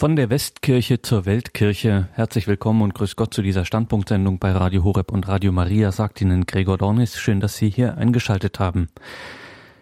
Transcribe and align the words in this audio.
Von 0.00 0.16
der 0.16 0.30
Westkirche 0.30 1.02
zur 1.02 1.26
Weltkirche. 1.26 2.08
Herzlich 2.14 2.46
willkommen 2.46 2.80
und 2.80 2.94
grüß 2.94 3.16
Gott 3.16 3.34
zu 3.34 3.42
dieser 3.42 3.66
Standpunktsendung 3.66 4.38
bei 4.38 4.50
Radio 4.50 4.82
Horeb 4.82 5.12
und 5.12 5.28
Radio 5.28 5.52
Maria, 5.52 5.92
sagt 5.92 6.22
Ihnen 6.22 6.46
Gregor 6.46 6.78
Dornis. 6.78 7.18
Schön, 7.18 7.38
dass 7.38 7.58
Sie 7.58 7.68
hier 7.68 7.98
eingeschaltet 7.98 8.58
haben. 8.58 8.88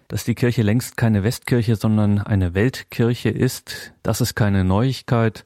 Dass 0.09 0.25
die 0.25 0.35
Kirche 0.35 0.63
längst 0.63 0.97
keine 0.97 1.23
Westkirche, 1.23 1.77
sondern 1.77 2.19
eine 2.19 2.53
Weltkirche 2.53 3.29
ist, 3.29 3.93
das 4.03 4.21
ist 4.21 4.35
keine 4.35 4.65
Neuigkeit 4.65 5.45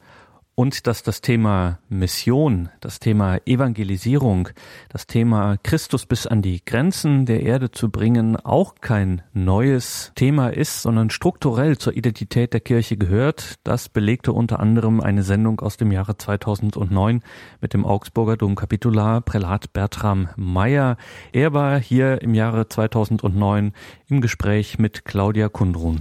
und 0.54 0.86
dass 0.86 1.02
das 1.02 1.22
Thema 1.22 1.78
Mission, 1.88 2.68
das 2.80 3.00
Thema 3.00 3.38
Evangelisierung, 3.46 4.50
das 4.90 5.06
Thema 5.06 5.56
Christus 5.62 6.04
bis 6.04 6.26
an 6.26 6.42
die 6.42 6.62
Grenzen 6.64 7.24
der 7.24 7.42
Erde 7.42 7.70
zu 7.70 7.90
bringen 7.90 8.36
auch 8.36 8.74
kein 8.80 9.22
neues 9.32 10.12
Thema 10.14 10.48
ist, 10.48 10.82
sondern 10.82 11.10
strukturell 11.10 11.78
zur 11.78 11.96
Identität 11.96 12.52
der 12.52 12.60
Kirche 12.60 12.96
gehört. 12.96 13.54
Das 13.64 13.88
belegte 13.88 14.32
unter 14.32 14.60
anderem 14.60 15.00
eine 15.00 15.22
Sendung 15.22 15.60
aus 15.60 15.78
dem 15.78 15.90
Jahre 15.90 16.18
2009 16.18 17.22
mit 17.60 17.72
dem 17.72 17.86
Augsburger 17.86 18.36
Domkapitular 18.36 19.22
Prälat 19.22 19.72
Bertram 19.72 20.28
Meyer. 20.36 20.96
Er 21.32 21.54
war 21.54 21.80
hier 21.80 22.20
im 22.20 22.34
Jahre 22.34 22.68
2009 22.68 23.72
im 24.08 24.20
Gespräch 24.20 24.78
mit 24.78 25.04
Claudia 25.06 25.48
Kundrun. 25.48 26.00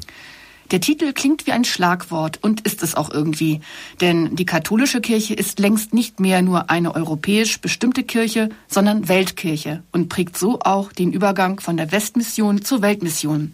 Der 0.71 0.80
Titel 0.80 1.11
klingt 1.11 1.48
wie 1.48 1.52
ein 1.52 1.66
Schlagwort 1.66 2.39
und 2.41 2.61
ist 2.61 2.81
es 2.81 2.95
auch 2.95 3.12
irgendwie. 3.12 3.59
Denn 3.99 4.38
die 4.38 4.45
katholische 4.45 5.02
Kirche 5.02 5.34
ist 5.34 5.59
längst 5.59 5.93
nicht 5.93 6.21
mehr 6.21 6.41
nur 6.41 6.70
eine 6.70 6.95
europäisch 6.95 7.59
bestimmte 7.59 8.03
Kirche, 8.03 8.48
sondern 8.70 9.09
Weltkirche 9.09 9.84
und 9.91 10.07
prägt 10.07 10.38
so 10.38 10.59
auch 10.62 10.93
den 10.93 11.12
Übergang 11.12 11.59
von 11.59 11.76
der 11.76 11.91
Westmission 11.91 12.62
zur 12.62 12.81
Weltmission. 12.81 13.53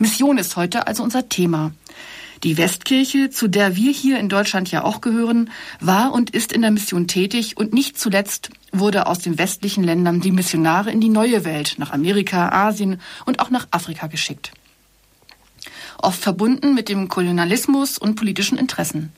Mission 0.00 0.36
ist 0.36 0.56
heute 0.56 0.88
also 0.88 1.04
unser 1.04 1.28
Thema. 1.28 1.72
Die 2.42 2.56
Westkirche, 2.56 3.30
zu 3.30 3.46
der 3.46 3.76
wir 3.76 3.92
hier 3.92 4.18
in 4.18 4.28
Deutschland 4.28 4.70
ja 4.70 4.82
auch 4.82 5.00
gehören, 5.00 5.50
war 5.80 6.12
und 6.12 6.30
ist 6.30 6.52
in 6.52 6.62
der 6.62 6.70
Mission 6.72 7.06
tätig 7.06 7.56
und 7.56 7.72
nicht 7.72 7.98
zuletzt 7.98 8.50
wurde 8.72 9.06
aus 9.06 9.20
den 9.20 9.38
westlichen 9.38 9.84
Ländern 9.84 10.20
die 10.20 10.32
Missionare 10.32 10.90
in 10.90 11.00
die 11.00 11.08
neue 11.08 11.44
Welt, 11.44 11.76
nach 11.78 11.92
Amerika, 11.92 12.48
Asien 12.50 13.00
und 13.26 13.40
auch 13.40 13.50
nach 13.50 13.68
Afrika 13.70 14.08
geschickt 14.08 14.52
oft 15.98 16.20
verbunden 16.20 16.74
mit 16.74 16.88
dem 16.88 17.08
Kolonialismus 17.08 17.98
und 17.98 18.14
politischen 18.14 18.58
Interessen. 18.58 19.12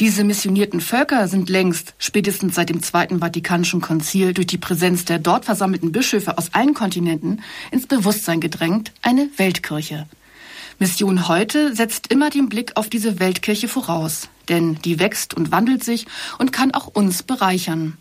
Diese 0.00 0.24
missionierten 0.24 0.80
Völker 0.80 1.28
sind 1.28 1.48
längst, 1.48 1.94
spätestens 1.98 2.56
seit 2.56 2.68
dem 2.68 2.82
Zweiten 2.82 3.20
Vatikanischen 3.20 3.80
Konzil, 3.80 4.34
durch 4.34 4.48
die 4.48 4.58
Präsenz 4.58 5.04
der 5.04 5.20
dort 5.20 5.44
versammelten 5.44 5.92
Bischöfe 5.92 6.36
aus 6.36 6.52
allen 6.52 6.74
Kontinenten 6.74 7.42
ins 7.70 7.86
Bewusstsein 7.86 8.40
gedrängt, 8.40 8.92
eine 9.02 9.28
Weltkirche. 9.36 10.06
Mission 10.80 11.28
heute 11.28 11.76
setzt 11.76 12.08
immer 12.08 12.30
den 12.30 12.48
Blick 12.48 12.72
auf 12.74 12.88
diese 12.88 13.20
Weltkirche 13.20 13.68
voraus, 13.68 14.28
denn 14.48 14.76
die 14.84 14.98
wächst 14.98 15.32
und 15.32 15.52
wandelt 15.52 15.84
sich 15.84 16.06
und 16.38 16.52
kann 16.52 16.74
auch 16.74 16.88
uns 16.88 17.22
bereichern. 17.22 17.96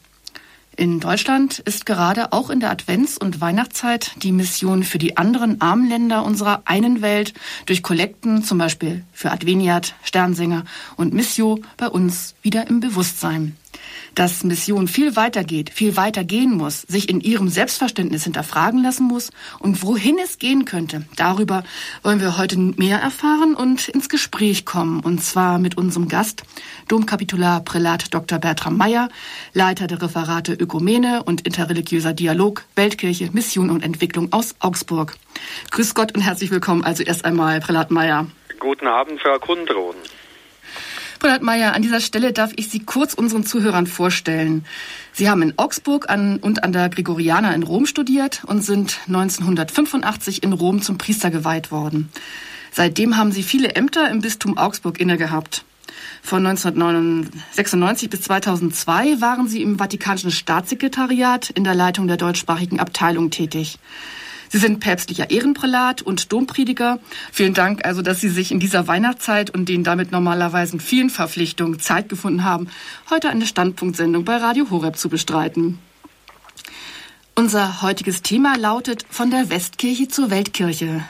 In 0.76 1.00
Deutschland 1.00 1.60
ist 1.60 1.86
gerade 1.86 2.34
auch 2.34 2.50
in 2.50 2.60
der 2.60 2.72
Advents- 2.72 3.20
und 3.20 3.40
Weihnachtszeit 3.42 4.12
die 4.24 4.32
Mission 4.32 4.84
für 4.84 4.98
die 4.98 5.18
anderen 5.18 5.62
armen 5.62 5.88
Länder 5.88 6.26
unserer 6.26 6.64
einen 6.66 7.02
Welt 7.02 7.34
durch 7.68 7.84
Kollekten, 7.84 8.44
zum 8.44 8.58
Beispiel 8.58 9.04
für 9.14 9.32
Adveniat, 9.32 9.94
Sternsinger 10.04 10.64
und 10.96 11.14
Missio, 11.14 11.60
bei 11.78 11.88
uns 11.88 12.34
wieder 12.42 12.68
im 12.68 12.80
Bewusstsein 12.80 13.56
dass 14.16 14.44
Mission 14.44 14.88
viel 14.88 15.16
weiter 15.16 15.44
geht, 15.44 15.70
viel 15.70 15.98
weiter 15.98 16.24
gehen 16.24 16.52
muss, 16.52 16.82
sich 16.82 17.10
in 17.10 17.22
ihrem 17.22 17.48
Selbstverständnis 17.48 18.24
hinterfragen 18.24 18.84
lassen 18.84 19.08
muss 19.08 19.32
und 19.60 19.84
wohin 19.84 20.18
es 20.24 20.38
gehen 20.38 20.66
könnte. 20.66 21.06
Darüber 21.16 21.64
wollen 22.04 22.20
wir 22.20 22.38
heute 22.38 22.58
mehr 22.58 23.00
erfahren 23.00 23.56
und 23.56 23.88
ins 23.90 24.10
Gespräch 24.10 24.66
kommen. 24.66 25.00
Und 25.00 25.24
zwar 25.24 25.60
mit 25.60 25.78
unserem 25.78 26.08
Gast, 26.08 26.44
Domkapitular 26.88 27.62
Prälat 27.62 28.14
Dr. 28.14 28.40
Bertram 28.40 28.78
Meyer, 28.78 29.10
Leiter 29.54 29.88
der 29.88 30.02
Referate 30.02 30.54
Ökumene 30.54 31.24
und 31.24 31.42
interreligiöser 31.42 32.14
Dialog, 32.14 32.66
Weltkirche, 32.76 33.30
Mission 33.32 33.70
und 33.70 33.84
Entwicklung 33.84 34.32
aus 34.32 34.56
Augsburg. 34.60 35.16
Grüß 35.72 35.96
Gott 35.96 36.14
und 36.16 36.22
herzlich 36.22 36.52
willkommen 36.52 36.84
also 36.84 37.04
erst 37.04 37.26
einmal, 37.26 37.60
Prälat 37.60 37.92
Meyer. 37.92 38.28
Guten 38.60 38.88
Abend, 38.88 39.20
Frau 39.20 39.40
Kundron. 39.40 39.96
Konrad 41.24 41.42
Meyer, 41.42 41.74
an 41.74 41.82
dieser 41.82 42.02
Stelle 42.02 42.34
darf 42.34 42.52
ich 42.58 42.68
Sie 42.68 42.82
kurz 42.82 43.14
unseren 43.14 43.46
Zuhörern 43.46 43.88
vorstellen. 43.88 44.66
Sie 45.14 45.30
haben 45.30 45.42
in 45.42 45.54
Augsburg 45.58 46.10
an, 46.10 46.36
und 46.36 46.66
an 46.66 46.74
der 46.74 46.90
Gregoriana 46.90 47.54
in 47.54 47.64
Rom 47.64 47.86
studiert 47.86 48.44
und 48.46 48.62
sind 48.62 49.00
1985 49.08 50.44
in 50.44 50.52
Rom 50.52 50.82
zum 50.82 50.98
Priester 50.98 51.32
geweiht 51.32 51.72
worden. 51.72 52.10
Seitdem 52.74 53.16
haben 53.16 53.32
Sie 53.32 53.42
viele 53.42 53.74
Ämter 53.74 54.10
im 54.12 54.20
Bistum 54.20 54.58
Augsburg 54.58 55.00
innegehabt. 55.00 55.64
Von 56.22 56.46
1996 56.46 58.10
bis 58.10 58.24
2002 58.24 59.22
waren 59.22 59.48
Sie 59.48 59.62
im 59.62 59.78
Vatikanischen 59.78 60.32
Staatssekretariat 60.32 61.52
in 61.52 61.64
der 61.64 61.74
Leitung 61.74 62.10
der 62.10 62.18
deutschsprachigen 62.18 62.82
Abteilung 62.82 63.30
tätig. 63.30 63.80
Sie 64.54 64.60
sind 64.60 64.82
päpstlicher 64.82 65.32
Ehrenprälat 65.32 66.04
und 66.04 66.32
Domprediger. 66.32 67.00
Vielen 67.32 67.56
Dank 67.56 67.86
also, 67.86 68.04
dass 68.04 68.22
Sie 68.22 68.30
sich 68.30 68.52
in 68.52 68.60
dieser 68.60 68.88
Weihnachtszeit 68.88 69.50
und 69.50 69.68
den 69.68 69.84
damit 69.84 70.12
normalerweise 70.12 70.78
vielen 70.78 71.10
Verpflichtungen 71.10 71.80
Zeit 71.80 72.08
gefunden 72.08 72.44
haben, 72.44 72.68
heute 73.10 73.30
eine 73.30 73.48
Standpunktsendung 73.48 74.26
bei 74.26 74.38
Radio 74.38 74.70
Horeb 74.70 74.96
zu 74.96 75.10
bestreiten. 75.10 75.80
Unser 77.34 77.82
heutiges 77.82 78.22
Thema 78.22 78.56
lautet 78.56 79.08
von 79.10 79.32
der 79.32 79.50
Westkirche 79.50 80.08
zur 80.08 80.30
Weltkirche. 80.30 81.04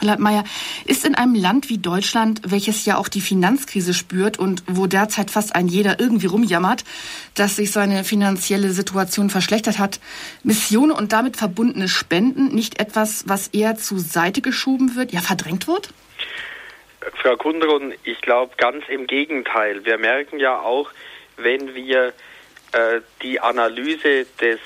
Landmeier, 0.00 0.44
ist 0.86 1.04
in 1.04 1.14
einem 1.14 1.34
Land 1.34 1.68
wie 1.68 1.78
Deutschland, 1.78 2.40
welches 2.46 2.84
ja 2.84 2.96
auch 2.96 3.08
die 3.08 3.20
Finanzkrise 3.20 3.94
spürt 3.94 4.38
und 4.38 4.62
wo 4.66 4.86
derzeit 4.86 5.30
fast 5.30 5.54
ein 5.54 5.68
jeder 5.68 6.00
irgendwie 6.00 6.26
rumjammert, 6.26 6.84
dass 7.34 7.56
sich 7.56 7.72
seine 7.72 8.04
finanzielle 8.04 8.70
Situation 8.70 9.30
verschlechtert 9.30 9.78
hat, 9.78 10.00
Mission 10.42 10.90
und 10.90 11.12
damit 11.12 11.36
verbundene 11.36 11.88
Spenden 11.88 12.54
nicht 12.54 12.80
etwas, 12.80 13.24
was 13.26 13.48
eher 13.48 13.76
zur 13.76 13.98
Seite 13.98 14.40
geschoben 14.40 14.96
wird, 14.96 15.12
ja 15.12 15.20
verdrängt 15.20 15.66
wird? 15.66 15.90
Frau 17.22 17.36
Kundrun, 17.36 17.94
ich 18.04 18.20
glaube 18.20 18.54
ganz 18.56 18.84
im 18.88 19.06
Gegenteil. 19.06 19.84
Wir 19.84 19.98
merken 19.98 20.38
ja 20.38 20.58
auch, 20.60 20.90
wenn 21.36 21.74
wir 21.74 22.12
äh, 22.72 23.00
die 23.22 23.40
Analyse 23.40 24.26
des 24.40 24.60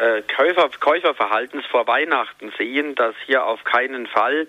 äh, 0.00 0.22
Käufer, 0.22 0.70
Käuferverhaltens 0.80 1.66
vor 1.66 1.86
Weihnachten 1.86 2.52
sehen, 2.56 2.94
dass 2.94 3.14
hier 3.26 3.44
auf 3.44 3.62
keinen 3.64 4.06
Fall 4.06 4.46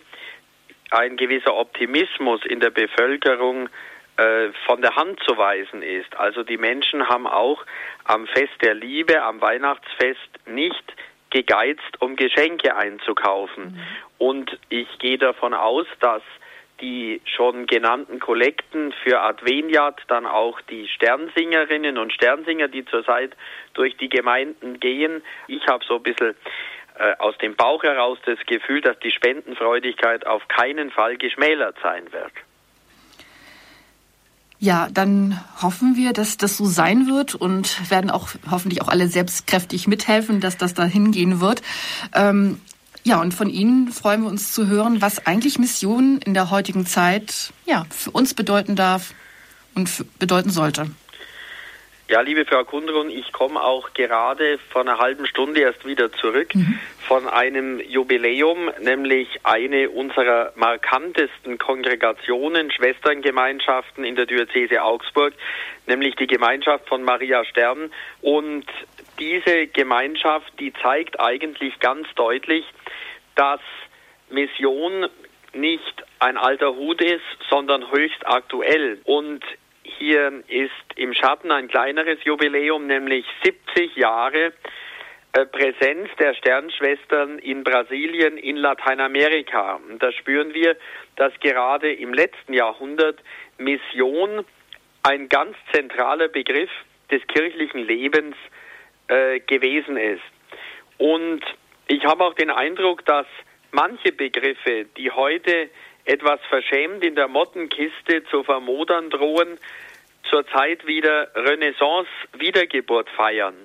ein 0.92 1.18
gewisser 1.18 1.56
Optimismus 1.56 2.46
in 2.46 2.60
der 2.60 2.70
Bevölkerung 2.70 3.70
äh, 4.18 4.50
von 4.66 4.82
der 4.82 4.96
Hand 4.96 5.20
zu 5.26 5.38
weisen 5.38 5.82
ist. 5.82 6.16
Also 6.18 6.44
die 6.44 6.58
Menschen 6.58 7.08
haben 7.08 7.28
auch 7.28 7.66
am 8.06 8.28
Fest 8.28 8.54
der 8.62 8.74
Liebe, 8.74 9.22
am 9.24 9.42
Weihnachtsfest 9.42 10.30
nicht 10.46 10.84
gegeizt, 11.30 12.02
um 12.02 12.16
Geschenke 12.16 12.76
einzukaufen. 12.76 13.64
Mhm. 13.64 13.88
Und 14.18 14.60
ich 14.70 14.88
gehe 15.00 15.18
davon 15.18 15.54
aus, 15.54 15.88
dass 16.00 16.22
die 16.82 17.22
schon 17.26 17.68
genannten 17.68 18.20
Kollekten 18.20 18.94
für 19.04 19.22
Adveniat, 19.22 20.02
dann 20.08 20.26
auch 20.26 20.60
die 20.62 20.88
Sternsingerinnen 20.88 21.98
und 21.98 22.12
Sternsinger, 22.14 22.68
die 22.68 22.86
zurzeit 22.86 23.36
durch 23.74 23.96
die 23.98 24.10
Gemeinden 24.10 24.80
gehen. 24.80 25.22
Ich 25.48 25.66
habe 25.68 25.84
so 25.88 25.98
ein 25.98 26.04
bisschen 26.04 26.36
äh, 26.98 27.16
aus 27.20 27.38
dem 27.38 27.56
Bauch 27.56 27.84
heraus 27.84 28.18
das 28.26 28.40
Gefühl, 28.46 28.82
dass 28.82 29.00
die 29.00 29.12
Spendenfreudigkeit 29.12 30.26
auf 30.26 30.48
keinen 30.48 30.92
Fall 30.92 31.18
geschmälert 31.18 31.78
sein 31.82 32.12
wird. 32.12 32.34
Ja, 34.64 34.90
dann 34.94 35.40
hoffen 35.60 35.96
wir, 35.96 36.14
dass 36.14 36.38
das 36.38 36.58
so 36.58 36.66
sein 36.66 37.08
wird 37.08 37.34
und 37.34 37.90
werden 37.90 38.12
auch 38.12 38.30
hoffentlich 38.52 38.84
auch 38.84 38.90
alle 38.90 39.08
selbstkräftig 39.08 39.88
mithelfen, 39.88 40.40
dass 40.40 40.56
das 40.56 40.76
da 40.76 40.84
hingehen 40.84 41.42
wird. 41.42 41.64
Ähm, 42.14 42.62
ja, 43.04 43.20
und 43.20 43.34
von 43.34 43.50
Ihnen 43.50 43.88
freuen 43.90 44.22
wir 44.24 44.30
uns 44.30 44.54
zu 44.54 44.68
hören, 44.68 45.02
was 45.02 45.26
eigentlich 45.26 45.58
Mission 45.58 46.20
in 46.24 46.34
der 46.34 46.52
heutigen 46.52 46.86
Zeit 46.86 47.52
ja, 47.66 47.86
für 47.90 48.12
uns 48.12 48.34
bedeuten 48.34 48.76
darf 48.76 49.14
und 49.76 49.90
bedeuten 50.20 50.50
sollte. 50.50 50.88
Ja, 52.12 52.20
liebe 52.20 52.44
Frau 52.44 52.66
Kundrun, 52.66 53.10
ich 53.10 53.32
komme 53.32 53.64
auch 53.64 53.94
gerade 53.94 54.60
vor 54.70 54.82
einer 54.82 54.98
halben 54.98 55.26
Stunde 55.26 55.62
erst 55.62 55.86
wieder 55.86 56.12
zurück 56.12 56.54
mhm. 56.54 56.78
von 57.08 57.30
einem 57.30 57.80
Jubiläum, 57.80 58.70
nämlich 58.82 59.30
eine 59.44 59.90
unserer 59.90 60.52
markantesten 60.58 61.58
Kongregationen, 61.58 62.70
Schwesterngemeinschaften 62.70 64.04
in 64.04 64.18
der 64.18 64.26
Diözese 64.26 64.84
Augsburg, 64.84 65.34
nämlich 65.88 66.18
die 66.18 66.28
Gemeinschaft 66.28 66.86
von 66.90 67.02
Maria 67.02 67.46
Stern. 67.46 67.94
Und 68.22 68.66
diese 69.20 69.68
Gemeinschaft, 69.68 70.52
die 70.60 70.74
zeigt 70.74 71.20
eigentlich 71.20 71.80
ganz 71.80 72.08
deutlich, 72.16 72.66
dass 73.36 73.62
Mission 74.30 75.08
nicht 75.54 76.04
ein 76.20 76.38
alter 76.38 76.76
Hut 76.76 77.02
ist, 77.02 77.22
sondern 77.50 77.92
höchst 77.92 78.26
aktuell. 78.26 79.00
Und 79.04 79.44
hier 79.84 80.44
ist 80.48 80.72
im 80.96 81.14
Schatten 81.14 81.52
ein 81.52 81.68
kleineres 81.68 82.24
Jubiläum, 82.24 82.88
nämlich 82.88 83.26
70 83.44 83.96
Jahre 83.96 84.54
äh, 85.34 85.46
Präsenz 85.46 86.10
der 86.20 86.34
Sternschwestern 86.36 87.40
in 87.40 87.64
Brasilien, 87.64 88.38
in 88.38 88.58
Lateinamerika. 88.58 89.80
Und 89.90 90.02
da 90.02 90.12
spüren 90.12 90.54
wir, 90.54 90.76
dass 91.16 91.34
gerade 91.40 91.92
im 91.92 92.14
letzten 92.14 92.54
Jahrhundert 92.54 93.20
Mission 93.58 94.46
ein 95.04 95.30
ganz 95.30 95.56
zentraler 95.74 96.28
Begriff 96.28 96.70
des 97.10 97.26
kirchlichen 97.28 97.86
Lebens 97.86 98.36
äh, 99.12 99.42
gewesen 99.42 99.98
ist. 99.98 100.24
Und 100.98 101.42
ich 101.88 102.06
habe 102.06 102.24
auch 102.24 102.34
den 102.34 102.50
Eindruck, 102.50 103.06
dass 103.06 103.26
manche 103.72 104.14
Begriffe, 104.14 104.86
die 104.96 105.12
heute 105.12 105.70
etwas 106.06 106.40
verschämt 106.48 107.04
in 107.04 107.16
der 107.16 107.28
Mottenkiste 107.28 108.24
zu 108.32 108.44
vermodern 108.44 109.10
drohen, 109.10 109.60
zurzeit 110.30 110.88
wieder 110.88 111.30
Renaissance, 111.36 112.10
Wiedergeburt 112.38 113.10
feiern. 113.10 113.56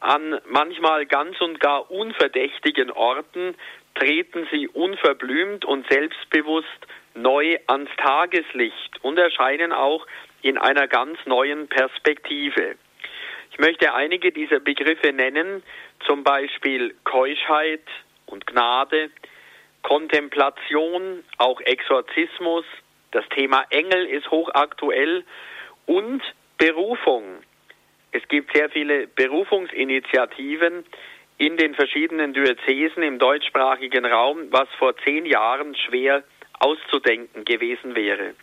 An 0.00 0.40
manchmal 0.46 1.06
ganz 1.06 1.40
und 1.40 1.60
gar 1.60 1.88
unverdächtigen 1.88 2.90
Orten 2.90 3.54
treten 3.94 4.48
sie 4.50 4.66
unverblümt 4.66 5.64
und 5.64 5.88
selbstbewusst 5.88 6.66
neu 7.14 7.56
ans 7.68 7.90
Tageslicht 7.98 9.04
und 9.04 9.16
erscheinen 9.16 9.72
auch 9.72 10.06
in 10.40 10.58
einer 10.58 10.88
ganz 10.88 11.18
neuen 11.24 11.68
Perspektive. 11.68 12.74
Ich 13.52 13.58
möchte 13.58 13.92
einige 13.92 14.32
dieser 14.32 14.60
Begriffe 14.60 15.12
nennen, 15.12 15.62
zum 16.06 16.24
Beispiel 16.24 16.94
Keuschheit 17.04 17.84
und 18.24 18.46
Gnade, 18.46 19.10
Kontemplation, 19.82 21.22
auch 21.36 21.60
Exorzismus, 21.60 22.64
das 23.10 23.28
Thema 23.28 23.66
Engel 23.68 24.06
ist 24.06 24.30
hochaktuell 24.30 25.24
und 25.84 26.22
Berufung. 26.56 27.24
Es 28.12 28.26
gibt 28.28 28.56
sehr 28.56 28.70
viele 28.70 29.06
Berufungsinitiativen 29.06 30.84
in 31.36 31.58
den 31.58 31.74
verschiedenen 31.74 32.32
Diözesen 32.32 33.02
im 33.02 33.18
deutschsprachigen 33.18 34.06
Raum, 34.06 34.46
was 34.50 34.68
vor 34.78 34.96
zehn 35.04 35.26
Jahren 35.26 35.76
schwer 35.76 36.24
auszudenken 36.58 37.44
gewesen 37.44 37.94
wäre. 37.94 38.34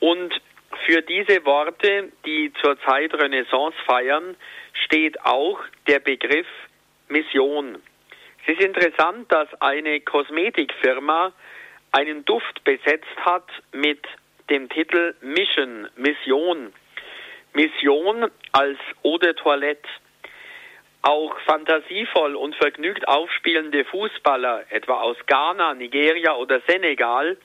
Und 0.00 0.34
für 0.86 1.02
diese 1.02 1.44
Worte, 1.44 2.12
die 2.24 2.52
zurzeit 2.62 3.14
Renaissance 3.14 3.76
feiern, 3.86 4.36
steht 4.72 5.20
auch 5.22 5.60
der 5.86 6.00
Begriff 6.00 6.46
Mission. 7.08 7.82
Es 8.46 8.54
ist 8.54 8.62
interessant, 8.62 9.30
dass 9.32 9.48
eine 9.60 10.00
Kosmetikfirma 10.00 11.32
einen 11.92 12.24
Duft 12.24 12.62
besetzt 12.64 13.16
hat 13.24 13.48
mit 13.72 14.00
dem 14.50 14.68
Titel 14.68 15.14
Mission, 15.20 15.88
Mission. 15.96 16.72
Mission 17.54 18.30
als 18.52 18.78
Eau 19.02 19.16
de 19.18 19.32
Toilette. 19.34 19.88
Auch 21.02 21.38
fantasievoll 21.40 22.34
und 22.34 22.54
vergnügt 22.56 23.06
aufspielende 23.06 23.84
Fußballer, 23.84 24.64
etwa 24.70 25.00
aus 25.00 25.16
Ghana, 25.26 25.74
Nigeria 25.74 26.34
oder 26.34 26.60
Senegal, 26.66 27.36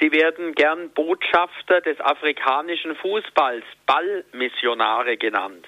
sie 0.00 0.12
werden 0.12 0.54
gern 0.54 0.90
Botschafter 0.90 1.80
des 1.80 2.00
afrikanischen 2.00 2.96
Fußballs, 2.96 3.64
Ballmissionare 3.86 5.16
genannt. 5.16 5.66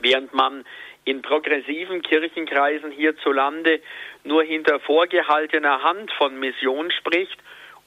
Während 0.00 0.32
man 0.34 0.64
in 1.04 1.22
progressiven 1.22 2.02
Kirchenkreisen 2.02 2.90
hierzulande 2.90 3.80
nur 4.24 4.42
hinter 4.42 4.78
vorgehaltener 4.80 5.82
Hand 5.82 6.12
von 6.12 6.38
Mission 6.38 6.90
spricht 6.90 7.38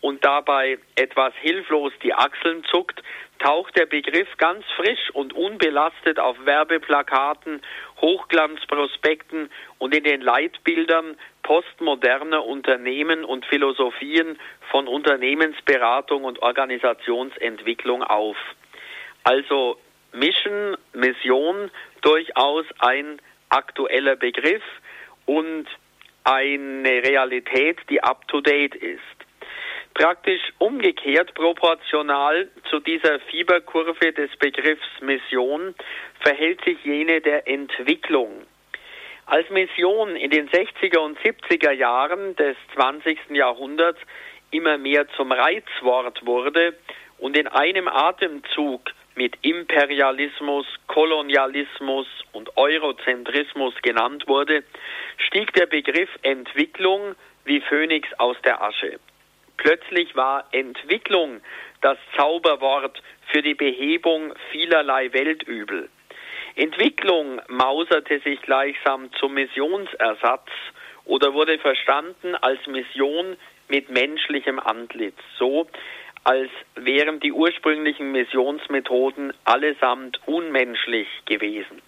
und 0.01 0.25
dabei 0.25 0.79
etwas 0.95 1.33
hilflos 1.35 1.93
die 2.01 2.13
Achseln 2.13 2.63
zuckt, 2.65 3.01
taucht 3.39 3.77
der 3.77 3.85
Begriff 3.85 4.27
ganz 4.37 4.65
frisch 4.75 5.11
und 5.13 5.33
unbelastet 5.33 6.19
auf 6.19 6.35
Werbeplakaten, 6.45 7.61
Hochglanzprospekten 8.01 9.49
und 9.77 9.95
in 9.95 10.03
den 10.03 10.21
Leitbildern 10.21 11.17
postmoderner 11.51 12.45
Unternehmen 12.45 13.25
und 13.25 13.45
Philosophien 13.45 14.39
von 14.69 14.87
Unternehmensberatung 14.87 16.23
und 16.23 16.41
Organisationsentwicklung 16.41 18.03
auf. 18.03 18.37
Also 19.25 19.77
Mission, 20.13 20.77
Mission 20.93 21.69
durchaus 22.03 22.63
ein 22.79 23.19
aktueller 23.49 24.15
Begriff 24.15 24.63
und 25.25 25.65
eine 26.23 27.03
Realität, 27.03 27.79
die 27.89 28.01
up-to-date 28.01 28.75
ist. 28.75 29.01
Praktisch 29.93 30.53
umgekehrt 30.57 31.33
proportional 31.33 32.47
zu 32.69 32.79
dieser 32.79 33.19
Fieberkurve 33.29 34.13
des 34.13 34.33
Begriffs 34.37 34.87
Mission 35.01 35.75
verhält 36.21 36.63
sich 36.63 36.81
jene 36.85 37.19
der 37.19 37.45
Entwicklung. 37.45 38.45
Als 39.31 39.49
Mission 39.49 40.17
in 40.17 40.29
den 40.29 40.49
60er 40.49 40.97
und 40.97 41.17
70er 41.19 41.71
Jahren 41.71 42.35
des 42.35 42.57
20. 42.75 43.17
Jahrhunderts 43.29 43.97
immer 44.51 44.77
mehr 44.77 45.07
zum 45.15 45.31
Reizwort 45.31 46.25
wurde 46.25 46.77
und 47.17 47.37
in 47.37 47.47
einem 47.47 47.87
Atemzug 47.87 48.81
mit 49.15 49.37
Imperialismus, 49.41 50.65
Kolonialismus 50.87 52.07
und 52.33 52.57
Eurozentrismus 52.57 53.73
genannt 53.81 54.27
wurde, 54.27 54.65
stieg 55.15 55.53
der 55.53 55.67
Begriff 55.67 56.09
Entwicklung 56.23 57.15
wie 57.45 57.61
Phönix 57.61 58.09
aus 58.17 58.35
der 58.43 58.61
Asche. 58.61 58.99
Plötzlich 59.55 60.13
war 60.13 60.43
Entwicklung 60.51 61.39
das 61.79 61.97
Zauberwort 62.17 63.01
für 63.31 63.41
die 63.41 63.55
Behebung 63.55 64.33
vielerlei 64.51 65.13
Weltübel. 65.13 65.87
Entwicklung 66.55 67.41
mauserte 67.47 68.19
sich 68.19 68.41
gleichsam 68.41 69.11
zum 69.13 69.33
Missionsersatz 69.33 70.49
oder 71.05 71.33
wurde 71.33 71.57
verstanden 71.59 72.35
als 72.35 72.65
Mission 72.67 73.37
mit 73.67 73.89
menschlichem 73.89 74.59
Antlitz, 74.59 75.17
so 75.37 75.67
als 76.23 76.49
wären 76.75 77.19
die 77.19 77.31
ursprünglichen 77.31 78.11
Missionsmethoden 78.11 79.33
allesamt 79.43 80.19
unmenschlich 80.27 81.07
gewesen. 81.25 81.81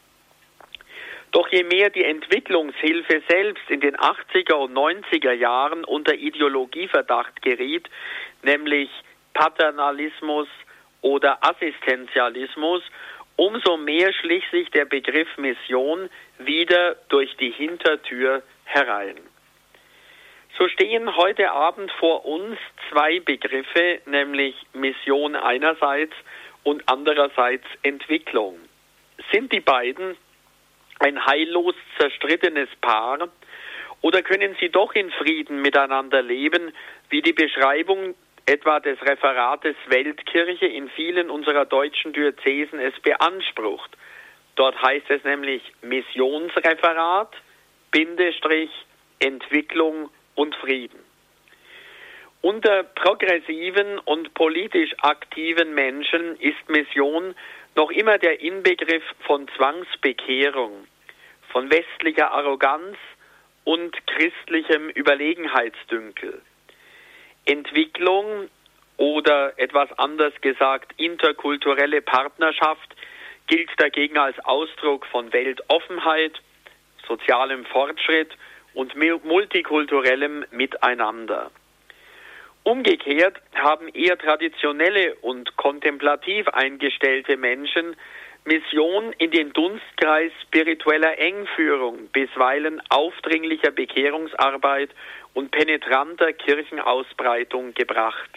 Doch 1.31 1.47
je 1.49 1.63
mehr 1.63 1.89
die 1.89 2.03
Entwicklungshilfe 2.03 3.23
selbst 3.27 3.69
in 3.69 3.81
den 3.81 3.95
80er 3.95 4.53
und 4.53 4.73
90er 4.73 5.33
Jahren 5.33 5.83
unter 5.83 6.13
Ideologieverdacht 6.13 7.41
geriet, 7.41 7.89
nämlich 8.43 8.89
Paternalismus 9.33 10.47
oder 11.01 11.39
Assistenzialismus, 11.41 12.83
umso 13.35 13.77
mehr 13.77 14.13
schlich 14.13 14.43
sich 14.51 14.69
der 14.71 14.85
Begriff 14.85 15.27
Mission 15.37 16.09
wieder 16.39 16.95
durch 17.09 17.35
die 17.37 17.51
Hintertür 17.51 18.43
herein. 18.65 19.17
So 20.57 20.67
stehen 20.67 21.15
heute 21.15 21.51
Abend 21.51 21.91
vor 21.93 22.25
uns 22.25 22.57
zwei 22.89 23.19
Begriffe, 23.19 24.01
nämlich 24.05 24.55
Mission 24.73 25.35
einerseits 25.35 26.13
und 26.61 26.83
andererseits 26.85 27.65
Entwicklung. 27.81 28.57
Sind 29.31 29.51
die 29.51 29.61
beiden 29.61 30.15
ein 30.99 31.25
heillos 31.25 31.75
zerstrittenes 31.97 32.69
Paar 32.81 33.29
oder 34.01 34.21
können 34.21 34.55
sie 34.59 34.69
doch 34.69 34.93
in 34.93 35.11
Frieden 35.11 35.61
miteinander 35.61 36.21
leben, 36.21 36.71
wie 37.09 37.21
die 37.21 37.33
Beschreibung 37.33 38.13
etwa 38.45 38.79
des 38.79 39.01
Referates 39.01 39.75
Weltkirche 39.87 40.65
in 40.65 40.89
vielen 40.89 41.29
unserer 41.29 41.65
deutschen 41.65 42.13
Diözesen 42.13 42.79
es 42.79 42.99
beansprucht? 43.01 43.91
Dort 44.55 44.81
heißt 44.81 45.09
es 45.09 45.23
nämlich 45.23 45.61
Missionsreferat, 45.81 47.33
Bindestrich, 47.91 48.71
Entwicklung 49.19 50.09
und 50.35 50.55
Frieden. 50.55 50.99
Unter 52.41 52.83
progressiven 52.83 53.99
und 53.99 54.33
politisch 54.33 54.93
aktiven 54.99 55.73
Menschen 55.73 56.35
ist 56.39 56.69
Mission 56.69 57.35
noch 57.75 57.89
immer 57.89 58.17
der 58.17 58.41
Inbegriff 58.41 59.03
von 59.21 59.47
Zwangsbekehrung, 59.55 60.87
von 61.51 61.71
westlicher 61.71 62.31
Arroganz 62.31 62.97
und 63.63 63.95
christlichem 64.07 64.89
Überlegenheitsdünkel. 64.89 66.41
Entwicklung 67.45 68.49
oder 68.97 69.57
etwas 69.57 69.91
anders 69.97 70.33
gesagt 70.41 70.93
interkulturelle 70.97 72.01
Partnerschaft 72.01 72.95
gilt 73.47 73.69
dagegen 73.77 74.17
als 74.17 74.39
Ausdruck 74.45 75.05
von 75.07 75.33
Weltoffenheit, 75.33 76.41
sozialem 77.07 77.65
Fortschritt 77.65 78.31
und 78.73 78.95
multikulturellem 78.95 80.45
Miteinander. 80.51 81.51
Umgekehrt 82.63 83.41
haben 83.55 83.89
eher 83.89 84.17
traditionelle 84.17 85.15
und 85.15 85.57
kontemplativ 85.57 86.47
eingestellte 86.47 87.35
Menschen 87.35 87.95
Mission 88.45 89.13
in 89.19 89.31
den 89.31 89.53
Dunstkreis 89.53 90.31
spiritueller 90.41 91.17
Engführung, 91.17 92.07
bisweilen 92.09 92.81
aufdringlicher 92.89 93.71
Bekehrungsarbeit 93.71 94.89
und 95.33 95.51
penetranter 95.51 96.33
Kirchenausbreitung 96.33 97.73
gebracht. 97.73 98.29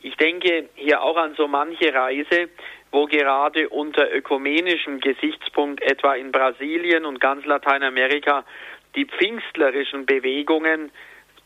Ich 0.00 0.16
denke 0.16 0.70
hier 0.74 1.02
auch 1.02 1.18
an 1.18 1.34
so 1.34 1.46
manche 1.46 1.92
Reise, 1.92 2.48
wo 2.90 3.04
gerade 3.06 3.68
unter 3.68 4.10
ökumenischem 4.10 5.00
Gesichtspunkt 5.00 5.82
etwa 5.82 6.14
in 6.14 6.32
Brasilien 6.32 7.04
und 7.04 7.20
ganz 7.20 7.44
Lateinamerika 7.44 8.44
die 8.96 9.04
pfingstlerischen 9.04 10.06
Bewegungen 10.06 10.90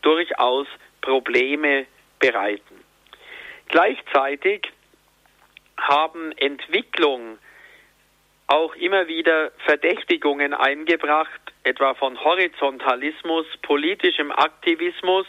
durchaus 0.01 0.67
Probleme 1.01 1.85
bereiten. 2.19 2.83
Gleichzeitig 3.67 4.71
haben 5.77 6.31
Entwicklung 6.37 7.37
auch 8.47 8.75
immer 8.75 9.07
wieder 9.07 9.51
Verdächtigungen 9.65 10.53
eingebracht, 10.53 11.41
etwa 11.63 11.95
von 11.95 12.23
Horizontalismus, 12.23 13.45
politischem 13.61 14.31
Aktivismus 14.31 15.25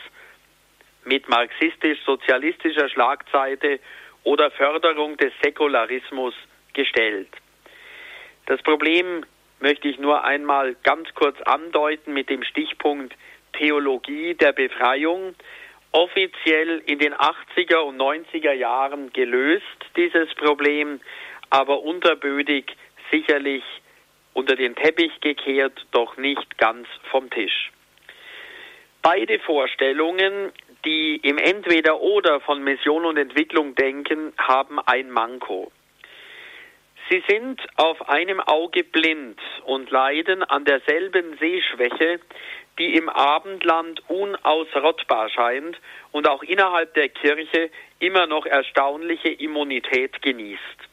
mit 1.05 1.29
marxistisch-sozialistischer 1.29 2.89
Schlagzeite 2.89 3.81
oder 4.25 4.51
Förderung 4.51 5.17
des 5.17 5.33
Säkularismus 5.43 6.35
gestellt. 6.75 7.29
Das 8.47 8.61
Problem 8.63 9.25
möchte 9.61 9.89
ich 9.89 9.99
nur 9.99 10.25
einmal 10.25 10.77
ganz 10.83 11.13
kurz 11.15 11.41
andeuten 11.43 12.13
mit 12.13 12.29
dem 12.29 12.43
Stichpunkt 12.43 13.15
Theologie 13.55 14.35
der 14.35 14.53
Befreiung. 14.53 15.35
Offiziell 15.93 16.83
in 16.85 16.99
den 16.99 17.15
80er 17.15 17.79
und 17.79 17.97
90er 17.97 18.53
Jahren 18.53 19.13
gelöst, 19.13 19.65
dieses 19.97 20.35
Problem, 20.35 21.01
aber 21.49 21.83
unterbödig 21.83 22.77
sicherlich 23.11 23.63
unter 24.35 24.55
den 24.55 24.75
Teppich 24.75 25.21
gekehrt, 25.21 25.87
doch 25.93 26.17
nicht 26.17 26.59
ganz 26.59 26.87
vom 27.11 27.31
Tisch. 27.31 27.71
Beide 29.03 29.39
Vorstellungen, 29.39 30.53
die 30.85 31.17
im 31.17 31.39
Entweder-Oder 31.39 32.41
von 32.41 32.63
Mission 32.63 33.05
und 33.05 33.17
Entwicklung 33.17 33.75
denken, 33.75 34.33
haben 34.37 34.81
ein 34.81 35.11
Manko. 35.11 35.71
Sie 37.09 37.23
sind 37.29 37.65
auf 37.77 38.09
einem 38.09 38.41
Auge 38.41 38.83
blind 38.83 39.39
und 39.65 39.91
leiden 39.91 40.43
an 40.43 40.65
derselben 40.65 41.39
Sehschwäche, 41.39 42.19
die 42.79 42.97
im 42.97 43.09
Abendland 43.09 44.03
unausrottbar 44.09 45.31
scheint 45.31 45.81
und 46.11 46.29
auch 46.29 46.43
innerhalb 46.43 46.93
der 46.95 47.09
Kirche 47.09 47.71
immer 48.01 48.27
noch 48.27 48.45
erstaunliche 48.45 49.29
Immunität 49.29 50.21
genießt. 50.21 50.86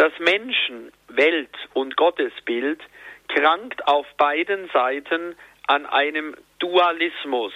Das 0.00 0.18
Menschen-, 0.18 0.90
Welt- 1.08 1.68
und 1.74 1.94
Gottesbild 1.94 2.80
krankt 3.28 3.86
auf 3.86 4.06
beiden 4.16 4.70
Seiten 4.70 5.36
an 5.66 5.84
einem 5.84 6.34
Dualismus, 6.58 7.52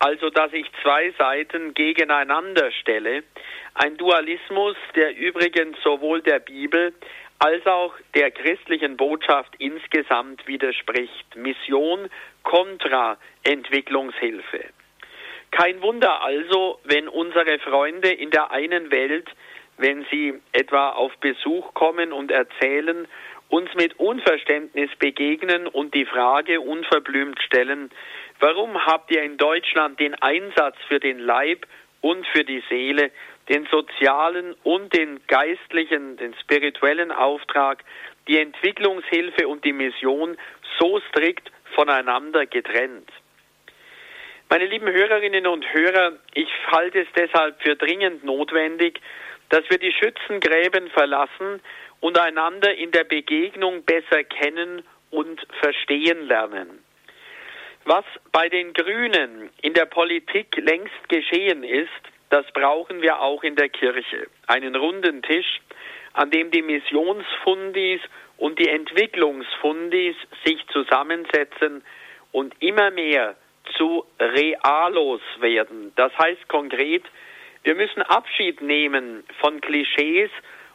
also 0.00 0.28
dass 0.30 0.52
ich 0.52 0.66
zwei 0.82 1.12
Seiten 1.16 1.72
gegeneinander 1.72 2.72
stelle, 2.72 3.22
ein 3.74 3.96
Dualismus, 3.96 4.76
der 4.96 5.16
übrigens 5.16 5.80
sowohl 5.84 6.20
der 6.20 6.40
Bibel 6.40 6.92
als 7.38 7.64
auch 7.64 7.94
der 8.16 8.32
christlichen 8.32 8.96
Botschaft 8.96 9.54
insgesamt 9.58 10.48
widerspricht. 10.48 11.36
Mission 11.36 12.10
kontra 12.42 13.18
Entwicklungshilfe. 13.44 14.64
Kein 15.52 15.80
Wunder 15.80 16.22
also, 16.22 16.80
wenn 16.82 17.06
unsere 17.06 17.60
Freunde 17.60 18.10
in 18.10 18.32
der 18.32 18.50
einen 18.50 18.90
Welt, 18.90 19.28
wenn 19.78 20.06
sie 20.10 20.34
etwa 20.52 20.90
auf 20.90 21.16
Besuch 21.18 21.74
kommen 21.74 22.12
und 22.12 22.30
erzählen, 22.30 23.06
uns 23.48 23.72
mit 23.74 23.98
Unverständnis 23.98 24.90
begegnen 24.98 25.66
und 25.66 25.94
die 25.94 26.06
Frage 26.06 26.60
unverblümt 26.60 27.40
stellen, 27.42 27.90
warum 28.40 28.84
habt 28.86 29.10
ihr 29.10 29.22
in 29.22 29.36
Deutschland 29.36 30.00
den 30.00 30.14
Einsatz 30.14 30.76
für 30.88 30.98
den 30.98 31.18
Leib 31.18 31.66
und 32.00 32.26
für 32.28 32.44
die 32.44 32.62
Seele, 32.68 33.10
den 33.48 33.66
sozialen 33.66 34.54
und 34.64 34.92
den 34.96 35.20
geistlichen, 35.28 36.16
den 36.16 36.34
spirituellen 36.40 37.12
Auftrag, 37.12 37.84
die 38.26 38.38
Entwicklungshilfe 38.38 39.46
und 39.46 39.64
die 39.64 39.72
Mission 39.72 40.36
so 40.78 41.00
strikt 41.08 41.50
voneinander 41.74 42.46
getrennt. 42.46 43.08
Meine 44.48 44.66
lieben 44.66 44.86
Hörerinnen 44.86 45.46
und 45.46 45.64
Hörer, 45.72 46.12
ich 46.34 46.48
halte 46.70 47.00
es 47.00 47.08
deshalb 47.16 47.60
für 47.62 47.76
dringend 47.76 48.24
notwendig, 48.24 49.00
dass 49.50 49.68
wir 49.70 49.78
die 49.78 49.92
Schützengräben 49.92 50.88
verlassen 50.90 51.60
und 52.00 52.18
einander 52.18 52.74
in 52.74 52.90
der 52.90 53.04
Begegnung 53.04 53.84
besser 53.84 54.24
kennen 54.24 54.82
und 55.10 55.46
verstehen 55.60 56.26
lernen. 56.26 56.84
Was 57.84 58.04
bei 58.32 58.48
den 58.48 58.72
Grünen 58.72 59.50
in 59.62 59.72
der 59.72 59.86
Politik 59.86 60.56
längst 60.56 61.08
geschehen 61.08 61.62
ist, 61.62 61.88
das 62.30 62.44
brauchen 62.52 63.00
wir 63.00 63.20
auch 63.20 63.44
in 63.44 63.54
der 63.54 63.68
Kirche. 63.68 64.26
Einen 64.48 64.74
runden 64.74 65.22
Tisch, 65.22 65.60
an 66.12 66.30
dem 66.30 66.50
die 66.50 66.62
Missionsfundis 66.62 68.00
und 68.38 68.58
die 68.58 68.68
Entwicklungsfundis 68.68 70.16
sich 70.44 70.66
zusammensetzen 70.72 71.84
und 72.32 72.54
immer 72.60 72.90
mehr 72.90 73.36
zu 73.76 74.04
Realos 74.18 75.20
werden. 75.38 75.92
Das 75.96 76.12
heißt 76.18 76.48
konkret, 76.48 77.04
wir 77.66 77.74
müssen 77.74 78.02
Abschied 78.02 78.62
nehmen 78.62 79.24
von 79.40 79.60
Klischees 79.60 80.30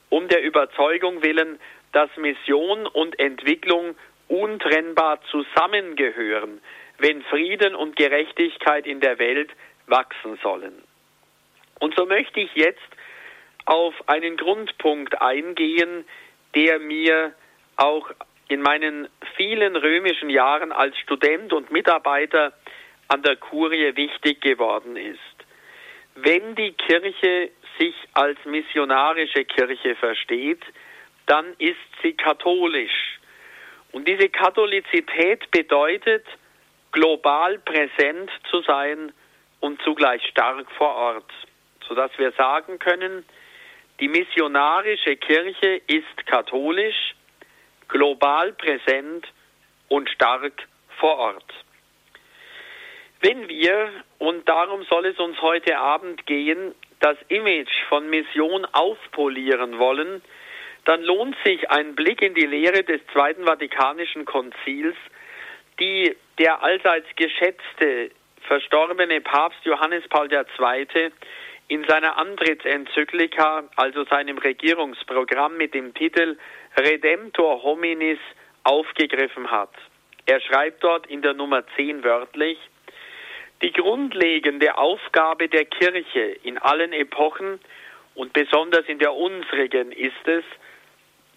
um 0.10 0.28
der 0.28 0.44
Überzeugung 0.44 1.24
willen, 1.24 1.58
dass 1.94 2.10
Mission 2.18 2.86
und 2.86 3.18
Entwicklung 3.18 3.96
untrennbar 4.28 5.22
zusammengehören, 5.32 6.62
wenn 6.98 7.22
Frieden 7.24 7.76
und 7.76 7.96
Gerechtigkeit 7.96 8.86
in 8.86 9.00
der 9.00 9.20
Welt 9.20 9.52
wachsen 9.88 10.38
sollen. 10.44 10.84
Und 11.80 11.96
so 11.96 12.06
möchte 12.06 12.42
ich 12.42 12.54
jetzt 12.56 12.80
auf 13.64 13.94
einen 14.10 14.36
Grundpunkt 14.36 15.22
eingehen, 15.22 16.04
der 16.56 16.80
mir 16.80 17.34
auch 17.78 18.12
in 18.50 18.62
meinen 18.62 19.08
vielen 19.38 19.78
römischen 19.78 20.30
Jahren 20.30 20.74
als 20.74 20.98
Student 20.98 21.54
und 21.54 21.72
Mitarbeiter 21.72 22.52
an 23.08 23.24
der 23.24 23.38
Kurie 23.38 23.96
wichtig 23.96 24.42
geworden 24.42 24.98
ist. 24.98 25.31
Wenn 26.16 26.56
die 26.56 26.74
Kirche 26.74 27.52
sich 27.80 27.96
als 28.14 28.38
missionarische 28.46 29.46
Kirche 29.46 29.96
versteht, 29.96 30.62
dann 31.26 31.54
ist 31.58 31.78
sie 32.02 32.14
katholisch. 32.14 33.20
Und 33.92 34.08
diese 34.08 34.30
Katholizität 34.30 35.50
bedeutet, 35.52 36.26
global 36.92 37.60
präsent 37.60 38.30
zu 38.50 38.62
sein 38.62 39.12
und 39.60 39.82
zugleich 39.82 40.26
stark 40.28 40.70
vor 40.72 40.94
Ort 40.96 41.32
sodass 41.92 42.12
wir 42.18 42.32
sagen 42.32 42.80
können, 42.80 43.26
die 44.00 44.08
missionarische 44.08 45.18
Kirche 45.18 45.82
ist 45.88 46.26
katholisch, 46.26 47.16
global 47.90 48.54
präsent 48.54 49.28
und 49.90 50.10
stark 50.10 50.54
vor 51.00 51.18
Ort. 51.18 51.54
Wenn 53.22 53.48
wir, 53.48 53.90
und 54.18 54.50
darum 54.50 54.84
soll 54.86 55.06
es 55.06 55.20
uns 55.20 55.40
heute 55.44 55.78
Abend 55.78 56.26
gehen, 56.26 56.74
das 57.00 57.18
Image 57.30 57.72
von 57.88 58.10
Mission 58.10 58.66
aufpolieren 58.66 59.78
wollen, 59.78 60.24
dann 60.86 61.04
lohnt 61.04 61.36
sich 61.46 61.70
ein 61.70 61.94
Blick 61.94 62.24
in 62.24 62.34
die 62.34 62.48
Lehre 62.48 62.84
des 62.84 63.00
Zweiten 63.14 63.46
Vatikanischen 63.46 64.26
Konzils, 64.26 64.96
die 65.80 66.16
der 66.40 66.64
allseits 66.64 67.08
geschätzte, 67.16 68.10
verstorbene 68.48 69.22
Papst 69.22 69.64
Johannes 69.66 70.08
Paul 70.10 70.28
II 70.32 71.12
in 71.68 71.84
seiner 71.86 72.18
Antrittsenzyklika, 72.18 73.70
also 73.76 74.04
seinem 74.06 74.40
Regierungsprogramm 74.40 75.58
mit 75.58 75.76
dem 75.76 75.94
Titel 75.94 76.38
Redemptor 76.76 77.62
hominis 77.62 78.20
aufgegriffen 78.64 79.52
hat. 79.52 79.74
Er 80.26 80.42
schreibt 80.42 80.84
dort 80.84 81.06
in 81.06 81.22
der 81.22 81.36
Nummer 81.36 81.64
10 81.76 82.04
wörtlich, 82.04 82.58
die 83.62 83.72
grundlegende 83.72 84.78
Aufgabe 84.78 85.48
der 85.48 85.66
Kirche 85.66 86.38
in 86.44 86.58
allen 86.58 86.94
Epochen 86.94 87.60
und 88.16 88.34
besonders 88.34 88.86
in 88.88 89.00
der 89.00 89.14
unsrigen 89.14 89.92
ist 89.92 90.28
es, 90.28 90.44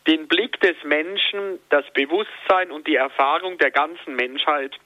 den 0.07 0.29
Blick 0.29 0.61
des 0.61 0.77
Menschen, 0.85 1.59
das 1.71 1.85
Bewusstsein 1.93 2.71
und 2.71 2.87
die 2.87 2.97
Erfahrung 2.97 3.59
der 3.59 3.71
ganzen 3.71 4.17
Menschheit 4.17 4.77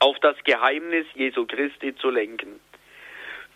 auf 0.00 0.18
das 0.20 0.36
Geheimnis 0.44 1.06
Jesu 1.14 1.46
Christi 1.46 1.94
zu 1.96 2.10
lenken. 2.10 2.60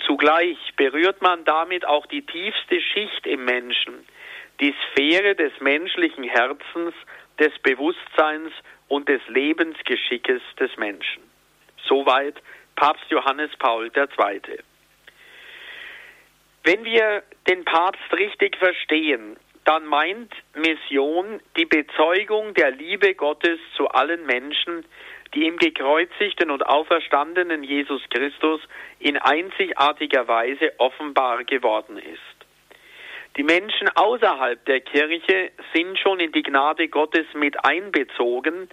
Zugleich 0.04 0.58
berührt 0.76 1.22
man 1.22 1.44
damit 1.44 1.86
auch 1.86 2.06
die 2.06 2.22
tiefste 2.22 2.80
Schicht 2.80 3.26
im 3.26 3.44
Menschen, 3.44 4.06
die 4.60 4.75
Sphäre 4.92 5.34
des 5.34 5.52
menschlichen 5.60 6.25
Herzens, 6.25 6.94
des 7.40 7.52
Bewusstseins 7.60 8.52
und 8.88 9.08
des 9.08 9.20
Lebensgeschickes 9.28 10.42
des 10.60 10.76
Menschen. 10.76 11.22
Soweit 11.88 12.36
Papst 12.76 13.11
Johannes 13.11 13.50
Paul 13.59 13.90
II. 13.95 14.59
Wenn 16.62 16.85
wir 16.85 17.23
den 17.49 17.64
Papst 17.64 18.12
richtig 18.12 18.56
verstehen, 18.56 19.37
dann 19.64 19.85
meint 19.87 20.33
Mission 20.54 21.40
die 21.56 21.64
Bezeugung 21.64 22.54
der 22.54 22.71
Liebe 22.71 23.14
Gottes 23.14 23.59
zu 23.76 23.88
allen 23.88 24.25
Menschen, 24.26 24.85
die 25.35 25.47
im 25.47 25.59
gekreuzigten 25.59 26.50
und 26.50 26.64
auferstandenen 26.66 27.64
Jesus 27.64 28.02
Christus 28.11 28.61
in 29.00 29.16
einzigartiger 29.16 30.28
Weise 30.28 30.73
offenbar 30.78 31.45
geworden 31.45 31.99
ist. 31.99 32.47
Die 33.37 33.42
Menschen 33.42 33.88
außerhalb 33.95 34.64
der 34.64 34.80
Kirche 34.80 35.50
sind 35.75 35.99
schon 35.99 36.21
in 36.21 36.33
die 36.33 36.42
Gnade 36.42 36.88
Gottes 36.88 37.26
mit 37.35 37.64
einbezogen, 37.64 38.68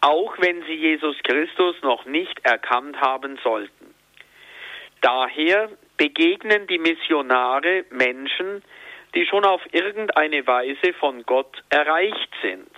auch 0.00 0.34
wenn 0.38 0.62
sie 0.64 0.74
Jesus 0.74 1.16
Christus 1.24 1.76
noch 1.82 2.04
nicht 2.06 2.44
erkannt 2.44 3.00
haben 3.00 3.38
sollten. 3.42 3.94
Daher 5.02 5.70
begegnen 5.96 6.66
die 6.66 6.78
Missionare 6.78 7.84
Menschen, 7.90 8.62
die 9.14 9.26
schon 9.26 9.44
auf 9.44 9.62
irgendeine 9.72 10.46
Weise 10.46 10.92
von 10.98 11.24
Gott 11.24 11.62
erreicht 11.68 12.30
sind. 12.42 12.70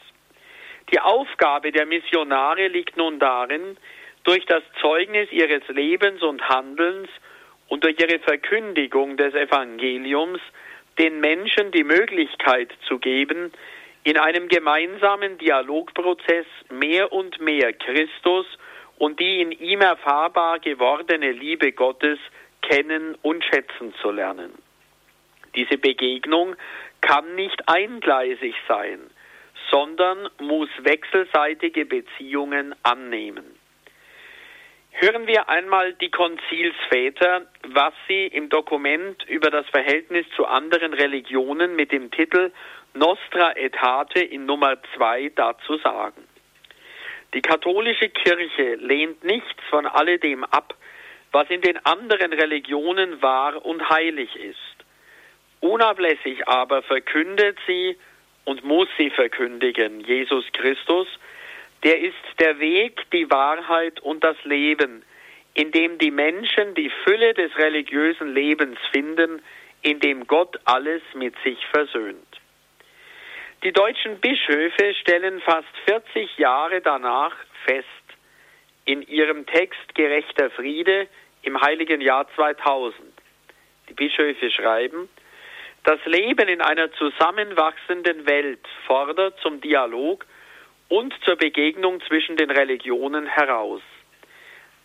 Die 0.93 1.01
Aufgabe 1.01 1.73
der 1.73 1.87
Missionare 1.87 2.69
liegt 2.69 2.97
nun 2.97 3.19
darin, 3.19 3.77
durch 4.25 4.45
das 4.47 4.63
Zeugnis 4.81 5.31
ihres 5.33 5.67
Lebens 5.69 6.23
und 6.23 6.49
Handelns 6.49 7.09
und 7.69 7.85
durch 7.85 7.99
ihre 7.99 8.19
Verkündigung 8.21 9.17
des 9.17 9.35
Evangeliums 9.35 10.41
den 10.99 11.21
Menschen 11.21 11.71
die 11.73 11.85
Möglichkeit 11.85 12.71
zu 12.87 12.99
geben, 12.99 13.53
in 14.05 14.19
einem 14.19 14.49
gemeinsamen 14.49 15.39
Dialogprozess 15.39 16.47
mehr 16.71 17.13
und 17.13 17.41
mehr 17.41 17.73
Christus 17.73 18.47
und 18.99 19.21
die 19.21 19.41
in 19.41 19.53
ihm 19.53 19.81
erfahrbar 19.81 20.59
gewordene 20.59 21.33
Liebe 21.33 21.73
Gottes 21.73 22.19
kennen 22.63 23.17
und 23.23 23.45
schätzen 23.45 23.95
zu 24.01 24.11
lernen. 24.11 24.53
Diese 25.55 25.79
Begegnung 25.79 26.57
kann 27.01 27.35
nicht 27.35 27.69
eingleisig 27.69 28.55
sein, 28.67 29.01
sondern 29.71 30.29
muss 30.41 30.69
wechselseitige 30.79 31.85
Beziehungen 31.85 32.75
annehmen. 32.83 33.45
Hören 34.93 35.27
wir 35.27 35.49
einmal 35.49 35.95
die 35.95 36.11
Konzilsväter, 36.11 37.47
was 37.69 37.95
sie 38.07 38.27
im 38.27 38.51
Dokument 38.51 39.25
über 39.25 39.51
das 39.51 39.67
Verhältnis 39.71 40.27
zu 40.37 40.47
anderen 40.47 40.93
Religionen 40.93 41.75
mit 41.77 41.93
dem 41.93 42.11
Titel 42.11 42.53
Nostra 42.95 43.57
Etate 43.57 44.21
in 44.21 44.45
Nummer 44.45 44.77
2 44.97 45.33
dazu 45.35 45.79
sagen. 45.79 46.29
Die 47.33 47.41
katholische 47.41 48.11
Kirche 48.11 48.75
lehnt 48.75 49.25
nichts 49.25 49.63
von 49.71 49.87
alledem 49.87 50.45
ab, 50.45 50.75
was 51.33 51.49
in 51.49 51.63
den 51.63 51.79
anderen 51.87 52.35
Religionen 52.35 53.23
wahr 53.23 53.65
und 53.65 53.89
heilig 53.89 54.37
ist. 54.37 54.59
Unablässig 55.61 56.47
aber 56.47 56.83
verkündet 56.83 57.57
sie 57.67 57.97
und 58.45 58.63
muss 58.65 58.89
sie 58.99 59.09
verkündigen, 59.09 60.01
Jesus 60.01 60.45
Christus, 60.53 61.07
der 61.85 61.99
ist 61.99 62.15
der 62.39 62.59
Weg, 62.59 63.11
die 63.13 63.31
Wahrheit 63.31 64.01
und 64.01 64.23
das 64.23 64.37
Leben, 64.45 65.03
in 65.55 65.71
dem 65.73 65.99
die 65.99 66.11
Menschen 66.11 66.75
die 66.75 66.91
Fülle 67.05 67.33
des 67.33 67.57
religiösen 67.57 68.35
Lebens 68.35 68.79
finden, 68.91 69.43
in 69.81 69.99
dem 70.01 70.27
Gott 70.27 70.61
alles 70.65 71.03
mit 71.15 71.35
sich 71.43 71.65
versöhnt. 71.69 72.42
Die 73.65 73.71
deutschen 73.71 74.19
Bischöfe 74.19 74.93
stellen 74.95 75.41
fast 75.41 75.69
40 75.85 76.37
Jahre 76.37 76.81
danach 76.81 77.33
fest, 77.65 77.87
in 78.85 79.03
ihrem 79.03 79.47
Text 79.47 79.95
Gerechter 79.95 80.51
Friede 80.51 81.07
im 81.43 81.61
heiligen 81.61 82.01
Jahr 82.01 82.27
2000. 82.35 82.97
Die 83.89 83.95
Bischöfe 83.95 84.51
schreiben, 84.51 85.09
das 85.85 86.05
Leben 86.07 86.49
in 86.49 86.61
einer 86.61 86.91
zusammenwachsenden 86.95 88.27
Welt 88.27 88.67
fordert 88.89 89.39
zum 89.39 89.61
Dialog 89.61 90.27
und 90.89 91.15
zur 91.25 91.37
Begegnung 91.37 92.01
zwischen 92.09 92.37
den 92.37 92.51
Religionen 92.51 93.27
heraus. 93.27 93.83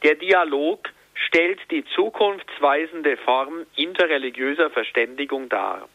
Der 0.03 0.13
Dialog 0.13 0.87
stellt 1.15 1.59
die 1.71 1.83
zukunftsweisende 1.95 3.17
Form 3.17 3.65
interreligiöser 3.75 4.69
Verständigung 4.69 5.49
dar. 5.49 5.89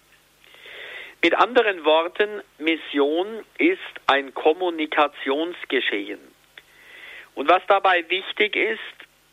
Mit 1.24 1.36
anderen 1.36 1.84
Worten, 1.84 2.42
Mission 2.58 3.44
ist 3.56 3.78
ein 4.08 4.34
Kommunikationsgeschehen. 4.34 6.18
Und 7.36 7.48
was 7.48 7.62
dabei 7.68 8.04
wichtig 8.08 8.56
ist, 8.56 8.80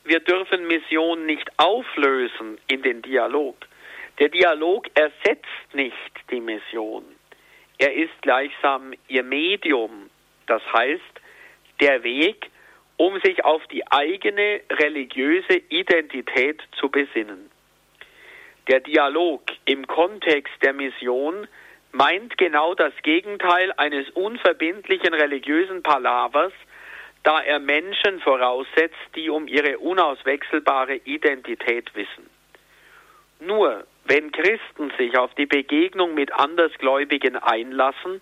wir 0.03 0.19
dürfen 0.19 0.67
Mission 0.67 1.25
nicht 1.25 1.50
auflösen 1.58 2.60
in 2.67 2.84
den 2.84 3.01
Dialog. 3.01 3.58
Der 4.19 4.29
Dialog 4.29 4.86
ersetzt 4.93 5.74
nicht 5.74 6.12
die 6.29 6.39
Mission. 6.39 7.03
Er 7.79 7.96
ist 7.96 8.22
gleichsam 8.22 8.93
ihr 9.08 9.24
Medium, 9.24 10.12
das 10.46 10.62
heißt, 10.72 11.01
der 11.80 12.04
Weg, 12.04 12.52
um 12.97 13.19
sich 13.21 13.43
auf 13.43 13.65
die 13.67 13.86
eigene 13.91 14.62
religiöse 14.69 15.56
Identität 15.69 16.62
zu 16.80 16.89
besinnen. 16.89 17.49
Der 18.67 18.82
Dialog 18.82 19.41
im 19.65 19.88
Kontext 19.88 20.54
der 20.62 20.73
Mission 20.73 21.47
meint 21.91 22.38
genau 22.38 22.75
das 22.75 22.93
Gegenteil 23.04 23.73
eines 23.78 24.10
unverbindlichen 24.12 25.13
religiösen 25.13 25.84
Palavers, 25.84 26.54
da 27.23 27.41
er 27.41 27.60
Menschen 27.60 28.19
voraussetzt, 28.21 28.95
die 29.15 29.30
um 29.30 29.47
ihre 29.47 29.80
unauswechselbare 29.80 30.95
Identität 30.95 31.93
wissen. 31.95 32.30
Nur 33.39 33.86
wenn 34.06 34.32
Christen 34.32 34.91
sich 34.97 35.17
auf 35.17 35.34
die 35.36 35.45
Begegnung 35.45 36.13
mit 36.13 36.34
Andersgläubigen 36.34 37.36
einlassen, 37.36 38.21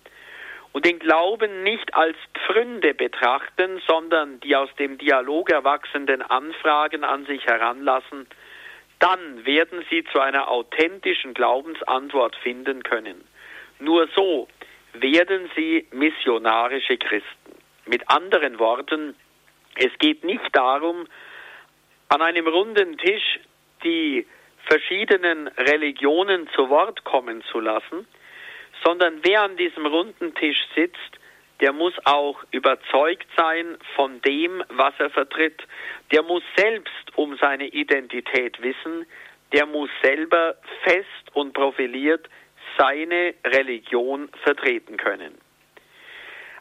und 0.72 0.84
den 0.84 0.98
Glauben 0.98 1.62
nicht 1.62 1.94
als 1.94 2.16
Pfründe 2.34 2.94
betrachten, 2.94 3.80
sondern 3.86 4.40
die 4.40 4.54
aus 4.54 4.68
dem 4.78 4.98
Dialog 4.98 5.50
erwachsenden 5.50 6.22
Anfragen 6.22 7.04
an 7.04 7.26
sich 7.26 7.44
heranlassen, 7.46 8.26
dann 8.98 9.46
werden 9.46 9.84
sie 9.90 10.04
zu 10.12 10.20
einer 10.20 10.48
authentischen 10.48 11.34
Glaubensantwort 11.34 12.36
finden 12.36 12.82
können. 12.82 13.24
Nur 13.80 14.08
so 14.14 14.48
werden 14.92 15.50
sie 15.56 15.86
missionarische 15.92 16.96
Christen. 16.96 17.26
Mit 17.86 18.08
anderen 18.10 18.58
Worten, 18.58 19.14
es 19.76 19.92
geht 19.98 20.24
nicht 20.24 20.48
darum, 20.52 21.06
an 22.08 22.22
einem 22.22 22.46
runden 22.48 22.98
Tisch 22.98 23.40
die 23.84 24.26
verschiedenen 24.66 25.48
Religionen 25.48 26.48
zu 26.54 26.68
Wort 26.68 27.04
kommen 27.04 27.42
zu 27.50 27.60
lassen, 27.60 28.06
sondern 28.84 29.20
wer 29.22 29.42
an 29.42 29.56
diesem 29.56 29.86
runden 29.86 30.34
Tisch 30.34 30.58
sitzt, 30.74 31.18
der 31.60 31.72
muss 31.72 31.94
auch 32.04 32.44
überzeugt 32.52 33.26
sein 33.36 33.78
von 33.96 34.20
dem, 34.22 34.62
was 34.68 34.94
er 34.98 35.10
vertritt. 35.10 35.60
Der 36.12 36.22
muss 36.22 36.42
selbst 36.56 37.16
um 37.16 37.36
seine 37.36 37.66
Identität 37.66 38.62
wissen. 38.62 39.06
Der 39.52 39.66
muss 39.66 39.90
selber 40.02 40.56
fest 40.84 41.34
und 41.34 41.54
profiliert 41.54 42.28
seine 42.78 43.34
Religion 43.44 44.30
vertreten 44.42 44.96
können. 44.96 45.36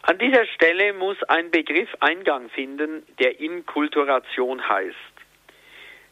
An 0.01 0.17
dieser 0.17 0.45
Stelle 0.47 0.93
muss 0.93 1.21
ein 1.23 1.51
Begriff 1.51 1.89
Eingang 1.99 2.49
finden, 2.49 3.05
der 3.19 3.39
Inkulturation 3.39 4.67
heißt. 4.67 4.95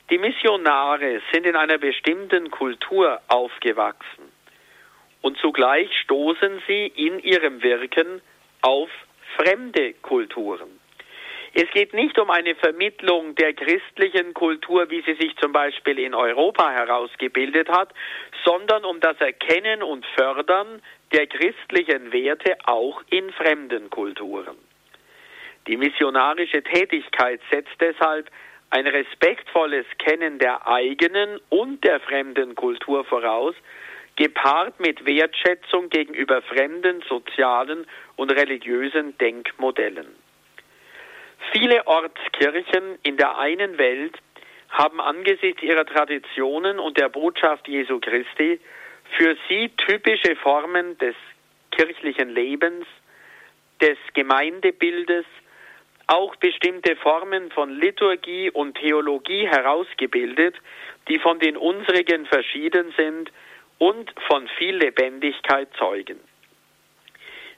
Die 0.10 0.18
Missionare 0.18 1.22
sind 1.32 1.46
in 1.46 1.56
einer 1.56 1.80
bestimmten 1.80 2.52
Kultur 2.52 3.22
aufgewachsen 3.28 4.32
und 5.22 5.38
zugleich 5.40 5.90
stoßen 6.02 6.62
sie 6.68 6.86
in 6.86 7.20
ihrem 7.20 7.64
Wirken 7.64 8.22
auf 8.62 8.90
fremde 9.38 9.94
Kulturen. 9.94 10.80
Es 11.58 11.72
geht 11.72 11.94
nicht 11.94 12.20
um 12.20 12.30
eine 12.30 12.54
Vermittlung 12.56 13.34
der 13.36 13.54
christlichen 13.54 14.34
Kultur, 14.34 14.90
wie 14.90 15.02
sie 15.04 15.14
sich 15.14 15.38
zum 15.38 15.54
Beispiel 15.54 16.00
in 16.00 16.14
Europa 16.14 16.70
herausgebildet 16.70 17.70
hat, 17.70 17.94
sondern 18.44 18.84
um 18.84 19.00
das 19.00 19.16
Erkennen 19.22 19.82
und 19.82 20.06
Fördern 20.18 20.82
der 21.14 21.28
christlichen 21.28 22.12
Werte 22.12 22.58
auch 22.66 23.02
in 23.10 23.32
fremden 23.32 23.90
Kulturen. 23.90 24.58
Die 25.68 25.78
missionarische 25.78 26.62
Tätigkeit 26.62 27.40
setzt 27.50 27.80
deshalb 27.80 28.30
ein 28.70 28.86
respektvolles 28.86 29.86
Kennen 29.98 30.40
der 30.40 30.68
eigenen 30.68 31.40
und 31.48 31.86
der 31.86 32.02
fremden 32.02 32.56
Kultur 32.56 33.06
voraus, 33.06 33.56
gepaart 34.18 34.82
mit 34.82 35.06
Wertschätzung 35.06 35.88
gegenüber 35.88 36.42
fremden 36.42 37.02
sozialen 37.08 37.88
und 38.18 38.34
religiösen 38.34 39.18
Denkmodellen. 39.20 40.25
Viele 41.58 41.88
Ortskirchen 41.88 43.00
in 43.04 43.16
der 43.16 43.38
einen 43.38 43.78
Welt 43.78 44.18
haben 44.72 45.00
angesichts 45.00 45.64
ihrer 45.64 45.86
Traditionen 45.86 46.80
und 46.80 46.98
der 46.98 47.08
Botschaft 47.08 47.70
Jesu 47.70 48.02
Christi 48.02 48.60
für 49.18 49.38
sie 49.48 49.70
typische 49.70 50.36
Formen 50.36 50.98
des 50.98 51.16
kirchlichen 51.72 52.28
Lebens, 52.28 52.86
des 53.80 53.98
Gemeindebildes, 54.14 55.24
auch 56.08 56.36
bestimmte 56.36 56.98
Formen 56.98 57.50
von 57.52 57.70
Liturgie 57.70 58.52
und 58.52 58.78
Theologie 58.78 59.48
herausgebildet, 59.48 60.58
die 61.08 61.20
von 61.20 61.40
den 61.40 61.56
unsrigen 61.56 62.26
verschieden 62.26 62.94
sind 62.98 63.32
und 63.78 64.14
von 64.28 64.50
viel 64.58 64.76
Lebendigkeit 64.76 65.70
zeugen. 65.78 66.20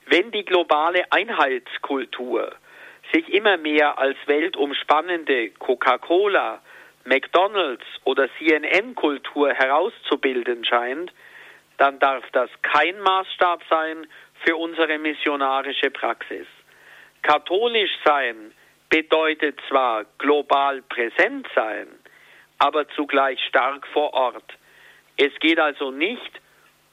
Wenn 0.06 0.30
die 0.30 0.46
globale 0.46 1.12
Einheitskultur 1.12 2.54
sich 3.12 3.30
immer 3.34 3.58
mehr 3.58 3.98
als 3.98 4.18
weltumspannende 4.26 5.52
Coca-Cola, 5.52 6.62
McDonald's 7.06 7.86
oder 8.04 8.28
CNN-Kultur 8.38 9.54
herauszubilden 9.54 10.66
scheint, 10.66 11.12
dann 11.78 12.00
darf 12.00 12.24
das 12.32 12.50
kein 12.62 13.00
Maßstab 13.00 13.62
sein 13.70 14.08
für 14.44 14.58
unsere 14.58 14.98
missionarische 14.98 15.90
Praxis. 15.90 16.48
Katholisch 17.22 17.92
sein 18.04 18.52
bedeutet 18.90 19.60
zwar 19.68 20.06
global 20.18 20.82
präsent 20.82 21.48
sein, 21.56 21.88
aber 22.58 22.88
zugleich 22.90 23.40
stark 23.48 23.86
vor 23.88 24.14
Ort. 24.14 24.58
Es 25.18 25.32
geht 25.40 25.60
also 25.60 25.92
nicht 25.92 26.42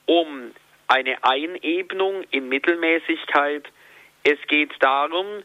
um 0.05 0.51
eine 0.87 1.23
Einebnung 1.23 2.23
in 2.31 2.49
Mittelmäßigkeit. 2.49 3.67
Es 4.23 4.39
geht 4.47 4.71
darum, 4.79 5.43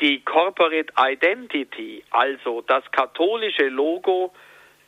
die 0.00 0.20
Corporate 0.20 0.92
Identity, 0.96 2.04
also 2.10 2.62
das 2.62 2.84
katholische 2.92 3.68
Logo, 3.68 4.32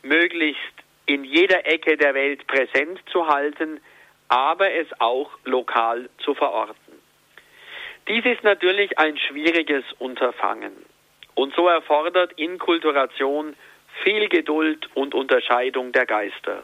möglichst 0.03 0.61
in 1.05 1.23
jeder 1.23 1.65
Ecke 1.65 1.97
der 1.97 2.13
Welt 2.13 2.47
präsent 2.47 2.99
zu 3.11 3.27
halten, 3.27 3.81
aber 4.29 4.71
es 4.71 4.87
auch 4.99 5.29
lokal 5.43 6.09
zu 6.19 6.33
verorten. 6.33 6.75
Dies 8.07 8.25
ist 8.25 8.43
natürlich 8.43 8.97
ein 8.97 9.17
schwieriges 9.17 9.83
Unterfangen 9.99 10.71
und 11.35 11.53
so 11.55 11.67
erfordert 11.67 12.33
Inkulturation 12.37 13.55
viel 14.03 14.29
Geduld 14.29 14.89
und 14.95 15.13
Unterscheidung 15.13 15.91
der 15.91 16.05
Geister. 16.05 16.63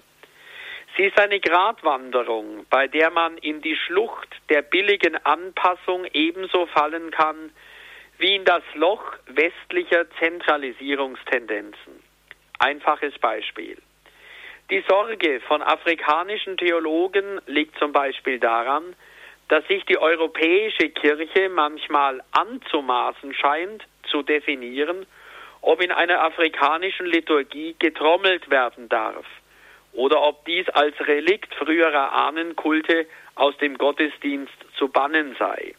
Sie 0.96 1.04
ist 1.04 1.20
eine 1.20 1.40
Gratwanderung, 1.40 2.66
bei 2.70 2.88
der 2.88 3.12
man 3.12 3.38
in 3.38 3.62
die 3.62 3.76
Schlucht 3.76 4.30
der 4.50 4.62
billigen 4.64 5.16
Anpassung 5.26 6.06
ebenso 6.14 6.66
fallen 6.68 7.12
kann 7.12 7.52
wie 8.18 8.36
in 8.36 8.46
das 8.46 8.64
Loch 8.74 9.04
westlicher 9.28 10.10
Zentralisierungstendenzen. 10.20 12.04
Einfaches 12.60 13.18
Beispiel. 13.20 13.78
Die 14.70 14.84
Sorge 14.88 15.40
von 15.48 15.62
afrikanischen 15.62 16.58
Theologen 16.58 17.40
liegt 17.46 17.78
zum 17.80 17.92
Beispiel 17.94 18.40
daran, 18.40 18.96
dass 19.48 19.66
sich 19.68 19.86
die 19.86 19.98
europäische 19.98 20.90
Kirche 20.90 21.50
manchmal 21.50 22.22
anzumaßen 22.32 23.34
scheint, 23.34 23.84
zu 24.10 24.24
definieren, 24.24 25.06
ob 25.62 25.82
in 25.82 25.92
einer 25.92 26.22
afrikanischen 26.22 27.06
Liturgie 27.06 27.76
getrommelt 27.80 28.50
werden 28.50 28.90
darf 28.90 29.26
oder 29.94 30.22
ob 30.22 30.46
dies 30.46 30.68
als 30.70 30.96
Relikt 31.08 31.54
früherer 31.56 32.12
Ahnenkulte 32.12 33.08
aus 33.36 33.58
dem 33.58 33.78
Gottesdienst 33.78 34.54
zu 34.78 34.90
bannen 34.90 35.36
sei. 35.40 35.76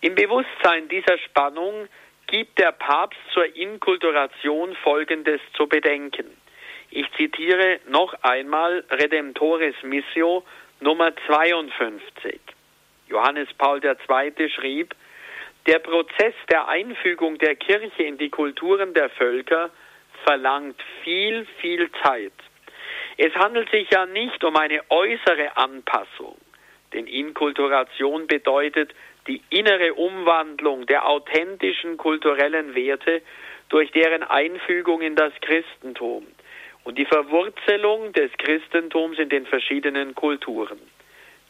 Im 0.00 0.14
Bewusstsein 0.14 0.88
dieser 0.88 1.18
Spannung 1.18 1.88
gibt 2.28 2.58
der 2.60 2.70
Papst 2.70 3.18
zur 3.32 3.56
Inkulturation 3.56 4.76
Folgendes 4.76 5.40
zu 5.56 5.66
bedenken. 5.66 6.26
Ich 6.90 7.10
zitiere 7.16 7.80
noch 7.88 8.14
einmal 8.22 8.84
Redemptoris 8.90 9.74
Missio 9.82 10.44
Nummer 10.78 11.12
52. 11.26 12.38
Johannes 13.08 13.48
Paul 13.58 13.80
II. 13.84 14.50
schrieb, 14.50 14.94
der 15.66 15.80
Prozess 15.80 16.34
der 16.48 16.68
Einfügung 16.68 17.36
der 17.38 17.56
Kirche 17.56 18.04
in 18.04 18.18
die 18.18 18.30
Kulturen 18.30 18.94
der 18.94 19.10
Völker 19.10 19.70
verlangt 20.22 20.80
viel, 21.02 21.44
viel 21.60 21.90
Zeit. 22.04 22.32
Es 23.16 23.34
handelt 23.34 23.68
sich 23.70 23.90
ja 23.90 24.06
nicht 24.06 24.44
um 24.44 24.56
eine 24.56 24.80
äußere 24.90 25.56
Anpassung, 25.56 26.38
denn 26.92 27.08
Inkulturation 27.08 28.28
bedeutet 28.28 28.94
die 29.28 29.42
innere 29.50 29.94
Umwandlung 29.94 30.86
der 30.86 31.06
authentischen 31.06 31.96
kulturellen 31.96 32.74
Werte 32.74 33.22
durch 33.68 33.90
deren 33.92 34.22
Einfügung 34.22 35.02
in 35.02 35.14
das 35.14 35.32
Christentum 35.42 36.26
und 36.84 36.96
die 36.96 37.04
Verwurzelung 37.04 38.12
des 38.14 38.30
Christentums 38.38 39.18
in 39.18 39.28
den 39.28 39.46
verschiedenen 39.46 40.14
Kulturen. 40.14 40.78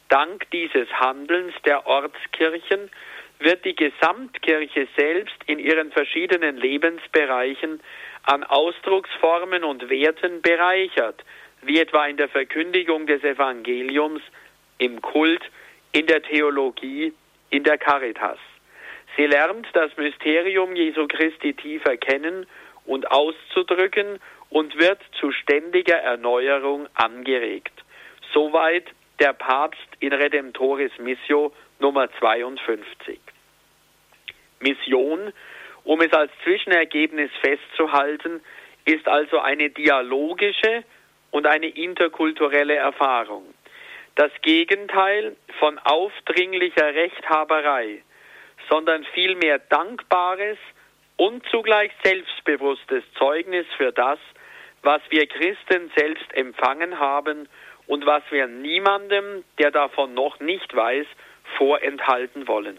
Dank 0.08 0.50
dieses 0.50 0.88
Handelns 0.92 1.54
der 1.64 1.86
Ortskirchen 1.86 2.90
wird 3.38 3.64
die 3.64 3.76
Gesamtkirche 3.76 4.88
selbst 4.96 5.36
in 5.46 5.60
ihren 5.60 5.92
verschiedenen 5.92 6.56
Lebensbereichen 6.56 7.80
an 8.24 8.42
Ausdrucksformen 8.42 9.62
und 9.62 9.88
Werten 9.88 10.42
bereichert, 10.42 11.24
wie 11.62 11.78
etwa 11.78 12.06
in 12.06 12.16
der 12.16 12.28
Verkündigung 12.28 13.06
des 13.06 13.22
Evangeliums, 13.22 14.22
im 14.78 15.00
Kult, 15.00 15.42
in 15.92 16.06
der 16.06 16.22
Theologie, 16.22 17.12
in 17.50 17.64
der 17.64 17.78
Caritas. 17.78 18.38
Sie 19.16 19.26
lernt 19.26 19.66
das 19.72 19.96
Mysterium 19.96 20.76
Jesu 20.76 21.06
Christi 21.08 21.54
tiefer 21.54 21.96
kennen 21.96 22.46
und 22.84 23.10
auszudrücken 23.10 24.20
und 24.50 24.78
wird 24.78 25.00
zu 25.20 25.32
ständiger 25.32 25.96
Erneuerung 25.96 26.88
angeregt. 26.94 27.72
Soweit 28.32 28.84
der 29.18 29.32
Papst 29.32 29.88
in 30.00 30.12
Redemptoris 30.12 30.92
Missio 30.98 31.52
Nummer 31.80 32.08
52. 32.18 33.18
Mission, 34.60 35.32
um 35.84 36.00
es 36.00 36.12
als 36.12 36.30
Zwischenergebnis 36.44 37.30
festzuhalten, 37.40 38.40
ist 38.84 39.06
also 39.06 39.38
eine 39.38 39.70
dialogische 39.70 40.84
und 41.30 41.46
eine 41.46 41.68
interkulturelle 41.68 42.74
Erfahrung. 42.74 43.44
Das 44.18 44.32
Gegenteil 44.42 45.36
von 45.60 45.78
aufdringlicher 45.78 46.92
Rechthaberei, 46.92 48.02
sondern 48.68 49.04
vielmehr 49.14 49.60
dankbares 49.60 50.58
und 51.16 51.46
zugleich 51.52 51.92
selbstbewusstes 52.02 53.04
Zeugnis 53.16 53.64
für 53.76 53.92
das, 53.92 54.18
was 54.82 55.00
wir 55.10 55.24
Christen 55.28 55.92
selbst 55.94 56.34
empfangen 56.34 56.98
haben 56.98 57.48
und 57.86 58.06
was 58.06 58.24
wir 58.30 58.48
niemandem, 58.48 59.44
der 59.60 59.70
davon 59.70 60.14
noch 60.14 60.40
nicht 60.40 60.74
weiß, 60.74 61.06
vorenthalten 61.56 62.48
wollen. 62.48 62.76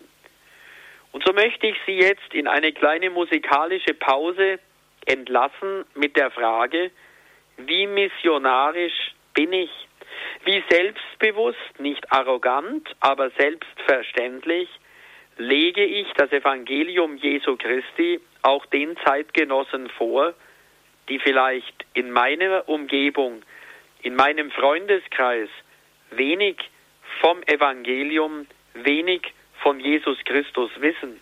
Und 1.13 1.25
so 1.25 1.31
möchte 1.31 1.67
ich 1.67 1.77
Sie 1.85 1.99
jetzt 1.99 2.33
in 2.33 2.49
eine 2.49 2.73
kleine 2.73 3.11
musikalische 3.11 3.93
Pause 3.93 4.59
entlassen 5.05 5.85
mit 5.95 6.17
der 6.17 6.31
Frage, 6.31 6.91
wie 7.55 7.87
missionarisch 7.87 9.13
bin 9.33 9.53
ich? 9.53 9.71
Wie 10.45 10.63
selbstbewusst, 10.69 11.79
nicht 11.79 12.11
arrogant, 12.11 12.87
aber 12.99 13.29
selbstverständlich 13.31 14.69
lege 15.37 15.83
ich 15.83 16.07
das 16.13 16.31
Evangelium 16.31 17.17
Jesu 17.17 17.55
Christi 17.57 18.19
auch 18.41 18.65
den 18.67 18.97
Zeitgenossen 19.05 19.89
vor, 19.89 20.33
die 21.07 21.19
vielleicht 21.19 21.85
in 21.93 22.11
meiner 22.11 22.67
Umgebung, 22.67 23.41
in 24.01 24.15
meinem 24.15 24.51
Freundeskreis 24.51 25.49
wenig 26.11 26.57
vom 27.21 27.41
Evangelium, 27.43 28.47
wenig 28.73 29.33
von 29.61 29.79
Jesus 29.79 30.17
Christus 30.25 30.71
wissen. 30.79 31.19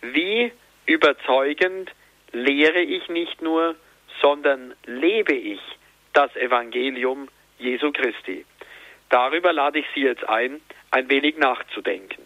Wie 0.00 0.52
überzeugend 0.86 1.90
lehre 2.32 2.80
ich 2.80 3.08
nicht 3.08 3.42
nur, 3.42 3.76
sondern 4.20 4.74
lebe 4.84 5.34
ich 5.34 5.60
das 6.12 6.34
Evangelium 6.36 7.28
Jesu 7.62 7.92
Christi. 7.92 8.44
Darüber 9.08 9.52
lade 9.52 9.78
ich 9.78 9.86
Sie 9.94 10.02
jetzt 10.02 10.28
ein, 10.28 10.60
ein 10.90 11.08
wenig 11.08 11.36
nachzudenken. 11.36 12.22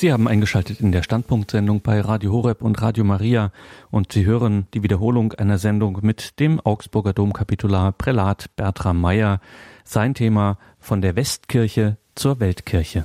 Sie 0.00 0.14
haben 0.14 0.28
eingeschaltet 0.28 0.80
in 0.80 0.92
der 0.92 1.02
Standpunktsendung 1.02 1.82
bei 1.82 2.00
Radio 2.00 2.32
Horeb 2.32 2.62
und 2.62 2.80
Radio 2.80 3.04
Maria 3.04 3.52
und 3.90 4.12
Sie 4.12 4.24
hören 4.24 4.66
die 4.72 4.82
Wiederholung 4.82 5.34
einer 5.34 5.58
Sendung 5.58 5.98
mit 6.00 6.40
dem 6.40 6.58
Augsburger 6.58 7.12
Domkapitular 7.12 7.92
Prälat 7.92 8.46
Bertram 8.56 8.98
Meyer. 8.98 9.42
Sein 9.84 10.14
Thema 10.14 10.56
von 10.80 11.02
der 11.02 11.16
Westkirche 11.16 11.98
zur 12.14 12.40
Weltkirche. 12.40 13.04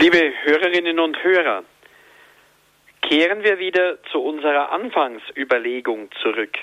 Liebe 0.00 0.32
Hörerinnen 0.42 0.98
und 0.98 1.22
Hörer, 1.22 1.62
kehren 3.02 3.44
wir 3.44 3.60
wieder 3.60 4.02
zu 4.10 4.18
unserer 4.18 4.72
Anfangsüberlegung 4.72 6.08
zurück. 6.20 6.58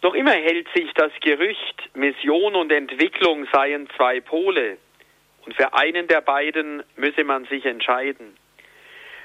Noch 0.00 0.14
immer 0.14 0.30
hält 0.30 0.68
sich 0.76 0.92
das 0.94 1.10
Gerücht, 1.22 1.90
Mission 1.94 2.54
und 2.54 2.70
Entwicklung 2.70 3.48
seien 3.52 3.88
zwei 3.96 4.20
Pole, 4.20 4.78
und 5.48 5.54
für 5.54 5.72
einen 5.72 6.06
der 6.08 6.20
beiden 6.20 6.82
müsse 6.96 7.24
man 7.24 7.46
sich 7.46 7.64
entscheiden. 7.64 8.36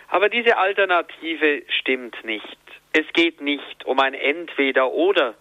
Aber 0.07 0.29
diese 0.29 0.55
Alternative 0.55 1.63
stimmt 1.67 2.15
nicht. 2.23 2.57
Es 2.93 3.05
geht 3.11 3.41
nicht 3.41 3.83
um 3.83 3.99
ein 3.99 4.13
Entweder 4.13 4.93
oder, 4.93 5.35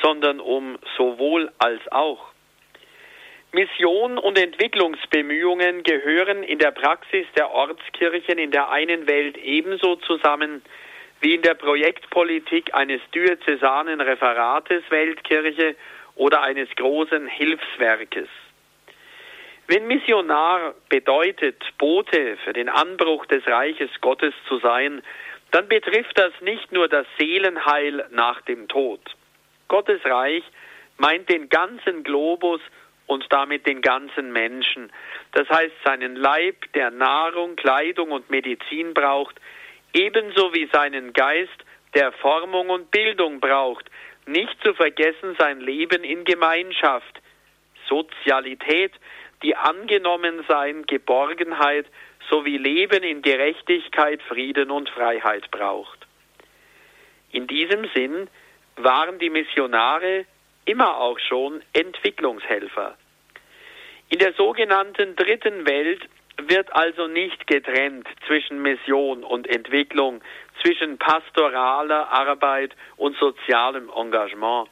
sondern 0.00 0.40
um 0.40 0.78
sowohl 0.96 1.52
als 1.58 1.82
auch. 1.92 2.32
Mission 3.52 4.16
und 4.16 4.38
Entwicklungsbemühungen 4.38 5.82
gehören 5.82 6.42
in 6.44 6.58
der 6.58 6.70
Praxis 6.70 7.26
der 7.36 7.50
Ortskirchen 7.50 8.38
in 8.38 8.52
der 8.52 8.70
einen 8.70 9.06
Welt 9.06 9.36
ebenso 9.36 9.96
zusammen 9.96 10.62
wie 11.20 11.34
in 11.34 11.42
der 11.42 11.52
Projektpolitik 11.52 12.72
eines 12.72 13.02
diözesanen 13.14 14.00
Referates 14.00 14.82
Weltkirche 14.88 15.76
oder 16.14 16.40
eines 16.40 16.70
großen 16.74 17.26
Hilfswerkes. 17.26 18.28
Wenn 19.68 19.86
Missionar 19.86 20.74
bedeutet, 20.88 21.62
Bote 21.78 22.36
für 22.44 22.52
den 22.52 22.68
Anbruch 22.68 23.26
des 23.26 23.46
Reiches 23.46 23.90
Gottes 24.00 24.34
zu 24.48 24.58
sein, 24.58 25.02
dann 25.50 25.68
betrifft 25.68 26.18
das 26.18 26.32
nicht 26.40 26.72
nur 26.72 26.88
das 26.88 27.06
Seelenheil 27.18 28.06
nach 28.10 28.40
dem 28.42 28.68
Tod. 28.68 29.00
Gottes 29.68 30.04
Reich 30.04 30.42
meint 30.98 31.28
den 31.28 31.48
ganzen 31.48 32.02
Globus 32.02 32.60
und 33.06 33.26
damit 33.30 33.66
den 33.66 33.82
ganzen 33.82 34.32
Menschen. 34.32 34.90
Das 35.32 35.48
heißt, 35.48 35.74
seinen 35.84 36.16
Leib, 36.16 36.72
der 36.74 36.90
Nahrung, 36.90 37.56
Kleidung 37.56 38.10
und 38.10 38.30
Medizin 38.30 38.94
braucht, 38.94 39.36
ebenso 39.92 40.54
wie 40.54 40.68
seinen 40.72 41.12
Geist, 41.12 41.64
der 41.94 42.12
Formung 42.12 42.70
und 42.70 42.90
Bildung 42.90 43.40
braucht, 43.40 43.90
nicht 44.26 44.56
zu 44.62 44.72
vergessen 44.74 45.36
sein 45.38 45.60
Leben 45.60 46.04
in 46.04 46.24
Gemeinschaft, 46.24 47.20
Sozialität, 47.88 48.92
die 49.42 49.56
Angenommensein, 49.56 50.86
Geborgenheit 50.86 51.86
sowie 52.30 52.58
Leben 52.58 53.02
in 53.02 53.22
Gerechtigkeit, 53.22 54.22
Frieden 54.22 54.70
und 54.70 54.88
Freiheit 54.88 55.50
braucht. 55.50 56.06
In 57.30 57.46
diesem 57.46 57.88
Sinn 57.94 58.28
waren 58.76 59.18
die 59.18 59.30
Missionare 59.30 60.26
immer 60.64 60.98
auch 60.98 61.18
schon 61.18 61.62
Entwicklungshelfer. 61.72 62.96
In 64.08 64.18
der 64.18 64.34
sogenannten 64.34 65.16
dritten 65.16 65.66
Welt 65.66 66.08
wird 66.38 66.72
also 66.74 67.06
nicht 67.06 67.46
getrennt 67.46 68.06
zwischen 68.26 68.60
Mission 68.62 69.24
und 69.24 69.48
Entwicklung, 69.48 70.22
zwischen 70.62 70.98
pastoraler 70.98 72.10
Arbeit 72.10 72.74
und 72.96 73.16
sozialem 73.16 73.90
Engagement. 73.94 74.68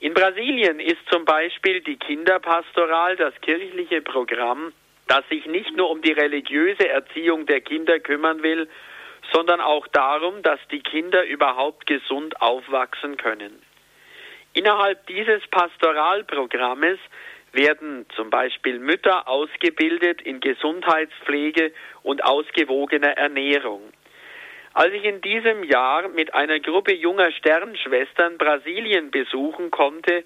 In 0.00 0.14
Brasilien 0.14 0.78
ist 0.78 1.00
zum 1.10 1.24
Beispiel 1.24 1.80
die 1.80 1.96
Kinderpastoral 1.96 3.16
das 3.16 3.34
kirchliche 3.40 4.00
Programm, 4.00 4.72
das 5.08 5.28
sich 5.28 5.44
nicht 5.46 5.76
nur 5.76 5.90
um 5.90 6.02
die 6.02 6.12
religiöse 6.12 6.88
Erziehung 6.88 7.46
der 7.46 7.60
Kinder 7.60 7.98
kümmern 7.98 8.44
will, 8.44 8.68
sondern 9.32 9.60
auch 9.60 9.88
darum, 9.88 10.42
dass 10.42 10.60
die 10.70 10.80
Kinder 10.80 11.24
überhaupt 11.24 11.86
gesund 11.86 12.40
aufwachsen 12.40 13.16
können. 13.16 13.60
Innerhalb 14.52 15.04
dieses 15.08 15.44
Pastoralprogrammes 15.48 16.98
werden 17.52 18.06
zum 18.14 18.30
Beispiel 18.30 18.78
Mütter 18.78 19.26
ausgebildet 19.26 20.22
in 20.22 20.38
Gesundheitspflege 20.38 21.72
und 22.04 22.24
ausgewogener 22.24 23.16
Ernährung. 23.16 23.82
Als 24.74 24.92
ich 24.92 25.04
in 25.04 25.20
diesem 25.20 25.64
Jahr 25.64 26.08
mit 26.08 26.34
einer 26.34 26.60
Gruppe 26.60 26.94
junger 26.94 27.32
Sternschwestern 27.32 28.38
Brasilien 28.38 29.10
besuchen 29.10 29.70
konnte, 29.70 30.24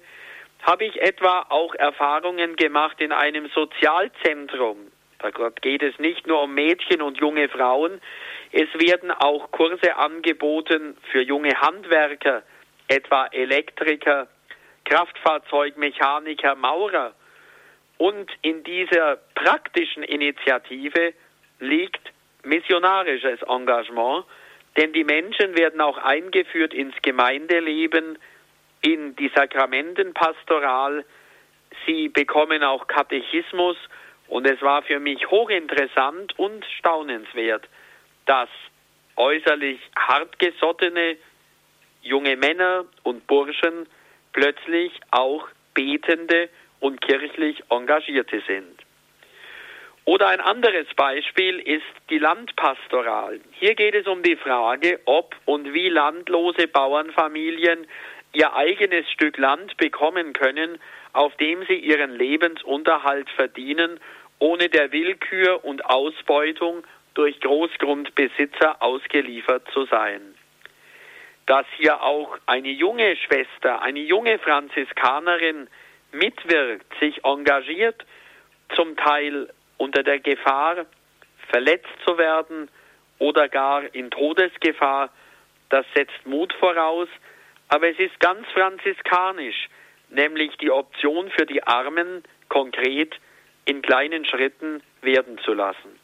habe 0.61 0.85
ich 0.85 1.01
etwa 1.01 1.45
auch 1.49 1.75
Erfahrungen 1.75 2.55
gemacht 2.55 2.99
in 3.01 3.11
einem 3.11 3.47
Sozialzentrum. 3.49 4.91
Da 5.19 5.29
geht 5.61 5.83
es 5.83 5.97
nicht 5.99 6.27
nur 6.27 6.43
um 6.43 6.53
Mädchen 6.53 7.01
und 7.01 7.17
junge 7.19 7.47
Frauen, 7.47 8.01
es 8.51 8.67
werden 8.75 9.09
auch 9.09 9.49
Kurse 9.51 9.95
angeboten 9.95 10.95
für 11.11 11.21
junge 11.21 11.59
Handwerker, 11.59 12.43
etwa 12.87 13.25
Elektriker, 13.31 14.27
Kraftfahrzeugmechaniker, 14.85 16.53
Maurer. 16.53 17.13
Und 17.97 18.29
in 18.43 18.63
dieser 18.63 19.17
praktischen 19.33 20.03
Initiative 20.03 21.13
liegt 21.59 22.13
missionarisches 22.43 23.41
Engagement, 23.43 24.25
denn 24.77 24.93
die 24.93 25.03
Menschen 25.03 25.57
werden 25.57 25.81
auch 25.81 25.97
eingeführt 25.97 26.73
ins 26.73 26.95
Gemeindeleben, 27.01 28.17
in 28.81 29.15
die 29.15 29.31
Sakramentenpastoral. 29.33 31.05
Sie 31.85 32.09
bekommen 32.09 32.63
auch 32.63 32.87
Katechismus 32.87 33.77
und 34.27 34.45
es 34.45 34.61
war 34.61 34.81
für 34.83 34.99
mich 34.99 35.29
hochinteressant 35.29 36.37
und 36.37 36.65
staunenswert, 36.77 37.67
dass 38.25 38.49
äußerlich 39.15 39.79
hartgesottene 39.95 41.17
junge 42.01 42.35
Männer 42.35 42.85
und 43.03 43.25
Burschen 43.27 43.87
plötzlich 44.33 44.91
auch 45.11 45.47
betende 45.73 46.49
und 46.79 47.01
kirchlich 47.01 47.63
engagierte 47.69 48.41
sind. 48.45 48.82
Oder 50.05 50.27
ein 50.27 50.41
anderes 50.41 50.87
Beispiel 50.95 51.59
ist 51.59 51.85
die 52.09 52.17
Landpastoral. 52.17 53.39
Hier 53.53 53.73
geht 53.73 53.95
es 53.95 54.05
um 54.05 54.21
die 54.21 54.35
Frage, 54.35 54.99
ob 55.05 55.33
und 55.45 55.73
wie 55.73 55.87
landlose 55.87 56.67
Bauernfamilien 56.67 57.87
ihr 58.33 58.53
eigenes 58.53 59.09
Stück 59.11 59.37
Land 59.37 59.77
bekommen 59.77 60.33
können, 60.33 60.77
auf 61.13 61.33
dem 61.37 61.63
sie 61.67 61.77
ihren 61.77 62.17
Lebensunterhalt 62.17 63.29
verdienen, 63.29 63.99
ohne 64.39 64.67
der 64.67 64.91
Willkür 64.91 65.63
und 65.63 65.85
Ausbeutung 65.85 66.83
durch 67.13 67.39
Großgrundbesitzer 67.39 68.81
ausgeliefert 68.81 69.65
zu 69.71 69.85
sein. 69.85 70.21
Dass 71.45 71.65
hier 71.77 72.01
auch 72.01 72.37
eine 72.45 72.71
junge 72.71 73.15
Schwester, 73.15 73.81
eine 73.81 73.99
junge 73.99 74.37
Franziskanerin 74.39 75.67
mitwirkt, 76.11 76.91
sich 76.99 77.23
engagiert, 77.23 78.03
zum 78.75 78.97
Teil 78.97 79.49
unter 79.83 80.01
der 80.01 80.19
Gefahr, 80.19 80.85
verletzt 81.51 81.93
zu 82.05 82.17
werden 82.17 82.69
oder 83.19 83.49
gar 83.49 83.83
in 83.93 84.09
Todesgefahr, 84.09 85.09
das 85.69 85.85
setzt 85.93 86.25
Mut 86.25 86.53
voraus, 86.53 87.09
aber 87.67 87.89
es 87.89 87.99
ist 87.99 88.17
ganz 88.21 88.47
franziskanisch, 88.53 89.67
nämlich 90.09 90.55
die 90.57 90.71
Option 90.71 91.29
für 91.31 91.45
die 91.45 91.63
Armen 91.63 92.23
konkret 92.47 93.13
in 93.65 93.81
kleinen 93.81 94.25
Schritten 94.25 94.81
werden 95.01 95.37
zu 95.39 95.53
lassen. 95.53 95.99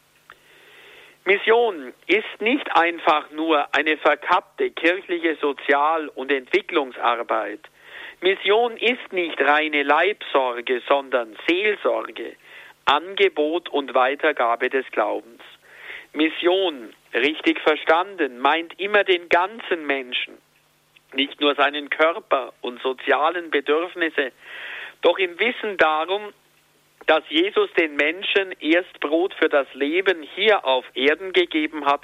Mission 1.24 1.94
ist 2.06 2.40
nicht 2.40 2.66
einfach 2.76 3.30
nur 3.30 3.74
eine 3.74 3.96
verkappte 3.96 4.70
kirchliche 4.70 5.36
Sozial- 5.36 6.08
und 6.08 6.30
Entwicklungsarbeit. 6.30 7.60
Mission 8.20 8.76
ist 8.76 9.12
nicht 9.12 9.40
reine 9.40 9.82
Leibsorge, 9.82 10.82
sondern 10.88 11.36
Seelsorge, 11.46 12.36
Angebot 12.84 13.68
und 13.68 13.94
Weitergabe 13.94 14.70
des 14.70 14.86
Glaubens. 14.90 15.42
Mission, 16.12 16.92
richtig 17.14 17.60
verstanden, 17.60 18.38
meint 18.38 18.78
immer 18.80 19.04
den 19.04 19.28
ganzen 19.28 19.86
Menschen, 19.86 20.38
nicht 21.14 21.40
nur 21.40 21.54
seinen 21.54 21.88
Körper 21.90 22.52
und 22.60 22.82
sozialen 22.82 23.50
Bedürfnisse, 23.50 24.32
doch 25.02 25.18
im 25.18 25.38
Wissen 25.38 25.76
darum, 25.76 26.32
dass 27.06 27.22
Jesus 27.28 27.70
den 27.78 27.96
Menschen 27.96 28.52
erst 28.60 29.00
Brot 29.00 29.34
für 29.34 29.48
das 29.48 29.66
Leben 29.74 30.22
hier 30.34 30.64
auf 30.64 30.84
Erden 30.94 31.32
gegeben 31.32 31.86
hat 31.86 32.02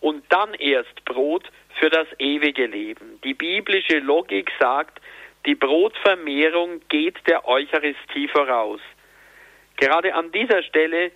und 0.00 0.24
dann 0.28 0.54
erst 0.54 1.04
Brot 1.04 1.50
für 1.78 1.90
das 1.90 2.06
ewige 2.18 2.66
Leben. 2.66 3.20
Die 3.24 3.34
biblische 3.34 3.98
Logik 3.98 4.50
sagt, 4.60 5.00
die 5.46 5.54
Brotvermehrung 5.54 6.80
geht 6.88 7.16
der 7.26 7.46
Eucharistie 7.46 8.28
voraus. 8.28 8.80
Gerade 9.76 10.14
an 10.14 10.32
dieser 10.32 10.62
Stelle 10.62 11.12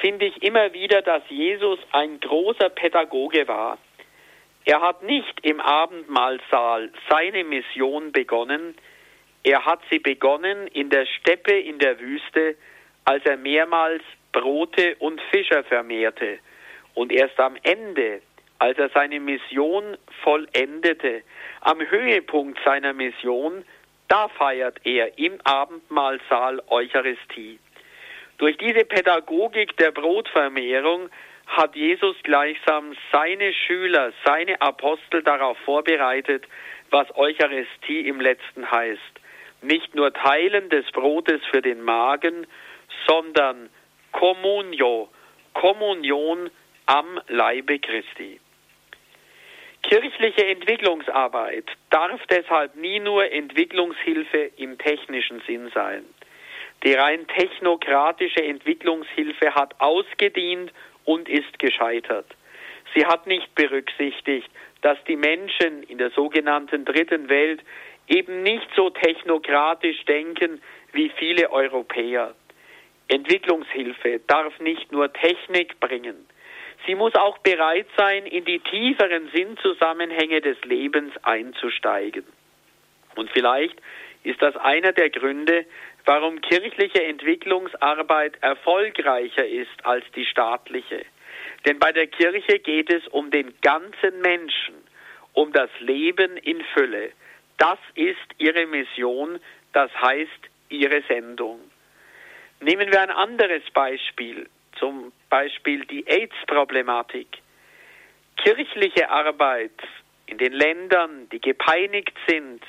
finde 0.00 0.26
ich 0.26 0.42
immer 0.42 0.72
wieder, 0.72 1.02
dass 1.02 1.22
Jesus 1.28 1.78
ein 1.92 2.20
großer 2.20 2.70
Pädagoge 2.70 3.46
war. 3.48 3.78
Er 4.64 4.80
hat 4.80 5.02
nicht 5.02 5.44
im 5.44 5.60
Abendmahlsaal 5.60 6.90
seine 7.08 7.44
Mission 7.44 8.12
begonnen, 8.12 8.76
er 9.44 9.64
hat 9.64 9.80
sie 9.90 9.98
begonnen 9.98 10.68
in 10.68 10.88
der 10.88 11.04
Steppe 11.06 11.58
in 11.58 11.80
der 11.80 11.98
Wüste, 11.98 12.56
als 13.04 13.24
er 13.26 13.36
mehrmals 13.36 14.02
Brote 14.30 14.94
und 15.00 15.20
Fischer 15.32 15.64
vermehrte. 15.64 16.38
Und 16.94 17.10
erst 17.10 17.40
am 17.40 17.56
Ende, 17.64 18.22
als 18.60 18.78
er 18.78 18.88
seine 18.90 19.18
Mission 19.18 19.96
vollendete, 20.22 21.22
am 21.62 21.80
Höhepunkt 21.80 22.60
seiner 22.64 22.92
Mission, 22.92 23.64
da 24.06 24.28
feiert 24.28 24.78
er 24.84 25.18
im 25.18 25.40
Abendmahlsaal 25.42 26.62
Eucharistie. 26.68 27.58
Durch 28.38 28.56
diese 28.58 28.84
Pädagogik 28.84 29.76
der 29.76 29.92
Brotvermehrung 29.92 31.10
hat 31.46 31.76
Jesus 31.76 32.16
gleichsam 32.22 32.94
seine 33.12 33.52
Schüler, 33.52 34.12
seine 34.24 34.60
Apostel 34.60 35.22
darauf 35.22 35.58
vorbereitet, 35.58 36.44
was 36.90 37.06
Eucharistie 37.16 38.06
im 38.06 38.20
letzten 38.20 38.70
heißt 38.70 39.22
nicht 39.62 39.94
nur 39.94 40.12
Teilen 40.12 40.68
des 40.68 40.90
Brotes 40.92 41.40
für 41.50 41.62
den 41.62 41.82
Magen, 41.82 42.46
sondern 43.06 43.70
Communio, 44.12 45.08
Kommunion 45.54 46.50
am 46.86 47.20
Leibe 47.28 47.78
Christi. 47.78 48.40
Kirchliche 49.82 50.46
Entwicklungsarbeit 50.46 51.64
darf 51.90 52.20
deshalb 52.28 52.76
nie 52.76 53.00
nur 53.00 53.30
Entwicklungshilfe 53.30 54.50
im 54.56 54.78
technischen 54.78 55.40
Sinn 55.46 55.70
sein. 55.74 56.04
Die 56.84 56.94
rein 56.94 57.26
technokratische 57.28 58.42
Entwicklungshilfe 58.42 59.54
hat 59.54 59.74
ausgedient 59.80 60.72
und 61.04 61.28
ist 61.28 61.58
gescheitert. 61.58 62.26
Sie 62.94 63.06
hat 63.06 63.26
nicht 63.26 63.54
berücksichtigt, 63.54 64.50
dass 64.82 64.98
die 65.04 65.16
Menschen 65.16 65.84
in 65.84 65.98
der 65.98 66.10
sogenannten 66.10 66.84
dritten 66.84 67.28
Welt 67.28 67.62
eben 68.08 68.42
nicht 68.42 68.68
so 68.74 68.90
technokratisch 68.90 70.04
denken 70.04 70.60
wie 70.92 71.10
viele 71.16 71.50
Europäer. 71.50 72.34
Entwicklungshilfe 73.08 74.20
darf 74.26 74.58
nicht 74.60 74.90
nur 74.90 75.12
Technik 75.12 75.78
bringen. 75.80 76.26
Sie 76.86 76.96
muss 76.96 77.14
auch 77.14 77.38
bereit 77.38 77.86
sein, 77.96 78.26
in 78.26 78.44
die 78.44 78.58
tieferen 78.58 79.30
Sinnzusammenhänge 79.32 80.40
des 80.40 80.60
Lebens 80.64 81.12
einzusteigen. 81.22 82.24
Und 83.14 83.30
vielleicht 83.30 83.80
ist 84.24 84.40
das 84.42 84.56
einer 84.56 84.92
der 84.92 85.10
Gründe, 85.10 85.64
warum 86.04 86.40
kirchliche 86.40 87.02
Entwicklungsarbeit 87.04 88.36
erfolgreicher 88.40 89.46
ist 89.46 89.84
als 89.84 90.04
die 90.14 90.26
staatliche. 90.26 91.04
Denn 91.64 91.78
bei 91.78 91.92
der 91.92 92.08
Kirche 92.08 92.58
geht 92.58 92.92
es 92.92 93.06
um 93.08 93.30
den 93.30 93.54
ganzen 93.60 94.20
Menschen, 94.20 94.74
um 95.32 95.52
das 95.52 95.70
Leben 95.80 96.36
in 96.38 96.62
Fülle. 96.74 97.12
Das 97.58 97.78
ist 97.94 98.18
ihre 98.38 98.66
Mission, 98.66 99.38
das 99.72 99.90
heißt 100.00 100.30
ihre 100.68 101.02
Sendung. 101.02 101.60
Nehmen 102.60 102.90
wir 102.90 103.00
ein 103.00 103.10
anderes 103.10 103.62
Beispiel, 103.72 104.48
zum 104.78 105.12
Beispiel 105.30 105.84
die 105.84 106.06
AIDS-Problematik. 106.06 107.28
Kirchliche 108.36 109.10
Arbeit 109.10 109.72
in 110.26 110.38
den 110.38 110.52
Ländern, 110.52 111.28
die 111.30 111.40
gepeinigt 111.40 112.16
sind 112.26 112.62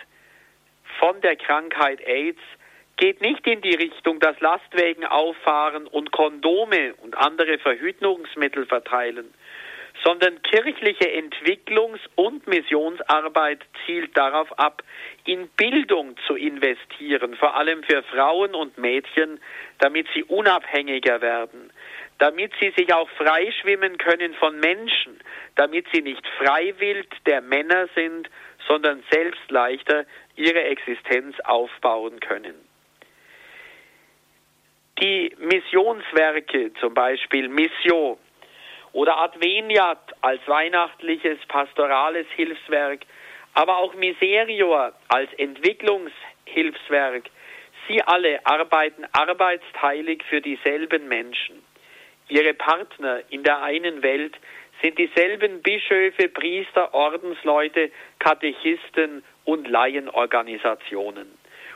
von 0.99 1.19
der 1.21 1.35
Krankheit 1.35 2.01
AIDS, 2.01 2.39
geht 2.97 3.21
nicht 3.21 3.45
in 3.47 3.61
die 3.61 3.75
Richtung, 3.75 4.19
dass 4.19 4.39
Lastwagen 4.39 5.05
auffahren 5.05 5.87
und 5.87 6.11
Kondome 6.11 6.93
und 6.95 7.17
andere 7.17 7.57
Verhütungsmittel 7.57 8.65
verteilen, 8.65 9.33
sondern 10.03 10.41
kirchliche 10.43 11.09
Entwicklungs- 11.11 12.07
und 12.15 12.47
Missionsarbeit 12.47 13.59
zielt 13.85 14.15
darauf 14.17 14.57
ab, 14.59 14.83
in 15.25 15.47
Bildung 15.49 16.15
zu 16.27 16.35
investieren, 16.35 17.35
vor 17.35 17.55
allem 17.55 17.83
für 17.83 18.03
Frauen 18.03 18.53
und 18.53 18.77
Mädchen, 18.77 19.39
damit 19.79 20.07
sie 20.13 20.23
unabhängiger 20.23 21.21
werden, 21.21 21.71
damit 22.19 22.51
sie 22.59 22.71
sich 22.75 22.93
auch 22.93 23.09
freischwimmen 23.11 23.97
können 23.97 24.33
von 24.35 24.59
Menschen, 24.59 25.19
damit 25.55 25.87
sie 25.93 26.01
nicht 26.01 26.25
freiwillig 26.37 27.07
der 27.25 27.41
Männer 27.41 27.87
sind, 27.95 28.29
sondern 28.67 29.03
selbst 29.09 29.49
leichter 29.49 30.05
ihre 30.35 30.63
Existenz 30.63 31.39
aufbauen 31.41 32.19
können. 32.19 32.72
Die 35.01 35.35
Missionswerke, 35.39 36.71
zum 36.79 36.93
Beispiel 36.93 37.47
Mission 37.47 38.17
oder 38.91 39.17
Adveniat 39.17 40.13
als 40.21 40.39
weihnachtliches 40.47 41.39
pastorales 41.47 42.27
Hilfswerk, 42.35 43.01
aber 43.55 43.77
auch 43.77 43.95
Miserior 43.95 44.93
als 45.07 45.33
Entwicklungshilfswerk, 45.33 47.23
sie 47.87 48.01
alle 48.03 48.45
arbeiten 48.45 49.05
arbeitsteilig 49.11 50.23
für 50.29 50.41
dieselben 50.41 51.07
Menschen. 51.07 51.63
Ihre 52.29 52.53
Partner 52.53 53.21
in 53.29 53.43
der 53.43 53.61
einen 53.63 54.03
Welt 54.03 54.35
sind 54.81 54.97
dieselben 54.97 55.61
Bischöfe, 55.61 56.29
Priester, 56.29 56.93
Ordensleute, 56.93 57.91
Katechisten 58.19 59.23
und 59.43 59.67
Laienorganisationen. 59.67 61.27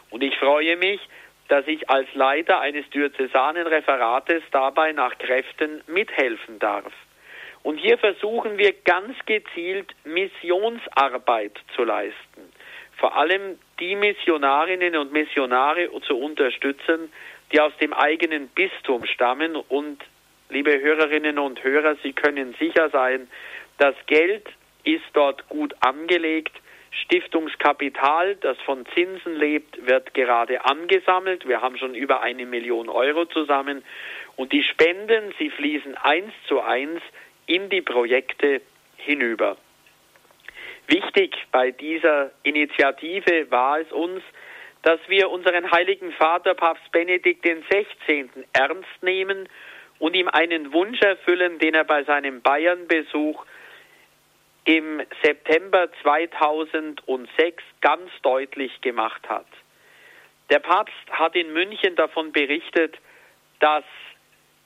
Und 0.10 0.24
ich 0.24 0.38
freue 0.38 0.78
mich, 0.78 1.02
dass 1.48 1.68
ich 1.68 1.90
als 1.90 2.08
Leiter 2.14 2.60
eines 2.60 2.90
diözesanen 2.90 3.68
Referates 3.68 4.44
dabei 4.52 4.92
nach 4.92 5.18
Kräften 5.18 5.82
mithelfen 5.88 6.60
darf. 6.60 6.92
Und 7.64 7.78
hier 7.78 7.98
versuchen 7.98 8.58
wir 8.58 8.74
ganz 8.86 9.18
gezielt 9.26 9.94
Missionsarbeit 10.06 11.54
zu 11.76 11.84
leisten. 11.84 12.54
Vor 12.98 13.16
allem 13.16 13.60
die 13.80 13.96
Missionarinnen 13.96 14.96
und 14.96 15.12
Missionare 15.12 15.90
zu 16.02 16.18
unterstützen, 16.18 17.12
die 17.52 17.60
aus 17.60 17.76
dem 17.80 17.94
eigenen 17.94 18.48
Bistum 18.50 19.06
stammen. 19.06 19.56
Und 19.56 20.04
liebe 20.50 20.80
Hörerinnen 20.80 21.40
und 21.40 21.64
Hörer, 21.64 21.96
Sie 22.04 22.14
können 22.14 22.56
sicher 22.60 22.90
sein, 22.90 23.28
das 23.78 23.96
Geld 24.08 24.48
ist 24.84 25.06
dort 25.14 25.48
gut 25.50 25.76
angelegt. 25.82 26.54
Stiftungskapital, 26.92 28.36
das 28.36 28.58
von 28.62 28.86
Zinsen 28.94 29.36
lebt, 29.36 29.88
wird 29.88 30.14
gerade 30.14 30.66
angesammelt. 30.66 31.48
Wir 31.48 31.62
haben 31.62 31.78
schon 31.78 31.96
über 31.96 32.22
eine 32.22 32.46
Million 32.46 32.90
Euro 32.90 33.26
zusammen. 33.26 33.84
Und 34.36 34.52
die 34.52 34.64
Spenden, 34.64 35.34
sie 35.40 35.50
fließen 35.50 35.96
eins 35.96 36.34
zu 36.48 36.62
eins 36.62 37.02
in 37.46 37.70
die 37.70 37.82
Projekte 37.82 38.62
hinüber. 38.98 39.58
Wichtig 40.88 41.36
bei 41.52 41.72
dieser 41.72 42.32
Initiative 42.44 43.52
war 43.52 43.80
es 43.80 43.92
uns, 43.92 44.22
dass 44.84 45.00
wir 45.08 45.30
unseren 45.30 45.70
heiligen 45.72 46.12
Vater 46.14 46.54
Papst 46.54 46.92
Benedikt 46.92 47.44
XVI. 47.44 48.30
ernst 48.54 49.02
nehmen 49.04 49.50
und 50.00 50.16
ihm 50.16 50.28
einen 50.28 50.72
Wunsch 50.72 51.02
erfüllen, 51.02 51.60
den 51.60 51.74
er 51.74 51.84
bei 51.84 52.04
seinem 52.04 52.42
Bayern-Besuch 52.42 53.44
im 54.68 55.02
September 55.24 55.88
2006 56.02 57.64
ganz 57.80 58.12
deutlich 58.22 58.82
gemacht 58.82 59.28
hat. 59.30 59.48
Der 60.50 60.60
Papst 60.60 60.94
hat 61.10 61.36
in 61.38 61.54
München 61.54 61.96
davon 61.96 62.34
berichtet, 62.34 62.98
dass 63.62 63.86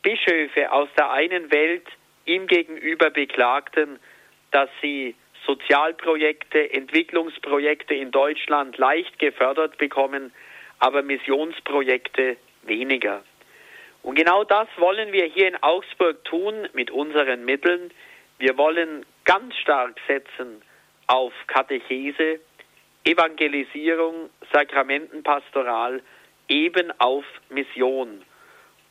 Bischöfe 0.02 0.72
aus 0.72 0.90
der 0.98 1.12
einen 1.12 1.52
Welt 1.52 1.86
ihm 2.26 2.48
gegenüber 2.48 3.12
beklagten, 3.12 4.00
dass 4.50 4.70
sie 4.82 5.16
Sozialprojekte, 5.46 6.74
Entwicklungsprojekte 6.74 7.94
in 7.94 8.10
Deutschland 8.10 8.80
leicht 8.80 9.20
gefördert 9.20 9.78
bekommen, 9.78 10.34
aber 10.80 11.04
Missionsprojekte 11.04 12.38
weniger. 12.64 13.24
Und 14.02 14.16
genau 14.16 14.46
das 14.46 14.68
wollen 14.78 15.12
wir 15.12 15.26
hier 15.26 15.48
in 15.48 15.62
Augsburg 15.62 16.26
tun 16.26 16.68
mit 16.74 16.90
unseren 16.90 17.46
Mitteln. 17.46 17.92
Wir 18.40 18.58
wollen 18.58 19.06
ganz 19.26 19.56
stark 19.58 19.96
setzen 20.08 20.62
auf 21.08 21.34
Katechese, 21.48 22.40
Evangelisierung, 23.04 24.30
Sakramentenpastoral, 24.52 26.02
eben 26.48 26.92
auf 27.00 27.26
Mission. 27.50 28.24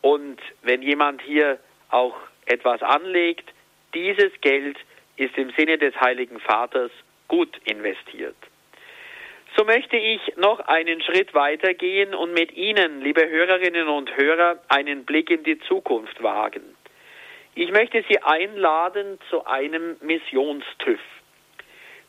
Und 0.03 0.41
wenn 0.63 0.83
jemand 0.83 1.23
hier 1.23 1.59
auch 1.91 2.17
etwas 2.47 2.83
anlegt, 2.83 3.49
dieses 3.95 4.33
Geld 4.41 4.79
ist 5.17 5.37
im 5.37 5.51
Sinne 5.57 5.79
des 5.79 5.95
Heiligen 6.01 6.41
Vaters 6.41 6.91
gut 7.29 7.57
investiert. 7.65 8.37
So 9.57 9.65
möchte 9.65 9.97
ich 9.97 10.21
noch 10.37 10.61
einen 10.61 11.03
Schritt 11.03 11.35
weitergehen 11.35 12.15
und 12.15 12.33
mit 12.33 12.53
Ihnen, 12.53 13.01
liebe 13.01 13.29
Hörerinnen 13.29 13.89
und 13.89 14.17
Hörer, 14.17 14.61
einen 14.69 15.05
Blick 15.05 15.29
in 15.31 15.43
die 15.43 15.59
Zukunft 15.61 16.23
wagen. 16.23 16.63
Ich 17.55 17.71
möchte 17.73 18.05
Sie 18.09 18.23
einladen 18.23 19.19
zu 19.29 19.45
einem 19.45 19.97
Missionstüff. 20.01 21.01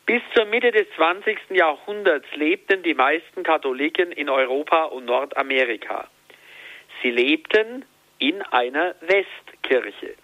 Bis 0.06 0.22
zur 0.34 0.46
Mitte 0.46 0.70
des 0.70 0.86
20. 0.96 1.38
Jahrhunderts 1.50 2.26
lebten 2.34 2.82
die 2.82 2.94
meisten 2.94 3.42
Katholiken 3.42 4.12
in 4.12 4.28
Europa 4.28 4.84
und 4.84 5.04
Nordamerika. 5.06 6.08
Sie 7.02 7.10
lebten 7.10 7.84
in 8.18 8.42
einer 8.42 8.94
Westkirche. 9.00 10.14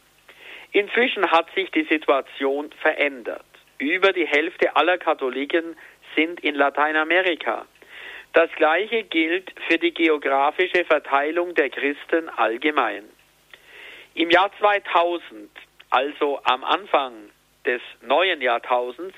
Inzwischen 0.73 1.31
hat 1.31 1.53
sich 1.55 1.71
die 1.71 1.85
Situation 1.85 2.71
verändert. 2.81 3.45
Über 3.79 4.13
die 4.13 4.27
Hälfte 4.27 4.77
aller 4.77 4.99
Katholiken 4.99 5.77
sind 6.15 6.41
in 6.41 6.55
Lateinamerika. 6.55 7.67
Das 8.35 8.51
Gleiche 8.57 9.05
gilt 9.05 9.53
für 9.69 9.79
die 9.79 9.95
geografische 9.95 10.85
Verteilung 10.85 11.55
der 11.55 11.71
Christen 11.71 12.29
allgemein. 12.29 13.05
Im 14.19 14.31
Jahr 14.31 14.51
2000, 14.59 15.49
also 15.91 16.41
am 16.43 16.65
Anfang 16.65 17.31
des 17.65 17.81
neuen 18.03 18.43
Jahrtausends, 18.43 19.15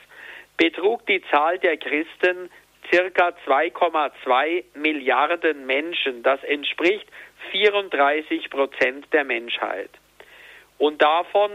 betrug 0.58 1.06
die 1.06 1.22
Zahl 1.30 1.58
der 1.58 1.78
Christen 1.78 2.50
circa 2.92 3.32
2,2 3.46 4.62
Milliarden 4.74 5.64
Menschen. 5.64 6.22
Das 6.22 6.44
entspricht 6.44 7.06
34 7.50 8.50
Prozent 8.50 9.10
der 9.14 9.24
Menschheit. 9.24 9.88
Und 10.76 11.00
davon 11.00 11.50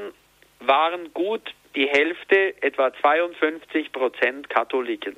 waren 0.62 1.14
gut 1.14 1.54
die 1.76 1.88
Hälfte, 1.88 2.60
etwa 2.64 2.92
52 2.96 3.92
Prozent 3.92 4.50
Katholiken. 4.50 5.16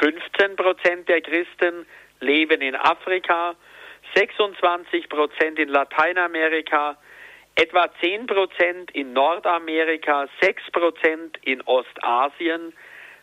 15 0.00 0.54
Prozent 0.54 1.08
der 1.08 1.22
Christen 1.22 1.86
leben 2.20 2.60
in 2.60 2.76
Afrika, 2.76 3.56
26 4.14 5.08
Prozent 5.08 5.58
in 5.58 5.68
Lateinamerika, 5.68 6.96
etwa 7.54 7.88
10 8.00 8.26
Prozent 8.26 8.90
in 8.92 9.12
Nordamerika, 9.12 10.28
6 10.40 10.70
Prozent 10.72 11.38
in 11.42 11.62
Ostasien, 11.66 12.72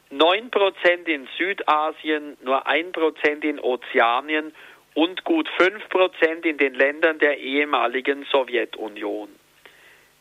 9 0.10 0.50
Prozent 0.52 1.08
in 1.08 1.28
Südasien, 1.38 2.38
nur 2.42 2.66
1 2.66 2.92
Prozent 2.92 3.44
in 3.44 3.60
Ozeanien 3.60 4.54
und 4.94 5.24
gut 5.24 5.50
5 5.58 5.90
Prozent 5.90 6.46
in 6.46 6.58
den 6.58 6.74
Ländern 6.74 7.20
der 7.20 7.38
ehemaligen 7.38 8.26
Sowjetunion. 8.32 9.30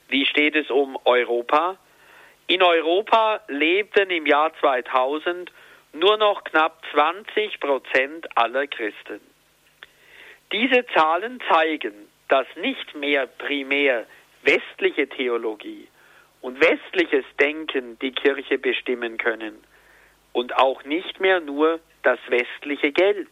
Wie 0.08 0.26
steht 0.26 0.56
es 0.56 0.70
um 0.70 0.98
Europa? 1.04 1.76
In 2.46 2.62
Europa 2.62 3.40
lebten 3.48 4.10
im 4.10 4.26
Jahr 4.26 4.52
2000 4.60 5.50
nur 5.92 6.16
noch 6.16 6.44
knapp 6.44 6.82
20 6.92 7.58
Prozent 7.58 8.26
aller 8.36 8.66
Christen. 8.66 9.20
Diese 10.52 10.86
Zahlen 10.94 11.40
zeigen, 11.50 12.08
dass 12.28 12.46
nicht 12.56 12.94
mehr 12.94 13.26
primär 13.26 14.06
westliche 14.42 15.08
Theologie 15.08 15.88
und 16.40 16.60
westliches 16.60 17.24
Denken 17.40 17.98
die 17.98 18.12
Kirche 18.12 18.58
bestimmen 18.58 19.18
können 19.18 19.62
und 20.32 20.56
auch 20.56 20.84
nicht 20.84 21.20
mehr 21.20 21.40
nur 21.40 21.80
das 22.02 22.18
westliche 22.28 22.92
Geld. 22.92 23.30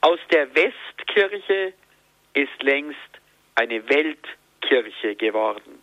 Aus 0.00 0.18
der 0.32 0.48
Westkirche 0.54 1.74
ist 2.32 2.62
längst 2.62 2.98
eine 3.56 3.86
Weltkirche 3.88 5.16
geworden. 5.16 5.82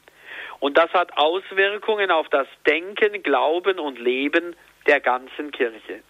Und 0.60 0.78
das 0.78 0.92
hat 0.94 1.16
Auswirkungen 1.18 2.10
auf 2.10 2.28
das 2.30 2.48
Denken, 2.66 3.22
Glauben 3.22 3.78
und 3.78 4.00
Leben 4.00 4.56
der 4.88 5.00
ganzen 5.00 5.52
Kirche. 5.52 6.02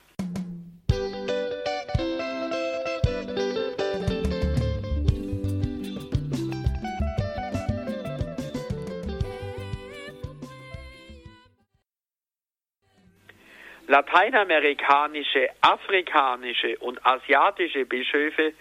Lateinamerikanische, 13.88 15.48
afrikanische 15.62 16.78
und 16.80 17.06
asiatische 17.06 17.86
Bischöfe 17.86 18.54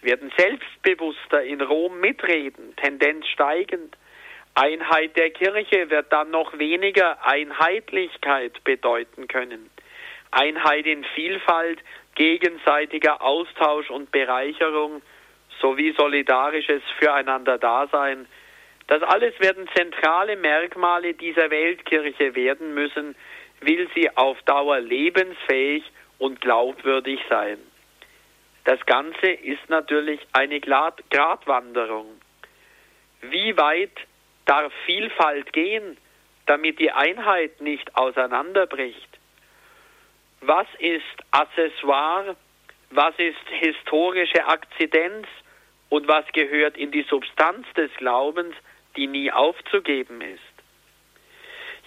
werden 0.00 0.32
selbstbewusster 0.36 1.42
in 1.42 1.60
Rom 1.60 2.00
mitreden, 2.00 2.74
Tendenz 2.76 3.26
steigend. 3.28 3.96
Einheit 4.54 5.14
der 5.16 5.30
Kirche 5.30 5.90
wird 5.90 6.10
dann 6.10 6.30
noch 6.30 6.58
weniger 6.58 7.24
Einheitlichkeit 7.26 8.64
bedeuten 8.64 9.28
können. 9.28 9.70
Einheit 10.30 10.86
in 10.86 11.04
Vielfalt, 11.14 11.80
gegenseitiger 12.14 13.20
Austausch 13.20 13.90
und 13.90 14.10
Bereicherung 14.10 15.02
sowie 15.60 15.94
solidarisches 15.98 16.82
Füreinander-Dasein. 16.98 18.26
Das 18.86 19.02
alles 19.02 19.38
werden 19.40 19.68
zentrale 19.74 20.36
Merkmale 20.36 21.12
dieser 21.12 21.50
Weltkirche 21.50 22.34
werden 22.34 22.72
müssen, 22.72 23.14
will 23.60 23.88
sie 23.94 24.14
auf 24.16 24.40
Dauer 24.42 24.80
lebensfähig 24.80 25.84
und 26.18 26.40
glaubwürdig 26.40 27.20
sein. 27.28 27.58
Das 28.64 28.84
Ganze 28.86 29.30
ist 29.30 29.68
natürlich 29.68 30.20
eine 30.32 30.60
Gratwanderung. 30.60 32.20
Wie 33.20 33.56
weit 33.56 33.96
darf 34.44 34.72
Vielfalt 34.86 35.52
gehen, 35.52 35.96
damit 36.46 36.78
die 36.78 36.90
Einheit 36.90 37.60
nicht 37.60 37.94
auseinanderbricht? 37.96 39.08
Was 40.40 40.66
ist 40.78 41.02
Accessoire? 41.30 42.36
Was 42.90 43.14
ist 43.18 43.48
historische 43.48 44.46
Akzidenz? 44.46 45.26
Und 45.88 46.08
was 46.08 46.24
gehört 46.32 46.76
in 46.76 46.90
die 46.90 47.06
Substanz 47.08 47.66
des 47.76 47.92
Glaubens, 47.98 48.54
die 48.96 49.06
nie 49.06 49.30
aufzugeben 49.30 50.20
ist? 50.20 50.55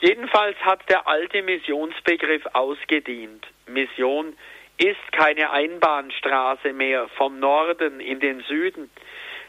Jedenfalls 0.02 0.58
hat 0.60 0.88
der 0.90 1.08
alte 1.08 1.42
Missionsbegriff 1.42 2.46
ausgedient. 2.54 3.46
Mission 3.68 4.36
ist 4.78 5.12
keine 5.12 5.52
Einbahnstraße 5.52 6.72
mehr 6.72 7.10
vom 7.18 7.40
Norden 7.40 8.00
in 8.00 8.20
den 8.22 8.42
Süden. 8.42 8.90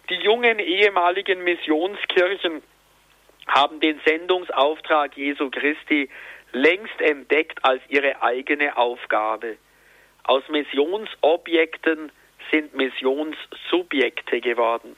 Die 0.09 0.16
jungen 0.16 0.59
ehemaligen 0.59 1.44
Missionskirchen 1.44 2.62
haben 3.46 3.78
den 3.78 4.01
Sendungsauftrag 4.05 5.16
Jesu 5.16 5.51
Christi 5.51 6.11
längst 6.53 7.01
entdeckt 7.01 7.64
als 7.64 7.80
ihre 7.88 8.20
eigene 8.20 8.76
Aufgabe. 8.76 9.57
Aus 10.24 10.42
Missionsobjekten 10.48 12.11
sind 12.51 12.74
Missionssubjekte 12.74 14.40
geworden. 14.40 14.96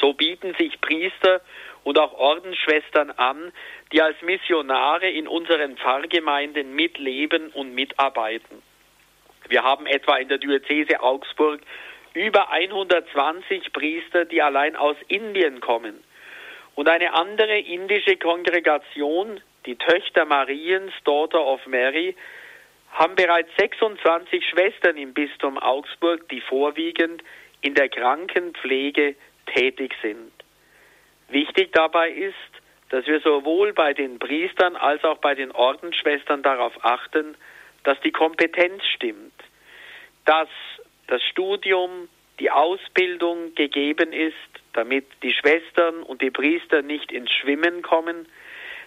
So 0.00 0.14
bieten 0.14 0.54
sich 0.58 0.80
Priester 0.80 1.42
und 1.84 1.98
auch 1.98 2.14
Ordensschwestern 2.14 3.10
an, 3.12 3.52
die 3.92 4.02
als 4.02 4.20
Missionare 4.22 5.08
in 5.08 5.28
unseren 5.28 5.76
Pfarrgemeinden 5.76 6.74
mitleben 6.74 7.50
und 7.50 7.74
mitarbeiten. 7.74 8.62
Wir 9.48 9.62
haben 9.62 9.86
etwa 9.86 10.16
in 10.16 10.28
der 10.28 10.38
Diözese 10.38 11.00
Augsburg 11.00 11.60
über 12.14 12.50
120 12.50 13.72
Priester, 13.72 14.24
die 14.24 14.40
allein 14.40 14.76
aus 14.76 14.96
Indien 15.08 15.60
kommen. 15.60 16.02
Und 16.74 16.88
eine 16.88 17.12
andere 17.12 17.58
indische 17.58 18.16
Kongregation, 18.16 19.40
die 19.66 19.76
Töchter 19.76 20.24
Mariens, 20.24 20.92
Daughter 21.04 21.44
of 21.44 21.66
Mary, 21.66 22.16
haben 22.92 23.16
bereits 23.16 23.50
26 23.58 24.48
Schwestern 24.48 24.96
im 24.96 25.12
Bistum 25.12 25.58
Augsburg, 25.58 26.28
die 26.28 26.40
vorwiegend 26.40 27.22
in 27.60 27.74
der 27.74 27.88
Krankenpflege 27.88 29.16
tätig 29.46 29.94
sind. 30.00 30.33
Wichtig 31.34 31.72
dabei 31.72 32.10
ist, 32.10 32.34
dass 32.90 33.08
wir 33.08 33.18
sowohl 33.18 33.72
bei 33.72 33.92
den 33.92 34.20
Priestern 34.20 34.76
als 34.76 35.02
auch 35.02 35.18
bei 35.18 35.34
den 35.34 35.50
Ordensschwestern 35.50 36.44
darauf 36.44 36.72
achten, 36.84 37.36
dass 37.82 37.98
die 38.02 38.12
Kompetenz 38.12 38.84
stimmt, 38.94 39.34
dass 40.26 40.48
das 41.08 41.20
Studium, 41.24 42.08
die 42.38 42.52
Ausbildung 42.52 43.52
gegeben 43.56 44.12
ist, 44.12 44.36
damit 44.74 45.06
die 45.24 45.32
Schwestern 45.32 46.04
und 46.04 46.22
die 46.22 46.30
Priester 46.30 46.82
nicht 46.82 47.10
ins 47.10 47.32
Schwimmen 47.32 47.82
kommen, 47.82 48.28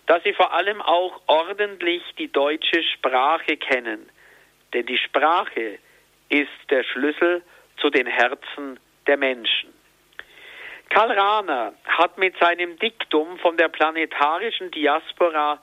dass 0.05 0.23
sie 0.23 0.33
vor 0.33 0.53
allem 0.53 0.81
auch 0.81 1.19
ordentlich 1.27 2.01
die 2.17 2.31
deutsche 2.31 2.81
Sprache 2.81 3.57
kennen, 3.57 4.07
denn 4.71 4.85
die 4.85 4.97
Sprache 4.97 5.79
ist 6.29 6.69
der 6.69 6.85
Schlüssel 6.85 7.41
zu 7.75 7.89
den 7.89 8.07
Herzen 8.07 8.79
der 9.05 9.17
Menschen. 9.17 9.76
Karl 10.89 11.11
Rahner 11.11 11.73
hat 11.85 12.17
mit 12.17 12.37
seinem 12.39 12.77
Diktum 12.79 13.37
von 13.39 13.57
der 13.57 13.67
planetarischen 13.67 14.71
Diaspora 14.71 15.61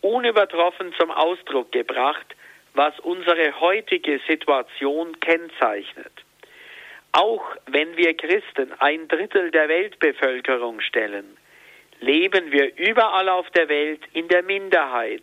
unübertroffen 0.00 0.92
zum 0.98 1.10
Ausdruck 1.10 1.72
gebracht, 1.72 2.34
was 2.74 2.98
unsere 3.00 3.60
heutige 3.60 4.20
Situation 4.26 5.18
kennzeichnet. 5.20 6.12
Auch 7.12 7.44
wenn 7.66 7.96
wir 7.96 8.16
Christen 8.16 8.72
ein 8.78 9.06
Drittel 9.08 9.50
der 9.50 9.68
Weltbevölkerung 9.68 10.80
stellen, 10.80 11.36
leben 12.00 12.50
wir 12.50 12.76
überall 12.76 13.28
auf 13.28 13.48
der 13.50 13.68
Welt 13.68 14.00
in 14.14 14.28
der 14.28 14.42
Minderheit, 14.42 15.22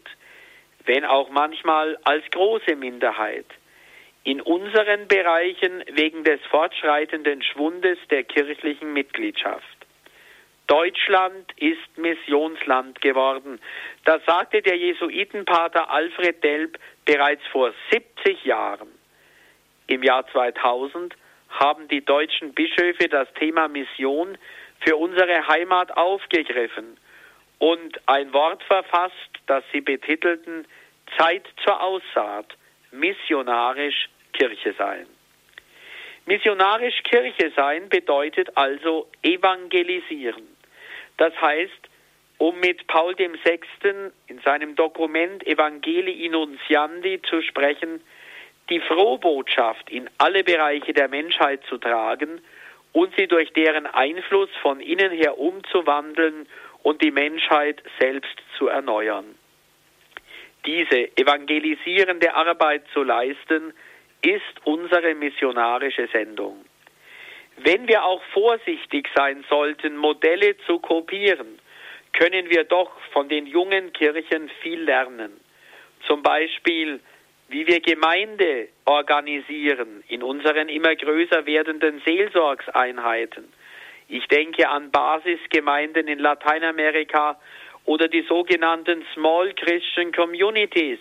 wenn 0.86 1.04
auch 1.04 1.30
manchmal 1.30 1.98
als 2.04 2.24
große 2.32 2.76
Minderheit 2.76 3.46
in 4.24 4.42
unseren 4.42 5.08
Bereichen 5.08 5.84
wegen 5.94 6.24
des 6.24 6.40
fortschreitenden 6.50 7.42
Schwundes 7.42 7.98
der 8.10 8.24
kirchlichen 8.24 8.94
Mitgliedschaft. 8.94 9.66
Deutschland 10.68 11.52
ist 11.58 11.98
Missionsland 11.98 13.02
geworden. 13.02 13.60
Das 14.06 14.24
sagte 14.26 14.62
der 14.62 14.78
Jesuitenpater 14.78 15.90
Alfred 15.90 16.44
Delp 16.44 16.78
bereits 17.06 17.42
vor 17.52 17.74
70 17.92 18.44
Jahren. 18.44 18.88
Im 19.88 20.04
Jahr 20.04 20.28
2000 20.28 21.16
haben 21.50 21.88
die 21.88 22.06
deutschen 22.06 22.54
Bischöfe 22.54 23.08
das 23.10 23.28
Thema 23.34 23.68
Mission 23.68 24.38
für 24.82 24.96
unsere 24.96 25.48
Heimat 25.48 25.98
aufgegriffen 25.98 26.98
und 27.58 28.00
ein 28.08 28.32
Wort 28.34 28.62
verfasst, 28.64 29.14
das 29.48 29.64
sie 29.72 29.82
betitelten 29.82 30.66
Zeit 31.18 31.48
zur 31.64 31.82
Aussaat 31.82 32.56
missionarisch 32.92 34.10
Kirche 34.34 34.74
sein. 34.78 35.06
Missionarisch 36.26 37.02
Kirche 37.04 37.52
sein 37.56 37.90
bedeutet 37.90 38.56
also 38.56 39.08
evangelisieren. 39.24 40.48
Das 41.18 41.34
heißt, 41.42 41.90
um 42.38 42.60
mit 42.60 42.88
Paul 42.88 43.18
VI. 43.18 43.60
in 44.28 44.40
seinem 44.40 44.76
Dokument 44.76 45.46
Evangelii 45.46 46.26
Innuntiandi 46.26 47.22
zu 47.24 47.42
sprechen, 47.42 48.02
die 48.70 48.80
Frohbotschaft 48.80 49.90
in 49.90 50.10
alle 50.20 50.44
Bereiche 50.44 50.94
der 50.94 51.10
Menschheit 51.10 51.64
zu 51.68 51.78
tragen 51.78 52.42
und 52.94 53.14
sie 53.18 53.28
durch 53.28 53.52
deren 53.54 53.88
Einfluss 53.88 54.50
von 54.62 54.80
innen 54.80 55.12
her 55.12 55.38
umzuwandeln 55.38 56.48
und 56.84 57.02
die 57.02 57.12
Menschheit 57.12 57.82
selbst 58.00 58.38
zu 58.58 58.68
erneuern 58.68 59.39
diese 60.66 61.18
evangelisierende 61.18 62.34
Arbeit 62.34 62.84
zu 62.94 63.04
leisten, 63.04 63.74
ist 64.22 64.66
unsere 64.66 65.16
missionarische 65.16 66.08
Sendung. 66.12 66.66
Wenn 67.58 67.88
wir 67.88 68.04
auch 68.04 68.22
vorsichtig 68.34 69.08
sein 69.16 69.44
sollten, 69.50 69.98
Modelle 69.98 70.58
zu 70.66 70.80
kopieren, 70.80 71.60
können 72.14 72.50
wir 72.50 72.64
doch 72.64 72.92
von 73.12 73.30
den 73.30 73.46
jungen 73.46 73.94
Kirchen 73.94 74.50
viel 74.62 74.82
lernen. 74.82 75.32
Zum 76.08 76.24
Beispiel, 76.24 77.00
wie 77.50 77.68
wir 77.68 77.82
Gemeinde 77.82 78.70
organisieren 78.86 80.04
in 80.08 80.24
unseren 80.24 80.70
immer 80.70 80.96
größer 80.96 81.46
werdenden 81.46 82.02
Seelsorgseinheiten. 82.06 83.52
Ich 84.08 84.28
denke 84.28 84.70
an 84.70 84.92
Basisgemeinden 84.92 86.08
in 86.08 86.20
Lateinamerika 86.20 87.40
oder 87.90 88.08
die 88.08 88.22
sogenannten 88.22 89.04
Small 89.16 89.52
Christian 89.56 90.12
Communities, 90.12 91.00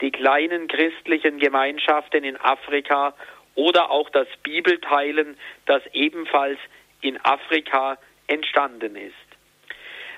die 0.00 0.12
kleinen 0.12 0.68
christlichen 0.68 1.40
Gemeinschaften 1.40 2.22
in 2.22 2.36
Afrika 2.36 3.12
oder 3.56 3.90
auch 3.90 4.08
das 4.10 4.28
Bibelteilen, 4.44 5.36
das 5.66 5.82
ebenfalls 5.92 6.60
in 7.00 7.18
Afrika 7.24 7.98
entstanden 8.28 8.94
ist. 8.94 9.14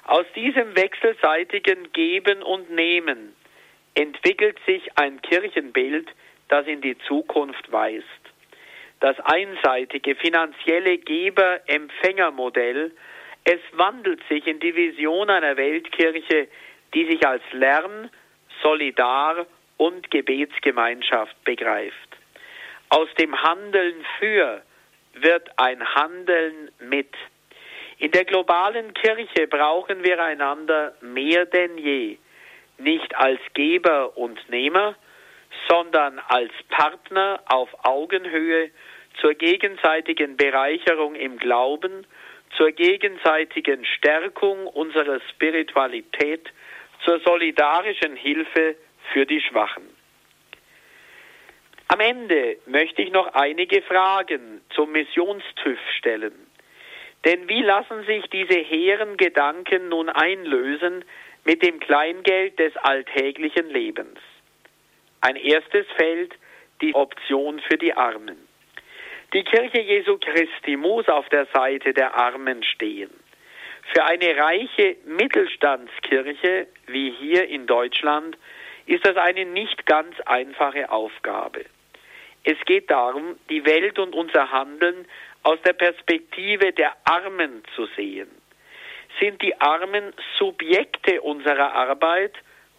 Aus 0.05 0.27
diesem 0.37 0.77
wechselseitigen 0.77 1.91
Geben 1.95 2.43
und 2.43 2.71
Nehmen 2.71 3.35
entwickelt 3.95 4.59
sich 4.67 4.83
ein 4.99 5.23
Kirchenbild, 5.23 6.07
das 6.49 6.67
in 6.67 6.83
die 6.83 6.99
Zukunft 7.09 7.73
weist. 7.73 8.05
das 9.01 9.19
einseitige 9.21 10.15
finanzielle 10.15 10.99
Geber-Empfänger-Modell, 10.99 12.93
es 13.45 13.61
wandelt 13.73 14.21
sich 14.29 14.47
in 14.47 14.61
die 14.61 14.75
Vision 14.75 15.31
einer 15.31 15.57
Weltkirche, 15.57 16.49
die 16.95 17.07
sich 17.07 17.27
als 17.27 17.43
Lern-, 17.53 18.11
Solidar- 18.63 19.47
und 19.77 20.11
Gebetsgemeinschaft 20.11 21.43
begreift. 21.45 21.97
Aus 22.91 23.09
dem 23.19 23.41
Handeln 23.43 24.05
für 24.19 24.63
wird 25.15 25.49
ein 25.57 25.83
Handeln 25.95 26.71
mit. 26.81 27.15
In 27.99 28.11
der 28.11 28.25
globalen 28.25 28.95
Kirche 28.95 29.47
brauchen 29.47 30.05
wir 30.05 30.23
einander 30.23 30.95
mehr 31.01 31.47
denn 31.47 31.79
je, 31.79 32.19
nicht 32.79 33.15
als 33.17 33.41
Geber 33.55 34.17
und 34.17 34.49
Nehmer, 34.51 34.97
sondern 35.69 36.19
als 36.29 36.53
Partner 36.69 37.41
auf 37.47 37.69
Augenhöhe 37.85 38.71
zur 39.21 39.35
gegenseitigen 39.35 40.37
Bereicherung 40.37 41.15
im 41.15 41.39
Glauben, 41.39 42.07
zur 42.57 42.73
gegenseitigen 42.73 43.85
Stärkung 43.85 44.67
unserer 44.67 45.21
Spiritualität, 45.31 46.51
zur 47.05 47.21
solidarischen 47.21 48.17
Hilfe 48.17 48.77
für 49.13 49.27
die 49.27 49.41
Schwachen. 49.41 49.85
Am 51.89 51.99
Ende 51.99 52.59
möchte 52.67 53.03
ich 53.03 53.11
noch 53.11 53.35
einige 53.35 53.83
Fragen 53.83 54.61
zum 54.75 54.93
Missionstüv 54.93 55.79
stellen. 55.99 56.35
Denn 57.25 57.49
wie 57.49 57.63
lassen 57.63 58.05
sich 58.05 58.25
diese 58.31 58.59
hehren 58.59 59.17
Gedanken 59.17 59.89
nun 59.89 60.09
einlösen 60.09 61.05
mit 61.45 61.63
dem 61.63 61.81
Kleingeld 61.81 62.59
des 62.59 62.77
alltäglichen 62.77 63.69
Lebens? 63.71 64.19
Ein 65.21 65.37
erstes 65.37 65.87
Feld, 65.97 66.33
die 66.81 66.95
Option 66.95 67.61
für 67.61 67.77
die 67.77 67.93
Armen. 67.93 68.39
Die 69.33 69.45
Kirche 69.45 69.81
Jesu 69.81 70.19
Christi 70.19 70.77
muss 70.77 71.09
auf 71.09 71.29
der 71.29 71.47
Seite 71.55 71.95
der 71.95 72.15
Armen 72.15 72.65
stehen. 72.65 73.11
Für 73.95 74.05
eine 74.05 74.37
reiche 74.37 74.97
Mittelstandskirche 75.07 76.67
wie 76.89 77.13
hier 77.13 77.49
in 77.49 77.69
Deutschland 77.69 78.37
ist 78.87 79.07
das 79.07 79.17
eine 79.17 79.45
nicht 79.45 79.87
ganz 79.87 80.19
einfache 80.23 80.91
Aufgabe. 80.91 81.65
Es 82.43 82.57
geht 82.65 82.91
darum, 82.91 83.39
die 83.49 83.65
Welt 83.65 84.01
und 84.01 84.17
unser 84.17 84.51
Handeln 84.51 85.07
aus 85.45 85.63
der 85.63 85.75
Perspektive 85.75 86.73
der 86.73 86.97
Armen 87.05 87.63
zu 87.77 87.87
sehen. 87.95 88.29
Sind 89.21 89.41
die 89.43 89.61
Armen 89.61 90.13
Subjekte 90.39 91.23
unserer 91.23 91.73
Arbeit 91.73 92.35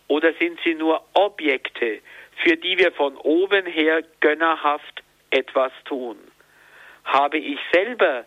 oder 0.10 0.34
sind 0.34 0.60
sie 0.66 0.76
nur 0.76 1.02
Objekte, 1.14 2.02
für 2.44 2.58
die 2.58 2.78
wir 2.78 2.92
von 2.92 3.16
oben 3.16 3.66
her 3.68 4.04
gönnerhaft 4.20 5.02
etwas 5.30 5.72
tun? 5.86 6.18
Habe 7.04 7.38
ich 7.38 7.60
selber 7.72 8.26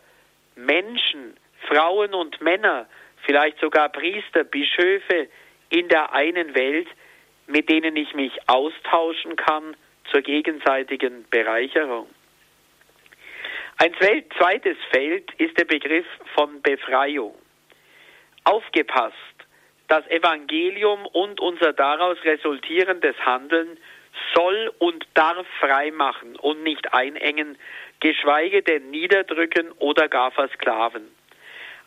Menschen, 0.56 1.36
Frauen 1.68 2.14
und 2.14 2.40
Männer, 2.40 2.86
vielleicht 3.24 3.58
sogar 3.60 3.88
Priester, 3.88 4.44
Bischöfe 4.44 5.28
in 5.70 5.88
der 5.88 6.12
einen 6.12 6.54
Welt, 6.54 6.88
mit 7.46 7.68
denen 7.68 7.96
ich 7.96 8.14
mich 8.14 8.32
austauschen 8.48 9.36
kann 9.36 9.76
zur 10.10 10.22
gegenseitigen 10.22 11.24
Bereicherung? 11.30 12.08
Ein 13.78 13.92
zweites 14.38 14.76
Feld 14.92 15.32
ist 15.38 15.58
der 15.58 15.64
Begriff 15.64 16.06
von 16.34 16.62
Befreiung. 16.62 17.34
Aufgepasst, 18.44 19.16
das 19.88 20.06
Evangelium 20.08 21.06
und 21.06 21.40
unser 21.40 21.72
daraus 21.72 22.16
resultierendes 22.24 23.16
Handeln 23.24 23.78
soll 24.34 24.72
und 24.78 25.06
darf 25.14 25.46
frei 25.60 25.90
machen 25.90 26.36
und 26.36 26.62
nicht 26.62 26.92
einengen, 26.92 27.58
geschweige 28.00 28.62
denn 28.62 28.90
niederdrücken 28.90 29.72
oder 29.78 30.08
gar 30.08 30.30
versklaven. 30.30 31.08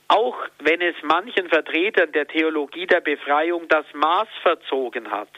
Auch 0.09 0.38
wenn 0.59 0.82
es 0.82 0.95
manchen 1.03 1.49
Vertretern 1.49 2.11
der 2.13 2.28
Theologie 2.28 2.88
der 2.88 3.01
Befreiung 3.01 3.67
das 3.67 3.86
Maß 3.93 4.30
verzogen 4.41 5.11
hat, 5.11 5.30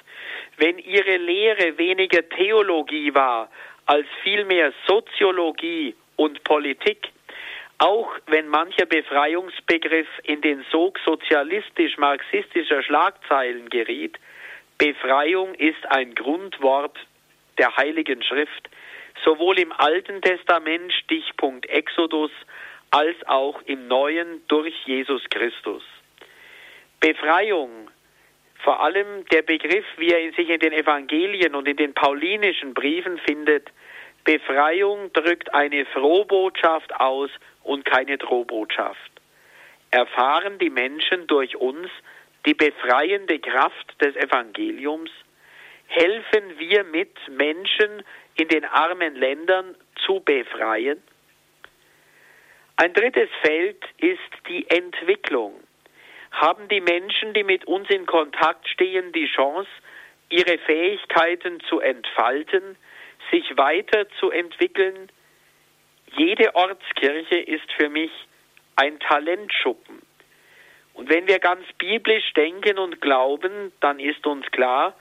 wenn 0.58 0.78
ihre 0.78 1.18
Lehre 1.18 1.78
weniger 1.78 2.28
Theologie 2.30 3.14
war 3.16 3.50
als 3.88 4.06
vielmehr 4.22 4.72
Soziologie 4.86 5.96
und 6.18 6.44
Politik, 6.44 7.10
auch 7.80 8.12
wenn 8.28 8.48
mancher 8.48 8.86
Befreiungsbegriff 8.86 10.08
in 10.24 10.42
den 10.42 10.64
Sog 10.70 11.00
sozialistisch-marxistischer 11.06 12.84
Schlagzeilen 12.84 13.70
geriet, 13.70 14.20
Befreiung 14.80 15.56
ist 15.56 15.86
ein 15.90 16.16
Grundwort 16.16 16.98
der 17.58 17.76
Heiligen 17.76 18.24
Schrift, 18.24 18.70
sowohl 19.26 19.60
im 19.60 19.74
Alten 19.74 20.22
Testament 20.22 20.94
Stichpunkt 20.94 21.66
Exodus 21.68 22.32
als 22.90 23.18
auch 23.28 23.62
im 23.64 23.90
Neuen 23.90 24.42
durch 24.48 24.74
Jesus 24.86 25.22
Christus. 25.30 25.84
Befreiung, 27.02 27.92
vor 28.64 28.80
allem 28.80 29.26
der 29.34 29.42
Begriff, 29.42 29.86
wie 29.98 30.12
er 30.12 30.32
sich 30.32 30.50
in 30.50 30.62
den 30.62 30.72
Evangelien 30.72 31.56
und 31.56 31.68
in 31.68 31.76
den 31.76 31.94
paulinischen 31.94 32.74
Briefen 32.74 33.18
findet, 33.18 33.68
Befreiung 34.24 35.12
drückt 35.12 35.54
eine 35.54 35.86
Frohbotschaft 35.88 36.96
aus 36.96 37.30
und 37.64 37.84
keine 37.84 38.18
Drohbotschaft. 38.18 39.12
Erfahren 39.92 40.58
die 40.58 40.70
Menschen 40.70 41.28
durch 41.28 41.58
uns 41.58 41.90
die 42.46 42.54
befreiende 42.54 43.40
Kraft 43.40 43.96
des 44.02 44.16
Evangeliums? 44.16 45.12
Helfen 45.88 46.60
wir 46.60 46.84
mit, 46.84 47.16
Menschen 47.30 48.04
in 48.36 48.48
den 48.48 48.66
armen 48.66 49.16
Ländern 49.16 49.76
zu 50.06 50.20
befreien? 50.20 51.02
Ein 52.78 52.94
drittes 52.94 53.30
Feld 53.42 53.84
ist 53.98 54.48
die 54.48 54.70
Entwicklung. 54.70 55.54
Haben 56.32 56.68
die 56.70 56.80
Menschen, 56.80 57.34
die 57.34 57.44
mit 57.44 57.66
uns 57.66 57.90
in 57.90 58.06
Kontakt 58.06 58.70
stehen, 58.70 59.12
die 59.12 59.28
Chance, 59.28 59.70
ihre 60.30 60.58
Fähigkeiten 60.60 61.60
zu 61.68 61.80
entfalten, 61.80 62.78
sich 63.32 63.58
weiterzuentwickeln. 63.58 65.12
Jede 66.16 66.56
Ortskirche 66.56 67.40
ist 67.40 67.70
für 67.74 67.90
mich 67.90 68.12
ein 68.76 69.00
Talentschuppen. 69.00 70.02
Und 71.00 71.08
wenn 71.08 71.30
wir 71.30 71.40
ganz 71.40 71.64
biblisch 71.78 72.34
denken 72.34 72.78
und 72.78 73.00
glauben, 73.00 73.72
dann 73.80 74.02
ist 74.02 74.28
uns 74.28 74.46
klar, 74.52 74.94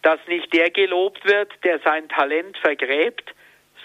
dass 0.00 0.18
nicht 0.26 0.50
der 0.54 0.70
gelobt 0.70 1.22
wird, 1.26 1.52
der 1.64 1.80
sein 1.80 2.08
Talent 2.08 2.56
vergräbt, 2.56 3.30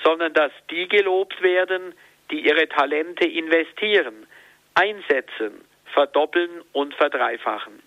sondern 0.01 0.31
dass 0.31 0.53
die 0.71 0.87
gelobt 0.87 1.41
werden, 1.41 1.93
die 2.31 2.47
ihre 2.47 2.69
Talente 2.69 3.27
investieren, 3.27 4.25
einsetzen, 4.73 5.65
verdoppeln 5.91 6.61
und 6.71 6.95
verdreifachen. 6.95 7.83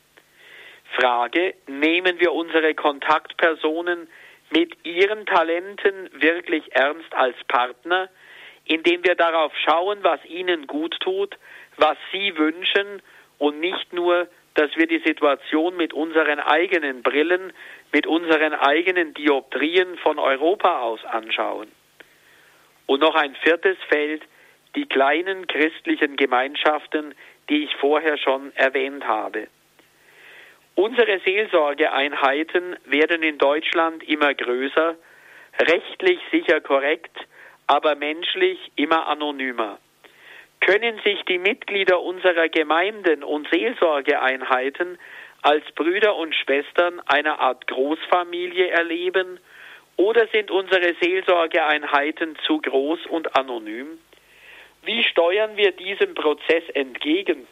Frage, 1.00 1.54
nehmen 1.66 2.20
wir 2.20 2.34
unsere 2.34 2.74
Kontaktpersonen 2.74 4.06
mit 4.50 4.84
ihren 4.84 5.24
Talenten 5.24 6.10
wirklich 6.12 6.76
ernst 6.76 7.14
als 7.14 7.36
Partner, 7.48 8.10
indem 8.66 9.02
wir 9.02 9.14
darauf 9.14 9.54
schauen, 9.64 10.00
was 10.02 10.22
ihnen 10.26 10.66
gut 10.66 10.94
tut, 11.00 11.38
was 11.78 11.96
sie 12.12 12.36
wünschen 12.36 13.00
und 13.42 13.58
nicht 13.58 13.92
nur, 13.92 14.28
dass 14.54 14.70
wir 14.76 14.86
die 14.86 15.02
Situation 15.04 15.76
mit 15.76 15.92
unseren 15.92 16.38
eigenen 16.38 17.02
Brillen, 17.02 17.52
mit 17.90 18.06
unseren 18.06 18.54
eigenen 18.54 19.14
Dioptrien 19.14 19.98
von 19.98 20.20
Europa 20.20 20.78
aus 20.78 21.04
anschauen. 21.04 21.66
Und 22.86 23.00
noch 23.00 23.16
ein 23.16 23.34
viertes 23.42 23.76
Feld, 23.88 24.22
die 24.76 24.86
kleinen 24.86 25.48
christlichen 25.48 26.14
Gemeinschaften, 26.14 27.16
die 27.48 27.64
ich 27.64 27.74
vorher 27.80 28.16
schon 28.16 28.54
erwähnt 28.54 29.04
habe. 29.08 29.48
Unsere 30.76 31.18
Seelsorgeeinheiten 31.24 32.76
werden 32.84 33.24
in 33.24 33.38
Deutschland 33.38 34.04
immer 34.04 34.34
größer, 34.34 34.94
rechtlich 35.58 36.20
sicher 36.30 36.60
korrekt, 36.60 37.16
aber 37.66 37.96
menschlich 37.96 38.70
immer 38.76 39.08
anonymer. 39.08 39.80
Können 40.64 41.00
sich 41.04 41.20
die 41.24 41.38
Mitglieder 41.38 42.00
unserer 42.00 42.48
Gemeinden 42.48 43.24
und 43.24 43.48
Seelsorgeeinheiten 43.50 44.96
als 45.42 45.64
Brüder 45.72 46.14
und 46.14 46.36
Schwestern 46.36 47.00
einer 47.00 47.40
Art 47.40 47.66
Großfamilie 47.66 48.68
erleben, 48.68 49.40
oder 49.96 50.28
sind 50.28 50.52
unsere 50.52 50.94
Seelsorgeeinheiten 51.00 52.36
zu 52.46 52.60
groß 52.60 53.06
und 53.06 53.36
anonym? 53.36 53.98
Wie 54.84 55.02
steuern 55.02 55.56
wir 55.56 55.72
diesem 55.72 56.14
Prozess 56.14 56.62
entgegen? 56.74 57.48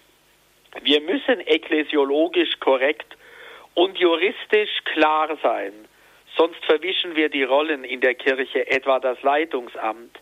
Wir 0.83 1.01
müssen 1.01 1.41
ekklesiologisch 1.41 2.61
korrekt 2.61 3.17
und 3.75 3.99
juristisch 3.99 4.71
klar 4.85 5.37
sein, 5.43 5.73
sonst 6.37 6.65
verwischen 6.65 7.17
wir 7.17 7.29
die 7.29 7.43
Rollen 7.43 7.83
in 7.83 8.01
der 8.01 8.15
Kirche, 8.15 8.71
etwa 8.71 9.01
das 9.01 9.21
Leitungsamt. 9.23 10.17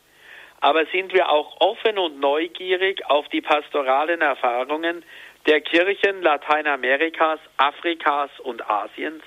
Aber 0.61 0.86
sind 0.86 1.12
wir 1.12 1.30
auch 1.30 1.61
offen 1.61 1.98
und 1.98 2.20
neugierig 2.20 3.04
auf 3.06 3.28
die 3.28 3.40
pastoralen 3.40 4.20
Erfahrungen 4.20 5.04
der 5.46 5.61
Kirchen 5.61 6.22
Lateinamerikas, 6.22 7.38
Afrikas 7.56 8.30
und 8.40 8.68
Asiens? 8.68 9.22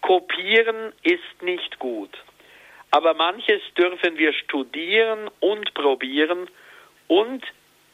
Kopieren 0.00 0.92
ist 1.02 1.42
nicht 1.42 1.78
gut. 1.78 2.16
aber 2.90 3.14
manches 3.14 3.62
dürfen 3.76 4.18
wir 4.18 4.32
studieren 4.32 5.30
und 5.40 5.72
probieren 5.74 6.48
und 7.06 7.44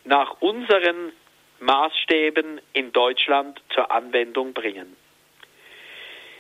nach 0.04 0.40
unseren 0.40 1.12
Maßstäben 1.60 2.60
in 2.72 2.92
Deutschland 2.92 3.60
zur 3.74 3.90
Anwendung 3.90 4.52
bringen. 4.52 4.96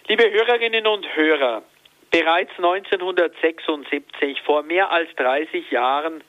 Liebe 0.08 0.30
Hörerinnen 0.30 0.86
und 0.86 1.16
Hörer, 1.16 1.62
bereits 2.10 2.52
1976, 2.56 4.40
vor 4.42 4.62
mehr 4.62 4.90
als 4.90 5.08
30 5.16 5.70
Jahren, 5.70 6.22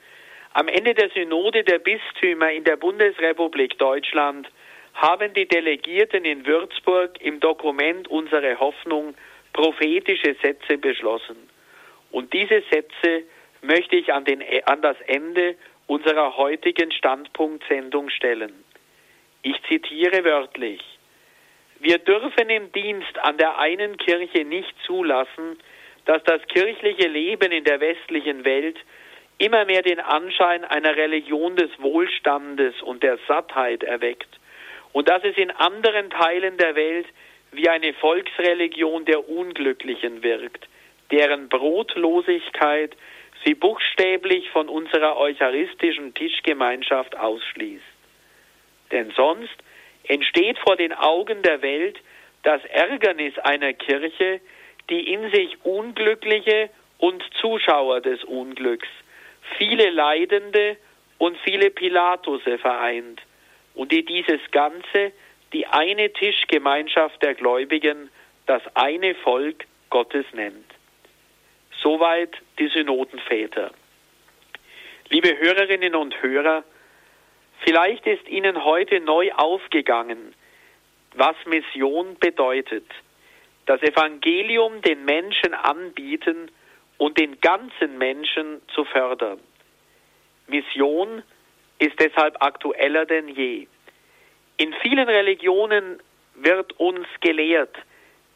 am 0.54 0.68
Ende 0.68 0.94
der 0.94 1.10
Synode 1.10 1.62
der 1.64 1.78
Bistümer 1.78 2.50
in 2.50 2.64
der 2.64 2.76
Bundesrepublik 2.76 3.78
Deutschland, 3.78 4.48
haben 4.94 5.32
die 5.34 5.46
Delegierten 5.46 6.24
in 6.24 6.44
Würzburg 6.46 7.20
im 7.20 7.38
Dokument 7.38 8.08
Unsere 8.08 8.58
Hoffnung 8.58 9.14
prophetische 9.52 10.34
Sätze 10.42 10.78
beschlossen. 10.78 11.36
Und 12.10 12.32
diese 12.32 12.62
Sätze 12.70 13.24
möchte 13.62 13.96
ich 13.96 14.12
an, 14.12 14.24
den, 14.24 14.42
an 14.66 14.82
das 14.82 14.96
Ende 15.06 15.56
unserer 15.86 16.36
heutigen 16.36 16.90
Standpunktsendung 16.92 18.10
stellen. 18.10 18.64
Ich 19.42 19.56
zitiere 19.68 20.24
wörtlich. 20.24 20.80
Wir 21.80 21.98
dürfen 21.98 22.50
im 22.50 22.72
Dienst 22.72 23.18
an 23.20 23.38
der 23.38 23.58
einen 23.58 23.96
Kirche 23.96 24.44
nicht 24.44 24.74
zulassen, 24.84 25.58
dass 26.06 26.22
das 26.24 26.42
kirchliche 26.48 27.06
Leben 27.06 27.52
in 27.52 27.64
der 27.64 27.80
westlichen 27.80 28.44
Welt 28.44 28.76
immer 29.38 29.64
mehr 29.64 29.82
den 29.82 30.00
Anschein 30.00 30.64
einer 30.64 30.96
Religion 30.96 31.54
des 31.54 31.70
Wohlstandes 31.78 32.80
und 32.82 33.02
der 33.02 33.18
Sattheit 33.28 33.84
erweckt 33.84 34.28
und 34.92 35.08
dass 35.08 35.22
es 35.22 35.36
in 35.36 35.50
anderen 35.52 36.10
Teilen 36.10 36.56
der 36.56 36.74
Welt 36.74 37.06
wie 37.52 37.68
eine 37.68 37.94
Volksreligion 37.94 39.04
der 39.04 39.28
Unglücklichen 39.28 40.22
wirkt, 40.22 40.66
deren 41.10 41.48
Brotlosigkeit 41.48 42.96
sie 43.44 43.54
buchstäblich 43.54 44.50
von 44.50 44.68
unserer 44.68 45.16
eucharistischen 45.16 46.14
Tischgemeinschaft 46.14 47.16
ausschließt. 47.16 47.84
Denn 48.90 49.12
sonst 49.12 49.56
entsteht 50.08 50.58
vor 50.58 50.76
den 50.76 50.92
Augen 50.92 51.42
der 51.42 51.62
Welt 51.62 51.98
das 52.42 52.64
Ärgernis 52.66 53.38
einer 53.38 53.72
Kirche, 53.72 54.40
die 54.90 55.12
in 55.12 55.30
sich 55.30 55.56
Unglückliche 55.64 56.70
und 56.98 57.22
Zuschauer 57.40 58.00
des 58.00 58.24
Unglücks, 58.24 58.88
viele 59.56 59.90
Leidende 59.90 60.76
und 61.18 61.36
viele 61.38 61.70
Pilatuse 61.70 62.58
vereint 62.58 63.20
und 63.74 63.92
die 63.92 64.04
dieses 64.04 64.40
Ganze 64.50 65.12
die 65.52 65.66
eine 65.66 66.12
Tischgemeinschaft 66.12 67.22
der 67.22 67.34
Gläubigen, 67.34 68.10
das 68.46 68.62
eine 68.74 69.14
Volk 69.14 69.64
Gottes 69.90 70.26
nennt. 70.32 70.66
Soweit 71.80 72.36
die 72.58 72.68
Synodenväter. 72.68 73.70
Liebe 75.10 75.38
Hörerinnen 75.38 75.94
und 75.94 76.20
Hörer, 76.22 76.64
vielleicht 77.64 78.06
ist 78.06 78.28
Ihnen 78.28 78.64
heute 78.64 79.00
neu 79.00 79.32
aufgegangen, 79.32 80.34
was 81.14 81.36
Mission 81.46 82.16
bedeutet. 82.18 82.86
Das 83.66 83.82
Evangelium 83.82 84.80
den 84.82 85.04
Menschen 85.04 85.54
anbieten 85.54 86.50
und 86.96 87.18
den 87.18 87.40
ganzen 87.40 87.98
Menschen 87.98 88.62
zu 88.74 88.84
fördern. 88.84 89.40
Mission 90.46 91.22
ist 91.78 91.98
deshalb 92.00 92.42
aktueller 92.42 93.06
denn 93.06 93.28
je. 93.28 93.66
In 94.56 94.74
vielen 94.82 95.08
Religionen 95.08 96.00
wird 96.34 96.72
uns 96.80 97.06
gelehrt, 97.20 97.76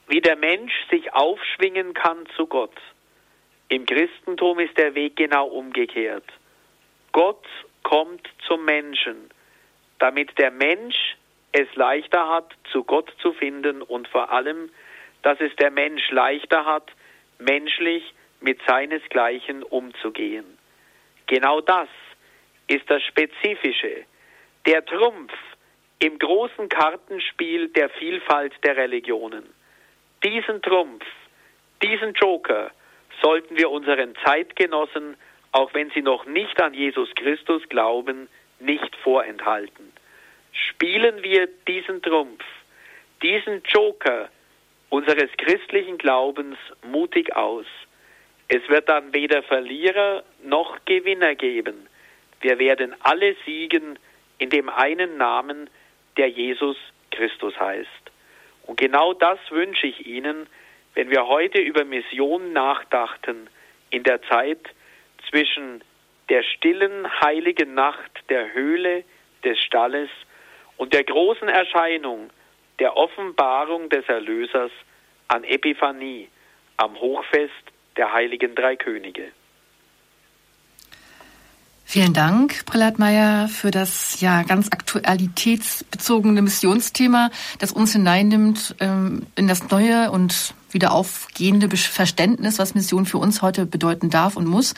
wie 0.08 0.20
der 0.20 0.36
Mensch 0.36 0.72
sich 0.90 1.12
aufschwingen 1.12 1.94
kann 1.94 2.26
zu 2.36 2.46
Gott. 2.46 2.74
Im 3.68 3.86
Christentum 3.86 4.60
ist 4.60 4.76
der 4.76 4.94
Weg 4.94 5.16
genau 5.16 5.46
umgekehrt. 5.46 6.26
Gott 7.12 7.44
kommt 7.82 8.28
zum 8.46 8.64
Menschen, 8.64 9.30
damit 9.98 10.36
der 10.38 10.50
Mensch 10.50 11.16
es 11.52 11.68
leichter 11.74 12.28
hat, 12.28 12.54
zu 12.70 12.84
Gott 12.84 13.12
zu 13.20 13.32
finden 13.32 13.82
und 13.82 14.08
vor 14.08 14.32
allem, 14.32 14.70
dass 15.22 15.40
es 15.40 15.54
der 15.56 15.70
Mensch 15.70 16.10
leichter 16.10 16.64
hat, 16.64 16.90
menschlich 17.38 18.14
mit 18.40 18.60
seinesgleichen 18.66 19.62
umzugehen. 19.62 20.58
Genau 21.26 21.60
das 21.60 21.88
ist 22.66 22.88
das 22.90 23.02
Spezifische, 23.02 24.04
der 24.66 24.84
Trumpf 24.84 25.32
im 25.98 26.18
großen 26.18 26.68
Kartenspiel 26.68 27.68
der 27.68 27.88
Vielfalt 27.90 28.52
der 28.64 28.76
Religionen. 28.76 29.44
Diesen 30.24 30.62
Trumpf, 30.62 31.04
diesen 31.82 32.14
Joker, 32.14 32.70
sollten 33.20 33.56
wir 33.56 33.70
unseren 33.70 34.14
Zeitgenossen, 34.24 35.16
auch 35.52 35.72
wenn 35.74 35.90
sie 35.90 36.02
noch 36.02 36.24
nicht 36.26 36.60
an 36.60 36.74
Jesus 36.74 37.08
Christus 37.14 37.62
glauben, 37.68 38.28
nicht 38.58 38.96
vorenthalten. 38.96 39.92
Spielen 40.52 41.22
wir 41.22 41.48
diesen 41.68 42.02
Trumpf, 42.02 42.44
diesen 43.22 43.62
Joker 43.64 44.28
unseres 44.88 45.30
christlichen 45.38 45.98
Glaubens 45.98 46.56
mutig 46.82 47.34
aus. 47.34 47.66
Es 48.48 48.66
wird 48.68 48.88
dann 48.88 49.14
weder 49.14 49.42
Verlierer 49.42 50.24
noch 50.42 50.78
Gewinner 50.84 51.34
geben. 51.34 51.86
Wir 52.40 52.58
werden 52.58 52.94
alle 53.00 53.34
siegen 53.46 53.98
in 54.38 54.50
dem 54.50 54.68
einen 54.68 55.16
Namen, 55.16 55.70
der 56.16 56.28
Jesus 56.28 56.76
Christus 57.10 57.58
heißt. 57.58 57.88
Und 58.66 58.78
genau 58.78 59.14
das 59.14 59.38
wünsche 59.50 59.86
ich 59.86 60.06
Ihnen, 60.06 60.46
wenn 60.94 61.10
wir 61.10 61.26
heute 61.26 61.60
über 61.60 61.84
Mission 61.84 62.52
nachdachten, 62.52 63.48
in 63.90 64.02
der 64.02 64.22
Zeit 64.22 64.60
zwischen 65.32 65.82
der 66.28 66.42
stillen 66.42 67.06
heiligen 67.20 67.74
Nacht 67.74 68.12
der 68.28 68.52
Höhle 68.52 69.02
des 69.42 69.58
Stalles 69.58 70.10
und 70.76 70.92
der 70.92 71.04
großen 71.04 71.48
Erscheinung 71.48 72.30
der 72.78 72.96
Offenbarung 72.96 73.88
des 73.88 74.06
Erlösers 74.08 74.70
an 75.28 75.42
Epiphanie 75.44 76.28
am 76.76 76.94
Hochfest 77.00 77.64
der 77.96 78.12
heiligen 78.12 78.54
drei 78.54 78.76
Könige. 78.76 79.24
Vielen 81.84 82.14
Dank, 82.14 82.64
Prälat 82.64 82.98
Meyer, 82.98 83.48
für 83.48 83.70
das 83.70 84.20
ja 84.20 84.44
ganz 84.44 84.68
aktualitätsbezogene 84.70 86.40
Missionsthema, 86.40 87.30
das 87.58 87.72
uns 87.72 87.92
hineinnimmt 87.92 88.76
ähm, 88.80 89.26
in 89.36 89.46
das 89.46 89.68
neue 89.68 90.10
und 90.10 90.54
wieder 90.70 90.92
aufgehende 90.92 91.68
Verständnis, 91.76 92.58
was 92.58 92.74
Mission 92.74 93.04
für 93.04 93.18
uns 93.18 93.42
heute 93.42 93.66
bedeuten 93.66 94.08
darf 94.08 94.36
und 94.36 94.46
muss. 94.46 94.74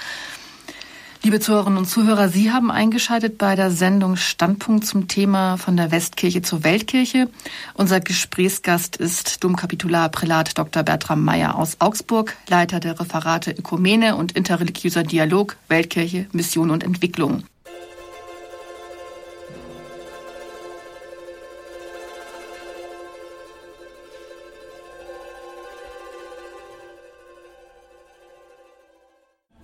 Liebe 1.24 1.40
Zuhörerinnen 1.40 1.78
und 1.78 1.86
Zuhörer, 1.86 2.28
Sie 2.28 2.52
haben 2.52 2.70
eingeschaltet 2.70 3.38
bei 3.38 3.56
der 3.56 3.70
Sendung 3.70 4.16
Standpunkt 4.16 4.84
zum 4.84 5.08
Thema 5.08 5.56
von 5.56 5.74
der 5.74 5.90
Westkirche 5.90 6.42
zur 6.42 6.64
Weltkirche. 6.64 7.30
Unser 7.72 8.00
Gesprächsgast 8.00 8.96
ist 8.96 9.42
Domkapitular 9.42 10.10
Prälat 10.10 10.58
Dr. 10.58 10.82
Bertram 10.82 11.24
Meyer 11.24 11.54
aus 11.58 11.80
Augsburg, 11.80 12.36
Leiter 12.50 12.78
der 12.78 13.00
Referate 13.00 13.52
Ökumene 13.52 14.16
und 14.16 14.32
interreligiöser 14.32 15.02
Dialog, 15.02 15.56
Weltkirche, 15.68 16.26
Mission 16.32 16.68
und 16.68 16.84
Entwicklung. 16.84 17.44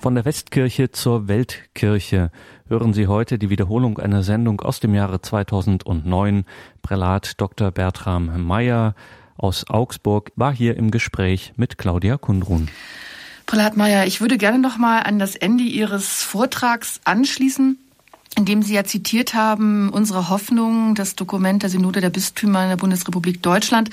Von 0.01 0.15
der 0.15 0.25
Westkirche 0.25 0.91
zur 0.93 1.29
Weltkirche 1.29 2.31
hören 2.69 2.95
Sie 2.95 3.07
heute 3.07 3.39
die 3.39 3.51
Wiederholung 3.51 3.99
einer 3.99 4.23
Sendung 4.23 4.63
aus 4.63 4.81
dem 4.81 4.95
Jahre 4.95 5.21
2009. 5.21 6.47
Prälat 6.81 7.39
Dr. 7.39 7.71
Bertram 7.71 8.47
Meyer 8.47 8.95
aus 9.37 9.69
Augsburg 9.69 10.33
war 10.37 10.55
hier 10.55 10.79
im 10.79 10.91
Gespräch 10.91 11.53
mit 11.57 11.77
Claudia 11.77 12.17
Kundrun. 12.17 12.69
Prälat 13.45 13.77
Meyer, 13.77 14.07
ich 14.07 14.23
würde 14.23 14.39
gerne 14.39 14.59
noch 14.59 14.79
mal 14.79 15.01
an 15.01 15.19
das 15.19 15.37
Ende 15.37 15.65
Ihres 15.65 16.23
Vortrags 16.23 17.03
anschließen 17.05 17.77
in 18.37 18.45
dem 18.45 18.63
Sie 18.63 18.75
ja 18.75 18.85
zitiert 18.85 19.35
haben, 19.35 19.91
unsere 19.91 20.29
Hoffnung, 20.29 20.95
das 20.95 21.17
Dokument 21.17 21.63
der 21.63 21.71
Synode 21.71 22.01
der 22.01 22.11
Bistümer 22.11 22.63
in 22.63 22.69
der 22.69 22.77
Bundesrepublik 22.77 23.43
Deutschland. 23.43 23.91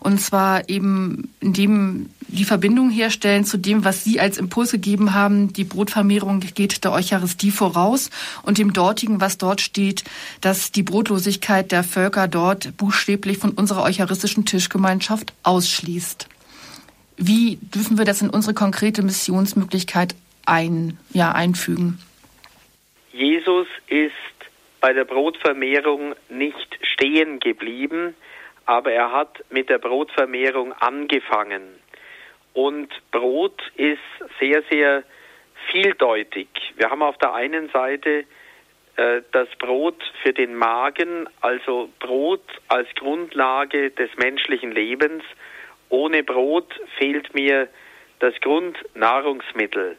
Und 0.00 0.20
zwar 0.20 0.68
eben, 0.68 1.30
indem 1.40 2.10
die 2.28 2.44
Verbindung 2.44 2.90
herstellen 2.90 3.44
zu 3.44 3.56
dem, 3.56 3.84
was 3.84 4.02
Sie 4.02 4.18
als 4.18 4.38
Impuls 4.38 4.72
gegeben 4.72 5.14
haben. 5.14 5.52
Die 5.52 5.64
Brotvermehrung 5.64 6.40
geht 6.40 6.82
der 6.82 6.92
Eucharistie 6.92 7.52
voraus 7.52 8.10
und 8.42 8.58
dem 8.58 8.72
dortigen, 8.72 9.20
was 9.20 9.38
dort 9.38 9.60
steht, 9.60 10.02
dass 10.40 10.72
die 10.72 10.82
Brotlosigkeit 10.82 11.70
der 11.70 11.84
Völker 11.84 12.26
dort 12.26 12.76
buchstäblich 12.76 13.38
von 13.38 13.52
unserer 13.52 13.84
eucharistischen 13.84 14.44
Tischgemeinschaft 14.44 15.32
ausschließt. 15.44 16.28
Wie 17.16 17.58
dürfen 17.74 17.96
wir 17.96 18.04
das 18.04 18.20
in 18.20 18.30
unsere 18.30 18.52
konkrete 18.52 19.02
Missionsmöglichkeit 19.02 20.14
ein, 20.44 20.98
ja, 21.12 21.32
einfügen? 21.32 21.98
Jesus 23.16 23.66
ist 23.86 24.12
bei 24.82 24.92
der 24.92 25.06
Brotvermehrung 25.06 26.14
nicht 26.28 26.78
stehen 26.82 27.40
geblieben, 27.40 28.14
aber 28.66 28.92
er 28.92 29.10
hat 29.10 29.42
mit 29.48 29.70
der 29.70 29.78
Brotvermehrung 29.78 30.74
angefangen. 30.74 31.62
Und 32.52 32.92
Brot 33.12 33.62
ist 33.76 34.02
sehr, 34.38 34.62
sehr 34.70 35.02
vieldeutig. 35.72 36.48
Wir 36.76 36.90
haben 36.90 37.00
auf 37.00 37.16
der 37.16 37.32
einen 37.32 37.70
Seite 37.70 38.24
äh, 38.96 39.22
das 39.32 39.48
Brot 39.58 40.02
für 40.22 40.34
den 40.34 40.54
Magen, 40.54 41.26
also 41.40 41.88
Brot 41.98 42.44
als 42.68 42.88
Grundlage 42.96 43.92
des 43.92 44.14
menschlichen 44.18 44.72
Lebens. 44.72 45.24
Ohne 45.88 46.22
Brot 46.22 46.78
fehlt 46.98 47.32
mir 47.32 47.68
das 48.18 48.34
Grundnahrungsmittel. 48.42 49.96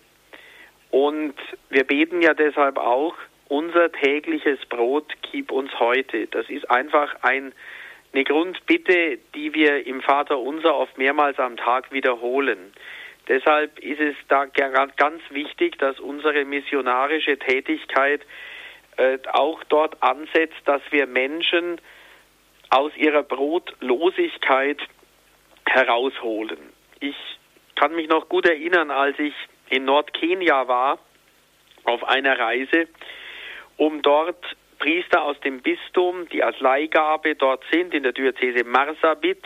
Und 0.97 1.35
wir 1.69 1.83
beten 1.83 2.23
ja 2.23 2.33
deshalb 2.33 2.79
auch, 2.79 3.13
unser 3.49 3.91
tägliches 3.91 4.57
Brot 4.65 5.13
gib 5.31 5.51
uns 5.51 5.79
heute. 5.79 6.25
Das 6.25 6.49
ist 6.49 6.71
einfach 6.71 7.17
ein, 7.21 7.53
eine 8.13 8.23
Grundbitte, 8.23 9.19
die 9.35 9.53
wir 9.53 9.85
im 9.85 10.01
Vater 10.01 10.39
unser 10.39 10.75
oft 10.75 10.97
mehrmals 10.97 11.37
am 11.37 11.55
Tag 11.55 11.91
wiederholen. 11.91 12.73
Deshalb 13.27 13.77
ist 13.77 13.99
es 13.99 14.15
da 14.27 14.45
ganz 14.45 15.21
wichtig, 15.29 15.77
dass 15.77 15.99
unsere 15.99 16.45
missionarische 16.45 17.37
Tätigkeit 17.37 18.21
äh, 18.97 19.19
auch 19.33 19.63
dort 19.65 20.01
ansetzt, 20.01 20.57
dass 20.65 20.81
wir 20.89 21.05
Menschen 21.05 21.79
aus 22.71 22.91
ihrer 22.97 23.21
Brotlosigkeit 23.21 24.79
herausholen. 25.63 26.57
Ich 27.01 27.15
kann 27.75 27.93
mich 27.93 28.09
noch 28.09 28.29
gut 28.29 28.47
erinnern, 28.47 28.89
als 28.89 29.19
ich 29.19 29.35
in 29.69 29.85
Nordkenia 29.85 30.67
war, 30.67 30.99
auf 31.83 32.03
einer 32.03 32.37
Reise, 32.37 32.87
um 33.77 34.01
dort 34.01 34.43
Priester 34.79 35.23
aus 35.23 35.39
dem 35.41 35.61
Bistum, 35.61 36.27
die 36.29 36.43
als 36.43 36.59
Leihgabe 36.59 37.35
dort 37.35 37.63
sind, 37.71 37.93
in 37.93 38.03
der 38.03 38.11
Diözese 38.11 38.63
Marsabit, 38.63 39.43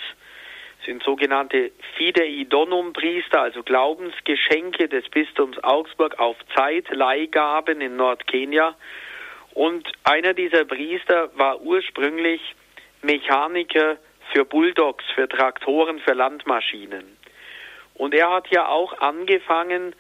sind 0.86 1.04
sogenannte 1.04 1.72
Fidei 1.96 2.46
Donum 2.50 2.94
Priester, 2.94 3.42
also 3.42 3.62
Glaubensgeschenke 3.64 4.88
des 4.88 5.08
Bistums 5.10 5.64
Augsburg 5.64 6.20
auf 6.20 6.38
Zeit, 6.56 6.90
Leihgaben 6.90 7.82
in 7.82 7.96
Nordkenia. 7.96 8.76
Und 9.54 9.92
einer 10.04 10.34
dieser 10.34 10.66
Priester 10.66 11.30
war 11.38 11.62
ursprünglich 11.62 12.42
Mechaniker 13.04 13.98
für 14.34 14.46
Bulldogs, 14.46 15.04
für 15.14 15.28
Traktoren, 15.28 16.00
für 16.00 16.14
Landmaschinen. 16.14 17.18
Und 17.94 18.16
er 18.16 18.32
hat 18.32 18.48
ja 18.50 18.68
auch 18.68 19.00
angefangen, 19.00 19.94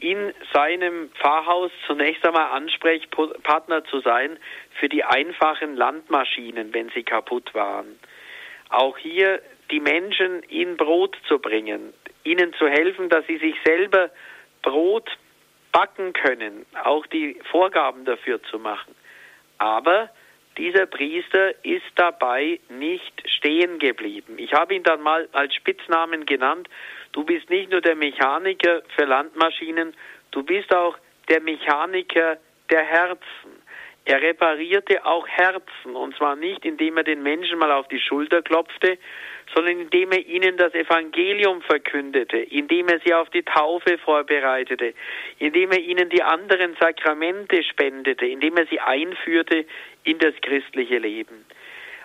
in 0.00 0.32
seinem 0.52 1.10
Pfarrhaus 1.10 1.70
zunächst 1.86 2.24
einmal 2.24 2.50
Ansprechpartner 2.52 3.84
zu 3.84 4.00
sein 4.00 4.38
für 4.78 4.88
die 4.88 5.04
einfachen 5.04 5.76
Landmaschinen, 5.76 6.72
wenn 6.72 6.88
sie 6.90 7.02
kaputt 7.02 7.54
waren. 7.54 7.98
Auch 8.68 8.98
hier 8.98 9.40
die 9.70 9.80
Menschen 9.80 10.42
in 10.44 10.76
Brot 10.76 11.16
zu 11.26 11.38
bringen, 11.38 11.92
ihnen 12.24 12.52
zu 12.54 12.68
helfen, 12.68 13.08
dass 13.08 13.26
sie 13.26 13.38
sich 13.38 13.56
selber 13.64 14.10
Brot 14.62 15.10
backen 15.72 16.12
können, 16.12 16.66
auch 16.84 17.06
die 17.06 17.38
Vorgaben 17.50 18.04
dafür 18.04 18.42
zu 18.44 18.58
machen. 18.58 18.94
Aber 19.58 20.10
dieser 20.56 20.86
Priester 20.86 21.52
ist 21.64 21.86
dabei 21.94 22.58
nicht 22.68 23.22
stehen 23.26 23.78
geblieben. 23.78 24.34
Ich 24.38 24.52
habe 24.52 24.74
ihn 24.74 24.82
dann 24.82 25.00
mal 25.00 25.28
als 25.32 25.54
Spitznamen 25.54 26.26
genannt. 26.26 26.68
Du 27.12 27.24
bist 27.24 27.48
nicht 27.50 27.70
nur 27.70 27.80
der 27.80 27.96
Mechaniker 27.96 28.82
für 28.96 29.04
Landmaschinen, 29.04 29.94
du 30.30 30.42
bist 30.42 30.74
auch 30.74 30.96
der 31.28 31.40
Mechaniker 31.40 32.38
der 32.70 32.84
Herzen. 32.84 33.62
Er 34.04 34.22
reparierte 34.22 35.04
auch 35.04 35.28
Herzen, 35.28 35.94
und 35.94 36.16
zwar 36.16 36.34
nicht, 36.34 36.64
indem 36.64 36.96
er 36.96 37.04
den 37.04 37.22
Menschen 37.22 37.58
mal 37.58 37.70
auf 37.70 37.88
die 37.88 38.00
Schulter 38.00 38.40
klopfte, 38.40 38.96
sondern 39.54 39.80
indem 39.80 40.12
er 40.12 40.26
ihnen 40.26 40.56
das 40.56 40.72
Evangelium 40.72 41.60
verkündete, 41.60 42.38
indem 42.38 42.88
er 42.88 43.00
sie 43.04 43.12
auf 43.12 43.28
die 43.30 43.42
Taufe 43.42 43.98
vorbereitete, 43.98 44.94
indem 45.38 45.72
er 45.72 45.80
ihnen 45.80 46.08
die 46.08 46.22
anderen 46.22 46.74
Sakramente 46.80 47.62
spendete, 47.62 48.24
indem 48.24 48.56
er 48.56 48.66
sie 48.66 48.80
einführte 48.80 49.66
in 50.04 50.18
das 50.18 50.34
christliche 50.40 50.96
Leben. 50.96 51.44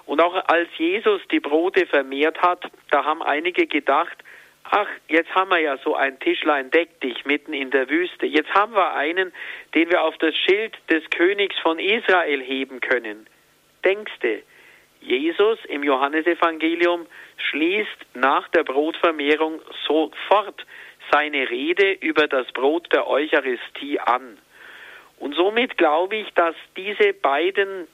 Und 0.06 0.22
auch 0.22 0.36
als 0.50 0.68
Jesus 0.78 1.22
die 1.32 1.40
Brote 1.40 1.86
vermehrt 1.86 2.42
hat, 2.42 2.70
da 2.92 3.06
haben 3.06 3.24
einige 3.24 3.66
gedacht, 3.66 4.18
ach, 4.64 4.88
jetzt 5.08 5.34
haben 5.36 5.52
wir 5.52 5.60
ja 5.60 5.78
so 5.78 5.96
ein 5.96 6.20
Tischlein 6.20 6.72
deck 6.72 7.00
dich 7.02 7.26
mitten 7.26 7.54
in 7.54 7.72
der 7.72 7.90
Wüste. 7.90 8.26
Jetzt 8.26 8.54
haben 8.54 8.74
wir 8.74 8.94
einen, 8.94 9.34
den 9.76 9.90
wir 9.92 10.04
auf 10.04 10.18
das 10.18 10.36
Schild 10.36 10.76
des 10.90 11.04
Königs 11.10 11.58
von 11.60 11.80
Israel 11.80 12.42
heben 12.42 12.80
können. 12.80 13.28
Denkste, 13.84 14.44
Jesus 15.02 15.60
im 15.66 15.84
Johannesevangelium 15.84 17.06
schließt 17.38 18.16
nach 18.16 18.48
der 18.50 18.64
Brotvermehrung 18.64 19.62
sofort 19.86 20.66
seine 21.12 21.50
Rede 21.50 21.92
über 21.92 22.28
das 22.28 22.50
Brot 22.54 22.92
der 22.94 23.08
Eucharistie 23.08 24.00
an. 24.00 24.38
Und 25.20 25.36
somit 25.36 25.78
glaube 25.78 26.16
ich, 26.16 26.34
dass 26.34 26.56
diese 26.78 27.14
beiden 27.14 27.88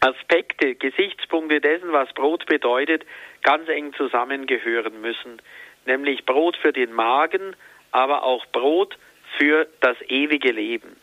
Aspekte, 0.00 0.74
Gesichtspunkte 0.76 1.60
dessen, 1.60 1.92
was 1.92 2.10
Brot 2.14 2.46
bedeutet, 2.46 3.04
ganz 3.42 3.68
eng 3.68 3.92
zusammengehören 3.92 4.98
müssen 5.02 5.42
nämlich 5.86 6.24
Brot 6.24 6.56
für 6.56 6.72
den 6.72 6.92
Magen, 6.92 7.56
aber 7.90 8.22
auch 8.22 8.46
Brot 8.46 8.96
für 9.38 9.66
das 9.80 9.96
ewige 10.08 10.52
Leben. 10.52 10.96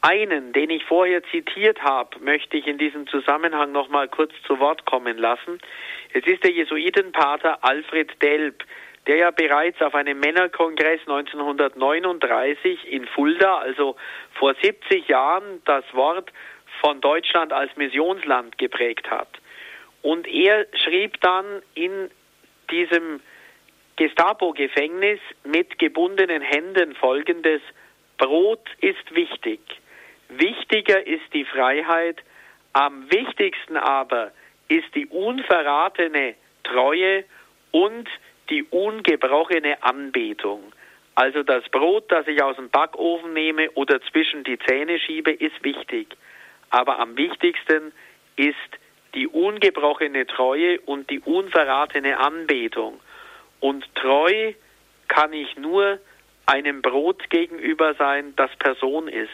Einen, 0.00 0.52
den 0.52 0.68
ich 0.68 0.84
vorher 0.84 1.22
zitiert 1.30 1.82
habe, 1.82 2.18
möchte 2.20 2.58
ich 2.58 2.66
in 2.66 2.76
diesem 2.76 3.06
Zusammenhang 3.06 3.72
noch 3.72 3.88
mal 3.88 4.06
kurz 4.06 4.32
zu 4.46 4.58
Wort 4.60 4.84
kommen 4.84 5.16
lassen. 5.16 5.58
Es 6.12 6.26
ist 6.26 6.44
der 6.44 6.50
Jesuitenpater 6.50 7.64
Alfred 7.64 8.22
Delp, 8.22 8.64
der 9.06 9.16
ja 9.16 9.30
bereits 9.30 9.80
auf 9.80 9.94
einem 9.94 10.20
Männerkongress 10.20 11.00
1939 11.06 12.92
in 12.92 13.06
Fulda, 13.06 13.58
also 13.58 13.96
vor 14.34 14.54
70 14.60 15.08
Jahren, 15.08 15.62
das 15.64 15.84
Wort 15.94 16.30
von 16.80 17.00
Deutschland 17.00 17.52
als 17.54 17.74
Missionsland 17.76 18.58
geprägt 18.58 19.10
hat. 19.10 19.28
Und 20.02 20.26
er 20.26 20.66
schrieb 20.74 21.18
dann 21.22 21.62
in 21.74 22.10
diesem 22.70 23.20
Gestapo-Gefängnis 23.96 25.20
mit 25.44 25.78
gebundenen 25.78 26.42
Händen 26.42 26.94
folgendes, 26.96 27.60
Brot 28.18 28.68
ist 28.80 29.14
wichtig. 29.14 29.60
Wichtiger 30.28 31.06
ist 31.06 31.32
die 31.32 31.44
Freiheit, 31.44 32.18
am 32.72 33.10
wichtigsten 33.10 33.76
aber 33.76 34.32
ist 34.68 34.94
die 34.94 35.06
unverratene 35.06 36.34
Treue 36.64 37.24
und 37.70 38.08
die 38.50 38.64
ungebrochene 38.64 39.82
Anbetung. 39.82 40.72
Also 41.14 41.42
das 41.42 41.68
Brot, 41.68 42.10
das 42.10 42.26
ich 42.26 42.42
aus 42.42 42.56
dem 42.56 42.70
Backofen 42.70 43.32
nehme 43.32 43.70
oder 43.72 44.00
zwischen 44.10 44.42
die 44.42 44.58
Zähne 44.58 44.98
schiebe, 44.98 45.30
ist 45.30 45.62
wichtig. 45.62 46.16
Aber 46.70 46.98
am 46.98 47.16
wichtigsten 47.16 47.92
ist 48.36 48.56
die 49.14 49.28
ungebrochene 49.28 50.26
Treue 50.26 50.80
und 50.80 51.08
die 51.10 51.20
unverratene 51.20 52.18
Anbetung. 52.18 52.98
Und 53.64 53.86
treu 53.94 54.52
kann 55.08 55.32
ich 55.32 55.56
nur 55.56 55.98
einem 56.44 56.82
Brot 56.82 57.30
gegenüber 57.30 57.94
sein, 57.94 58.34
das 58.36 58.54
Person 58.56 59.08
ist. 59.08 59.30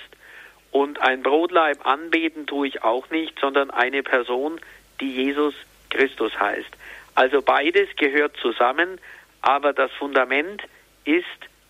Und 0.70 1.03
ein 1.03 1.24
Brotleib 1.24 1.85
anbeten 1.85 2.47
tue 2.47 2.68
ich 2.68 2.85
auch 2.85 3.11
nicht, 3.11 3.37
sondern 3.41 3.72
eine 3.72 4.05
Person, 4.05 4.61
die 5.01 5.12
Jesus 5.12 5.53
Christus 5.91 6.39
heißt. 6.39 6.70
Also 7.16 7.43
beides 7.43 7.89
gehört 7.97 8.37
zusammen, 8.37 9.01
aber 9.43 9.72
das 9.72 9.91
Fundament 9.95 10.62
ist 11.05 11.24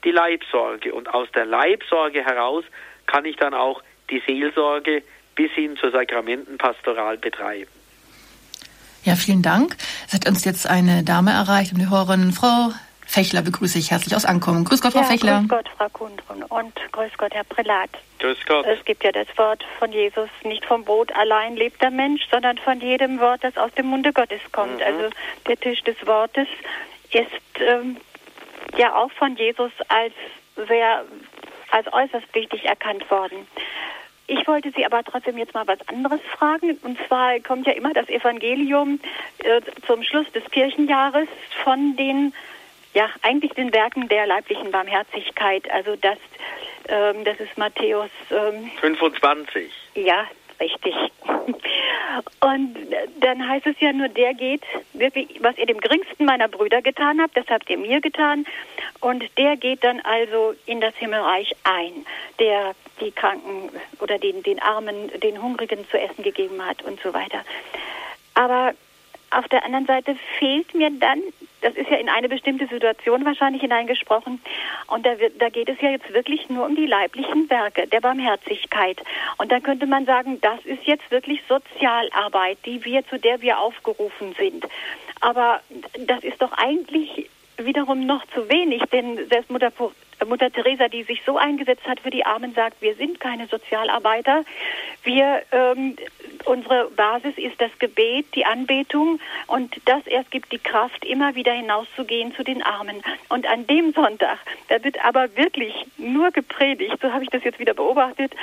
die 0.04 0.10
Leibsorge. 0.10 0.92
Und 0.92 1.14
aus 1.14 1.32
der 1.32 1.46
Leibsorge 1.46 2.22
heraus 2.22 2.66
kann 3.06 3.24
ich 3.24 3.36
dann 3.36 3.54
auch 3.54 3.82
die 4.10 4.22
Seelsorge 4.26 5.02
bis 5.34 5.50
hin 5.52 5.78
zur 5.78 5.92
Sakramentenpastoral 5.92 7.16
betreiben. 7.16 7.79
Ja, 9.04 9.16
vielen 9.16 9.42
Dank. 9.42 9.76
Es 10.06 10.14
hat 10.14 10.28
uns 10.28 10.44
jetzt 10.44 10.66
eine 10.66 11.02
Dame 11.02 11.32
erreicht 11.32 11.72
und 11.72 11.78
die 11.78 11.88
Hörerin 11.88 12.32
Frau 12.32 12.70
Fechler 13.06 13.42
begrüße 13.42 13.78
ich 13.78 13.90
herzlich 13.90 14.14
aus 14.14 14.24
Ankommen. 14.24 14.64
Grüß 14.64 14.82
Gott, 14.82 14.92
Frau 14.92 15.00
ja, 15.00 15.06
Fechler. 15.06 15.38
Grüß 15.40 15.48
Gott, 15.48 15.68
Frau 15.76 15.88
Kundrun 15.88 16.44
und 16.44 16.74
grüß 16.92 17.10
Gott, 17.18 17.34
Herr 17.34 17.44
Prälat. 17.44 17.90
Grüß 18.20 18.38
Gott. 18.46 18.64
Es 18.66 18.84
gibt 18.84 19.02
ja 19.02 19.10
das 19.10 19.26
Wort 19.36 19.64
von 19.78 19.90
Jesus, 19.90 20.28
nicht 20.44 20.64
vom 20.64 20.84
Brot 20.84 21.10
allein 21.16 21.56
lebt 21.56 21.82
der 21.82 21.90
Mensch, 21.90 22.22
sondern 22.30 22.58
von 22.58 22.80
jedem 22.80 23.18
Wort, 23.18 23.42
das 23.42 23.56
aus 23.56 23.72
dem 23.72 23.86
Munde 23.86 24.12
Gottes 24.12 24.40
kommt. 24.52 24.76
Mhm. 24.76 24.84
Also 24.84 25.10
der 25.48 25.56
Tisch 25.58 25.82
des 25.82 25.96
Wortes 26.06 26.46
ist 27.10 27.30
ähm, 27.58 27.96
ja 28.76 28.94
auch 28.94 29.10
von 29.12 29.34
Jesus 29.36 29.72
als 29.88 30.14
sehr, 30.68 31.04
als 31.72 31.92
äußerst 31.92 32.32
wichtig 32.32 32.64
erkannt 32.64 33.10
worden. 33.10 33.46
Ich 34.30 34.46
wollte 34.46 34.70
Sie 34.76 34.86
aber 34.86 35.02
trotzdem 35.02 35.38
jetzt 35.38 35.54
mal 35.54 35.66
was 35.66 35.80
anderes 35.88 36.20
fragen. 36.38 36.78
Und 36.82 36.96
zwar 37.08 37.40
kommt 37.40 37.66
ja 37.66 37.72
immer 37.72 37.92
das 37.92 38.08
Evangelium 38.08 39.00
äh, 39.38 39.60
zum 39.88 40.04
Schluss 40.04 40.30
des 40.30 40.44
Kirchenjahres 40.52 41.26
von 41.64 41.96
den, 41.96 42.32
ja, 42.94 43.10
eigentlich 43.22 43.54
den 43.54 43.74
Werken 43.74 44.06
der 44.06 44.28
leiblichen 44.28 44.70
Barmherzigkeit. 44.70 45.68
Also 45.72 45.96
das, 45.96 46.18
ähm, 46.86 47.24
das 47.24 47.40
ist 47.40 47.58
Matthäus 47.58 48.10
ähm, 48.30 48.70
25. 48.80 49.72
Ja, 49.96 50.28
richtig. 50.60 50.94
Und 52.40 52.76
dann 53.20 53.48
heißt 53.48 53.66
es 53.66 53.76
ja 53.80 53.92
nur, 53.92 54.08
der 54.08 54.34
geht 54.34 54.62
wirklich, 54.92 55.42
was 55.42 55.56
ihr 55.58 55.66
dem 55.66 55.80
geringsten 55.80 56.24
meiner 56.24 56.48
Brüder 56.48 56.82
getan 56.82 57.20
habt, 57.20 57.36
das 57.36 57.46
habt 57.48 57.70
ihr 57.70 57.78
mir 57.78 58.00
getan. 58.00 58.44
Und 59.00 59.24
der 59.38 59.56
geht 59.56 59.82
dann 59.82 60.00
also 60.00 60.54
in 60.66 60.80
das 60.80 60.94
Himmelreich 60.96 61.54
ein, 61.64 62.04
der 62.38 62.74
die 63.00 63.10
Kranken 63.10 63.70
oder 64.00 64.18
den, 64.18 64.42
den 64.42 64.60
Armen, 64.60 65.10
den 65.20 65.42
Hungrigen 65.42 65.88
zu 65.90 65.98
essen 65.98 66.22
gegeben 66.22 66.64
hat 66.64 66.82
und 66.82 67.00
so 67.00 67.14
weiter. 67.14 67.44
Aber 68.34 68.74
auf 69.30 69.48
der 69.48 69.64
anderen 69.64 69.86
Seite 69.86 70.16
fehlt 70.38 70.74
mir 70.74 70.90
dann, 70.90 71.22
das 71.60 71.74
ist 71.74 71.90
ja 71.90 71.96
in 71.96 72.08
eine 72.08 72.28
bestimmte 72.28 72.66
Situation 72.66 73.24
wahrscheinlich 73.24 73.62
hineingesprochen, 73.62 74.40
und 74.86 75.06
da, 75.06 75.18
wird, 75.18 75.40
da 75.40 75.48
geht 75.48 75.68
es 75.68 75.80
ja 75.80 75.90
jetzt 75.90 76.12
wirklich 76.12 76.48
nur 76.48 76.66
um 76.66 76.76
die 76.76 76.86
leiblichen 76.86 77.48
Werke 77.50 77.86
der 77.86 78.00
Barmherzigkeit. 78.00 79.02
Und 79.38 79.52
dann 79.52 79.62
könnte 79.62 79.86
man 79.86 80.06
sagen, 80.06 80.40
das 80.40 80.60
ist 80.64 80.84
jetzt 80.84 81.10
wirklich 81.10 81.42
Sozialarbeit, 81.48 82.58
die 82.66 82.84
wir, 82.84 83.06
zu 83.06 83.18
der 83.18 83.40
wir 83.40 83.58
aufgerufen 83.58 84.34
sind. 84.38 84.66
Aber 85.20 85.60
das 85.98 86.24
ist 86.24 86.40
doch 86.40 86.52
eigentlich 86.52 87.28
wiederum 87.56 88.06
noch 88.06 88.24
zu 88.34 88.48
wenig, 88.48 88.82
denn 88.92 89.28
selbst 89.28 89.50
Mutter, 89.50 89.70
Mutter 90.26 90.50
Teresa, 90.50 90.88
die 90.88 91.02
sich 91.02 91.22
so 91.24 91.36
eingesetzt 91.36 91.86
hat 91.86 92.00
für 92.00 92.10
die 92.10 92.24
Armen, 92.24 92.54
sagt, 92.54 92.80
wir 92.80 92.94
sind 92.94 93.20
keine 93.20 93.46
Sozialarbeiter. 93.46 94.44
Wir, 95.02 95.42
ähm, 95.52 95.96
unsere 96.44 96.90
Basis 96.90 97.36
ist 97.36 97.60
das 97.60 97.70
Gebet, 97.78 98.26
die 98.34 98.44
Anbetung 98.44 99.20
und 99.46 99.80
das 99.84 100.06
erst 100.06 100.30
gibt 100.30 100.52
die 100.52 100.58
Kraft, 100.58 101.04
immer 101.04 101.34
wieder 101.34 101.52
hinauszugehen 101.52 102.34
zu 102.34 102.42
den 102.42 102.62
Armen. 102.62 103.02
Und 103.28 103.46
an 103.46 103.66
dem 103.66 103.92
Sonntag, 103.92 104.38
da 104.68 104.82
wird 104.84 105.04
aber 105.04 105.36
wirklich 105.36 105.74
nur 105.96 106.30
gepredigt, 106.30 106.96
so 107.00 107.12
habe 107.12 107.24
ich 107.24 107.30
das 107.30 107.44
jetzt 107.44 107.58
wieder 107.58 107.74
beobachtet, 107.74 108.34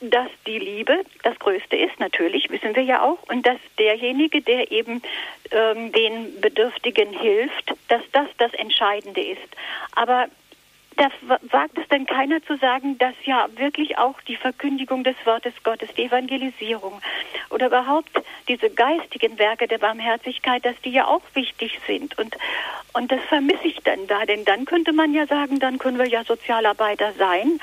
dass 0.00 0.28
die 0.46 0.58
Liebe 0.58 1.00
das 1.22 1.38
Größte 1.38 1.76
ist, 1.76 1.98
natürlich, 1.98 2.50
wissen 2.50 2.74
wir 2.74 2.82
ja 2.82 3.02
auch, 3.02 3.18
und 3.28 3.46
dass 3.46 3.58
derjenige, 3.78 4.42
der 4.42 4.70
eben 4.70 5.02
ähm, 5.50 5.92
den 5.92 6.40
Bedürftigen 6.40 7.12
hilft, 7.12 7.74
dass 7.88 8.02
das 8.12 8.28
das 8.38 8.52
Entscheidende 8.54 9.22
ist. 9.22 9.56
Aber 9.94 10.28
da 10.96 11.10
wagt 11.50 11.78
es 11.78 11.86
denn 11.88 12.06
keiner 12.06 12.42
zu 12.42 12.56
sagen, 12.56 12.96
dass 12.98 13.14
ja 13.24 13.48
wirklich 13.56 13.98
auch 13.98 14.20
die 14.22 14.36
Verkündigung 14.36 15.04
des 15.04 15.16
Wortes 15.24 15.52
Gottes, 15.62 15.90
die 15.96 16.04
Evangelisierung 16.04 17.00
oder 17.50 17.66
überhaupt 17.66 18.10
diese 18.48 18.70
geistigen 18.70 19.38
Werke 19.38 19.68
der 19.68 19.78
Barmherzigkeit, 19.78 20.64
dass 20.64 20.80
die 20.82 20.90
ja 20.90 21.06
auch 21.06 21.22
wichtig 21.34 21.78
sind. 21.86 22.18
Und, 22.18 22.36
und 22.94 23.12
das 23.12 23.20
vermisse 23.28 23.68
ich 23.68 23.80
dann 23.84 24.06
da, 24.06 24.24
denn 24.24 24.44
dann 24.44 24.64
könnte 24.64 24.92
man 24.92 25.12
ja 25.12 25.26
sagen, 25.26 25.60
dann 25.60 25.78
können 25.78 25.98
wir 25.98 26.08
ja 26.08 26.24
Sozialarbeiter 26.24 27.12
sein 27.12 27.60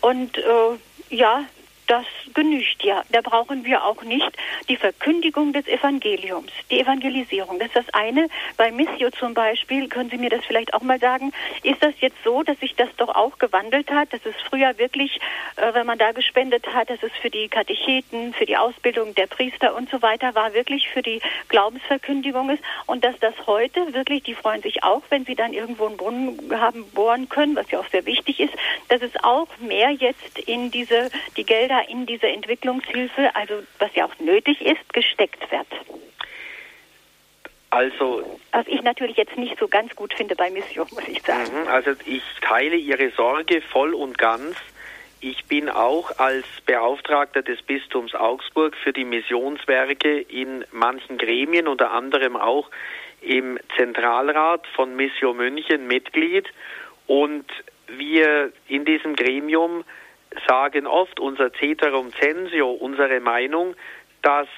und 0.00 0.38
äh, 0.38 1.14
ja, 1.14 1.44
das 1.88 2.06
genügt 2.34 2.84
ja. 2.84 3.02
Da 3.10 3.20
brauchen 3.22 3.64
wir 3.64 3.84
auch 3.84 4.02
nicht 4.02 4.30
die 4.68 4.76
Verkündigung 4.76 5.52
des 5.52 5.66
Evangeliums, 5.66 6.52
die 6.70 6.80
Evangelisierung. 6.80 7.58
Das 7.58 7.68
ist 7.68 7.76
das 7.76 7.94
eine. 7.94 8.28
Bei 8.56 8.70
Missio 8.70 9.10
zum 9.10 9.34
Beispiel, 9.34 9.88
können 9.88 10.10
Sie 10.10 10.18
mir 10.18 10.30
das 10.30 10.44
vielleicht 10.44 10.74
auch 10.74 10.82
mal 10.82 11.00
sagen, 11.00 11.32
ist 11.62 11.82
das 11.82 11.94
jetzt 12.00 12.16
so, 12.24 12.42
dass 12.42 12.60
sich 12.60 12.74
das 12.76 12.88
doch 12.96 13.08
auch 13.08 13.38
gewandelt 13.38 13.90
hat, 13.90 14.12
dass 14.12 14.24
es 14.24 14.34
früher 14.48 14.78
wirklich, 14.78 15.18
äh, 15.56 15.74
wenn 15.74 15.86
man 15.86 15.98
da 15.98 16.12
gespendet 16.12 16.66
hat, 16.72 16.90
dass 16.90 17.02
es 17.02 17.12
für 17.20 17.30
die 17.30 17.48
Katecheten, 17.48 18.34
für 18.34 18.46
die 18.46 18.56
Ausbildung 18.56 19.14
der 19.14 19.26
Priester 19.26 19.74
und 19.74 19.90
so 19.90 20.02
weiter 20.02 20.34
war, 20.34 20.52
wirklich 20.52 20.88
für 20.88 21.02
die 21.02 21.20
Glaubensverkündigung 21.48 22.50
ist 22.50 22.62
und 22.86 23.04
dass 23.04 23.18
das 23.18 23.34
heute 23.46 23.94
wirklich, 23.94 24.22
die 24.22 24.34
freuen 24.34 24.62
sich 24.62 24.82
auch, 24.84 25.02
wenn 25.08 25.24
sie 25.24 25.34
dann 25.34 25.54
irgendwo 25.54 25.86
einen 25.86 25.96
Brunnen 25.96 26.60
haben 26.60 26.84
bohren 26.90 27.28
können, 27.28 27.56
was 27.56 27.70
ja 27.70 27.80
auch 27.80 27.88
sehr 27.90 28.04
wichtig 28.04 28.40
ist, 28.40 28.52
dass 28.88 29.00
es 29.02 29.12
auch 29.22 29.48
mehr 29.58 29.90
jetzt 29.90 30.38
in 30.40 30.70
diese, 30.70 31.10
die 31.36 31.44
Gelder 31.44 31.77
in 31.80 32.06
diese 32.06 32.26
Entwicklungshilfe, 32.26 33.34
also 33.34 33.62
was 33.78 33.94
ja 33.94 34.06
auch 34.06 34.18
nötig 34.18 34.60
ist, 34.62 34.92
gesteckt 34.92 35.50
wird. 35.50 35.66
Also. 37.70 38.38
Was 38.52 38.66
ich 38.66 38.82
natürlich 38.82 39.16
jetzt 39.16 39.36
nicht 39.36 39.58
so 39.58 39.68
ganz 39.68 39.94
gut 39.94 40.14
finde 40.14 40.34
bei 40.34 40.50
Mission, 40.50 40.86
muss 40.90 41.06
ich 41.06 41.22
sagen. 41.22 41.62
Mhm, 41.62 41.68
also 41.68 41.90
ich 42.06 42.22
teile 42.40 42.76
Ihre 42.76 43.10
Sorge 43.10 43.60
voll 43.60 43.94
und 43.94 44.16
ganz. 44.16 44.56
Ich 45.20 45.44
bin 45.46 45.68
auch 45.68 46.18
als 46.18 46.46
Beauftragter 46.64 47.42
des 47.42 47.60
Bistums 47.62 48.14
Augsburg 48.14 48.76
für 48.76 48.92
die 48.92 49.04
Missionswerke 49.04 50.20
in 50.20 50.64
manchen 50.70 51.18
Gremien, 51.18 51.66
unter 51.66 51.90
anderem 51.90 52.36
auch 52.36 52.70
im 53.20 53.58
Zentralrat 53.76 54.66
von 54.68 54.94
Mission 54.94 55.36
München 55.36 55.88
Mitglied. 55.88 56.46
Und 57.06 57.46
wir 57.88 58.52
in 58.68 58.84
diesem 58.84 59.16
Gremium 59.16 59.84
sagen 60.46 60.86
oft 60.86 61.20
unser 61.20 61.52
Ceterum 61.52 62.12
Censio, 62.12 62.70
unsere 62.70 63.20
Meinung, 63.20 63.74
dass 64.22 64.48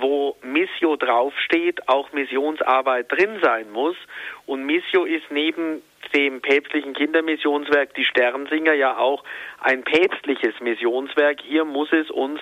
wo 0.00 0.36
Missio 0.42 0.96
draufsteht, 0.96 1.88
auch 1.88 2.12
Missionsarbeit 2.12 3.10
drin 3.10 3.38
sein 3.42 3.70
muss. 3.70 3.96
Und 4.46 4.64
Missio 4.66 5.04
ist 5.04 5.30
neben 5.30 5.82
dem 6.12 6.40
päpstlichen 6.40 6.94
Kindermissionswerk 6.94 7.94
Die 7.94 8.04
Sternsinger 8.04 8.74
ja 8.74 8.98
auch 8.98 9.24
ein 9.60 9.84
päpstliches 9.84 10.60
Missionswerk. 10.60 11.40
Hier 11.40 11.64
muss 11.64 11.92
es 11.92 12.10
uns 12.10 12.40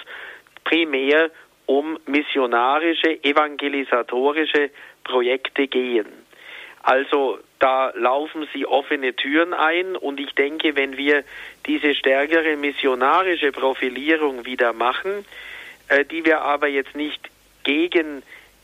primär 0.65 1.31
um 1.67 1.99
missionarische, 2.07 3.23
evangelisatorische 3.23 4.71
Projekte 5.05 5.69
gehen. 5.69 6.07
Also 6.83 7.39
da 7.59 7.93
laufen 7.95 8.49
sie 8.53 8.67
offene 8.67 9.15
Türen 9.15 9.55
ein 9.55 9.97
und 9.97 10.19
ich 10.19 10.35
denke, 10.35 10.75
wenn 10.75 10.97
wir 10.97 11.23
diese 11.67 11.95
stärkere 11.95 12.57
missionarische 12.57 13.53
Profilierung 13.53 14.45
wieder 14.45 14.73
machen, 14.73 15.25
äh, 15.89 16.05
die 16.05 16.25
wir 16.25 16.41
aber 16.41 16.67
jetzt 16.67 16.97
nicht 16.97 17.21
gegen 17.63 18.23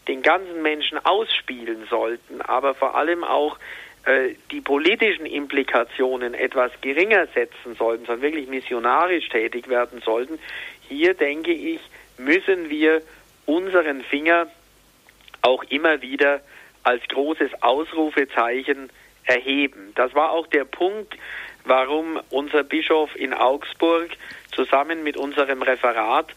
den 0.08 0.22
ganzen 0.22 0.62
Menschen 0.62 0.98
ausspielen 1.04 1.86
sollten, 1.88 2.40
aber 2.40 2.74
vor 2.74 2.96
allem 2.96 3.22
auch 3.22 3.56
äh, 4.04 4.34
die 4.50 4.62
politischen 4.62 5.26
Implikationen 5.26 6.34
etwas 6.34 6.72
geringer 6.80 7.26
setzen 7.28 7.76
sollten, 7.76 8.06
sondern 8.06 8.22
wirklich 8.22 8.48
missionarisch 8.48 9.28
tätig 9.28 9.68
werden 9.68 10.00
sollten, 10.04 10.38
hier 10.88 11.14
denke 11.14 11.52
ich, 11.52 11.80
müssen 12.16 12.70
wir 12.70 13.02
unseren 13.46 14.02
Finger 14.02 14.48
auch 15.42 15.62
immer 15.64 16.02
wieder 16.02 16.40
als 16.88 17.06
großes 17.08 17.62
Ausrufezeichen 17.62 18.88
erheben. 19.24 19.92
Das 19.94 20.14
war 20.14 20.30
auch 20.30 20.46
der 20.46 20.64
Punkt, 20.64 21.14
warum 21.64 22.18
unser 22.30 22.64
Bischof 22.64 23.14
in 23.14 23.34
Augsburg 23.34 24.08
zusammen 24.52 25.02
mit 25.02 25.18
unserem 25.18 25.60
Referat 25.60 26.28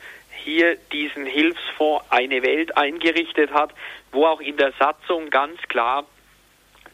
hier 0.44 0.76
diesen 0.92 1.26
Hilfsfonds 1.26 2.06
Eine 2.10 2.44
Welt 2.44 2.76
eingerichtet 2.76 3.52
hat, 3.52 3.74
wo 4.12 4.26
auch 4.26 4.42
in 4.42 4.58
der 4.58 4.74
Satzung 4.74 5.30
ganz 5.30 5.58
klar 5.70 6.06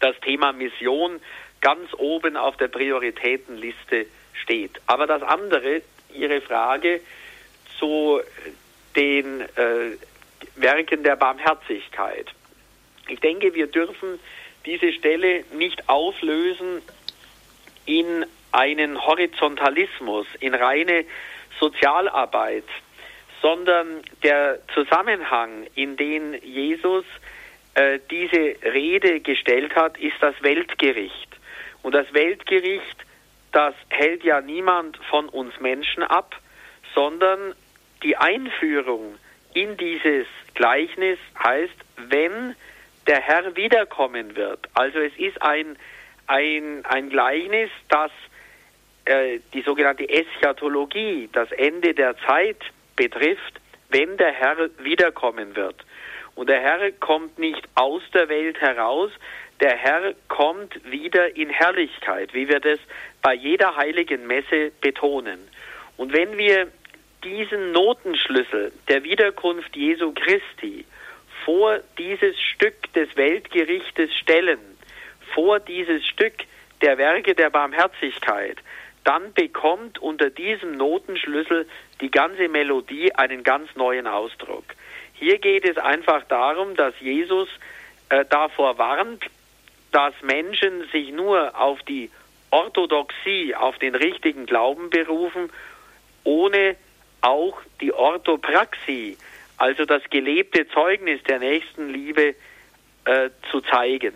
das 0.01 0.15
Thema 0.19 0.53
Mission 0.53 1.19
ganz 1.59 1.91
oben 1.97 2.37
auf 2.37 2.57
der 2.57 2.67
Prioritätenliste 2.67 4.05
steht. 4.33 4.79
Aber 4.85 5.07
das 5.07 5.23
andere, 5.23 5.81
Ihre 6.13 6.41
Frage 6.41 7.01
zu 7.79 8.21
den 8.95 9.41
äh, 9.41 9.97
Werken 10.55 11.01
der 11.01 11.15
Barmherzigkeit. 11.15 12.27
Ich 13.09 13.19
denke, 13.19 13.53
wir 13.53 13.67
dürfen 13.67 14.19
diese 14.65 14.91
Stelle 14.93 15.43
nicht 15.53 15.87
auflösen 15.87 16.81
in 17.85 18.25
einen 18.51 19.05
Horizontalismus, 19.05 20.27
in 20.39 20.53
reine 20.53 21.05
Sozialarbeit, 21.59 22.65
sondern 23.41 24.01
der 24.23 24.59
Zusammenhang, 24.73 25.67
in 25.75 25.95
den 25.95 26.33
Jesus 26.43 27.05
äh, 27.75 27.99
diese 28.09 28.55
Rede 28.63 29.19
gestellt 29.19 29.75
hat, 29.75 29.97
ist 29.97 30.17
das 30.19 30.35
Weltgericht. 30.41 31.29
Und 31.83 31.93
das 31.93 32.11
Weltgericht, 32.13 32.97
das 33.51 33.75
hält 33.89 34.23
ja 34.23 34.41
niemand 34.41 34.97
von 35.09 35.29
uns 35.29 35.59
Menschen 35.59 36.03
ab, 36.03 36.35
sondern 36.93 37.53
die 38.03 38.17
Einführung 38.17 39.17
in 39.53 39.77
dieses 39.77 40.27
Gleichnis 40.55 41.19
heißt, 41.41 41.75
wenn 41.95 42.55
der 43.07 43.21
Herr 43.21 43.55
wiederkommen 43.55 44.35
wird. 44.35 44.67
Also 44.73 44.99
es 44.99 45.13
ist 45.17 45.41
ein, 45.41 45.77
ein, 46.27 46.85
ein 46.85 47.09
Gleichnis, 47.09 47.69
das 47.89 48.11
äh, 49.05 49.39
die 49.53 49.61
sogenannte 49.61 50.07
Eschatologie, 50.09 51.29
das 51.31 51.51
Ende 51.51 51.93
der 51.93 52.17
Zeit 52.17 52.57
betrifft, 52.95 53.61
wenn 53.89 54.17
der 54.17 54.33
Herr 54.33 54.69
wiederkommen 54.79 55.55
wird. 55.55 55.75
Und 56.35 56.49
der 56.49 56.59
Herr 56.59 56.91
kommt 56.91 57.39
nicht 57.39 57.61
aus 57.75 58.03
der 58.13 58.29
Welt 58.29 58.59
heraus, 58.59 59.11
der 59.59 59.75
Herr 59.75 60.13
kommt 60.27 60.91
wieder 60.91 61.35
in 61.35 61.49
Herrlichkeit, 61.49 62.33
wie 62.33 62.47
wir 62.47 62.59
das 62.59 62.79
bei 63.21 63.33
jeder 63.33 63.75
heiligen 63.75 64.27
Messe 64.27 64.71
betonen. 64.81 65.39
Und 65.95 66.13
wenn 66.13 66.37
wir 66.37 66.67
diesen 67.23 67.71
Notenschlüssel 67.71 68.71
der 68.87 69.03
Wiederkunft 69.03 69.75
Jesu 69.75 70.13
Christi 70.13 70.85
vor 71.47 71.79
dieses 71.97 72.37
Stück 72.41 72.91
des 72.91 73.15
Weltgerichtes 73.15 74.13
stellen, 74.17 74.59
vor 75.33 75.61
dieses 75.61 76.05
Stück 76.05 76.33
der 76.81 76.97
Werke 76.97 77.35
der 77.35 77.49
Barmherzigkeit, 77.49 78.57
dann 79.05 79.31
bekommt 79.31 79.97
unter 79.99 80.29
diesem 80.29 80.73
Notenschlüssel 80.73 81.65
die 82.01 82.11
ganze 82.11 82.49
Melodie 82.49 83.15
einen 83.15 83.43
ganz 83.43 83.73
neuen 83.77 84.07
Ausdruck. 84.07 84.65
Hier 85.13 85.37
geht 85.37 85.63
es 85.63 85.77
einfach 85.77 86.25
darum, 86.25 86.75
dass 86.75 86.93
Jesus 86.99 87.47
äh, 88.09 88.25
davor 88.29 88.77
warnt, 88.77 89.23
dass 89.93 90.13
Menschen 90.21 90.85
sich 90.91 91.13
nur 91.13 91.57
auf 91.57 91.81
die 91.83 92.11
Orthodoxie, 92.51 93.55
auf 93.55 93.79
den 93.79 93.95
richtigen 93.95 94.47
Glauben 94.47 94.89
berufen, 94.89 95.49
ohne 96.25 96.75
auch 97.21 97.61
die 97.79 97.93
Orthopraxie, 97.93 99.17
also 99.57 99.85
das 99.85 100.03
gelebte 100.09 100.67
Zeugnis 100.69 101.21
der 101.23 101.39
Nächstenliebe 101.39 102.35
äh, 103.05 103.29
zu 103.51 103.61
zeigen. 103.61 104.13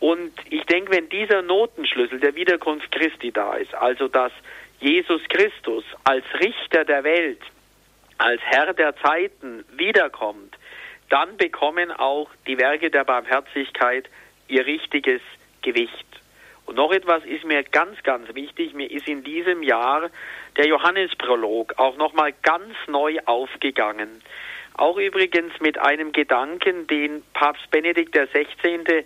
Und 0.00 0.32
ich 0.50 0.64
denke, 0.64 0.92
wenn 0.92 1.08
dieser 1.08 1.42
Notenschlüssel 1.42 2.20
der 2.20 2.34
Wiederkunft 2.34 2.90
Christi 2.92 3.32
da 3.32 3.54
ist, 3.54 3.74
also 3.74 4.08
dass 4.08 4.32
Jesus 4.80 5.22
Christus 5.28 5.84
als 6.04 6.24
Richter 6.40 6.84
der 6.84 7.04
Welt, 7.04 7.40
als 8.18 8.40
Herr 8.42 8.74
der 8.74 8.96
Zeiten 8.96 9.64
wiederkommt, 9.76 10.56
dann 11.08 11.36
bekommen 11.36 11.90
auch 11.90 12.28
die 12.46 12.58
Werke 12.58 12.90
der 12.90 13.04
Barmherzigkeit 13.04 14.08
ihr 14.48 14.66
richtiges 14.66 15.22
Gewicht. 15.62 16.06
Und 16.66 16.76
noch 16.76 16.92
etwas 16.92 17.24
ist 17.24 17.44
mir 17.44 17.62
ganz, 17.62 18.02
ganz 18.02 18.34
wichtig. 18.34 18.74
Mir 18.74 18.90
ist 18.90 19.06
in 19.06 19.22
diesem 19.22 19.62
Jahr 19.62 20.10
der 20.56 20.66
Johannesprolog 20.66 21.78
auch 21.78 21.96
nochmal 21.96 22.32
ganz 22.42 22.74
neu 22.86 23.18
aufgegangen. 23.26 24.22
Auch 24.76 24.96
übrigens 24.96 25.52
mit 25.60 25.78
einem 25.78 26.12
Gedanken, 26.12 26.86
den 26.88 27.22
Papst 27.32 27.70
Benedikt 27.70 28.12
XVI. 28.12 29.04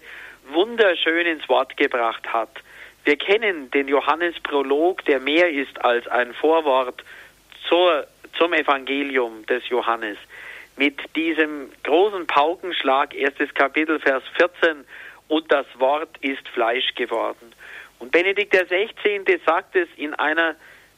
wunderschön 0.51 1.27
ins 1.27 1.47
Wort 1.49 1.77
gebracht 1.77 2.27
hat. 2.33 2.51
Wir 3.05 3.17
kennen 3.17 3.71
den 3.71 3.87
Johannesprolog, 3.87 5.05
der 5.05 5.21
mehr 5.21 5.51
ist 5.51 5.85
als 5.85 6.07
ein 6.09 6.33
Vorwort 6.35 7.05
zur, 7.69 8.07
zum 8.39 8.55
Evangelium 8.55 9.45
des 9.47 9.69
Johannes. 9.69 10.17
Mit 10.77 11.01
diesem 11.17 11.71
großen 11.85 12.27
Paukenschlag, 12.27 13.15
erstes 13.15 13.53
Kapitel, 13.53 14.01
Vers 14.01 14.23
14, 14.37 14.85
und 15.29 15.53
das 15.53 15.67
Wort 15.79 16.17
ist 16.23 16.49
Fleisch 16.49 16.95
geworden. 16.95 17.53
Und 17.99 18.13
Benedikt 18.13 18.53
XVI. 18.53 19.41
sagt 19.45 19.77
es 19.77 19.89
in 19.97 20.15
einer 20.15 20.55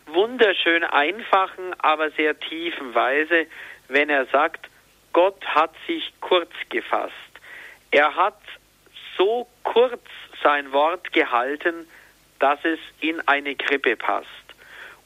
wunderschön 0.07 0.85
einfachen, 0.85 1.75
aber 1.79 2.11
sehr 2.13 2.39
tiefen 2.39 2.95
Weise, 2.95 3.47
wenn 3.91 4.09
er 4.09 4.27
sagt, 4.27 4.69
Gott 5.13 5.45
hat 5.45 5.73
sich 5.87 6.13
kurz 6.21 6.51
gefasst. 6.69 7.13
Er 7.91 8.15
hat 8.15 8.41
so 9.19 9.47
kurz 9.65 10.03
sein 10.43 10.73
Wort 10.73 11.13
gehalten, 11.13 11.87
dass 12.39 12.59
es 12.65 12.79
in 13.01 13.21
eine 13.29 13.55
Krippe 13.57 13.97
passt. 13.97 14.29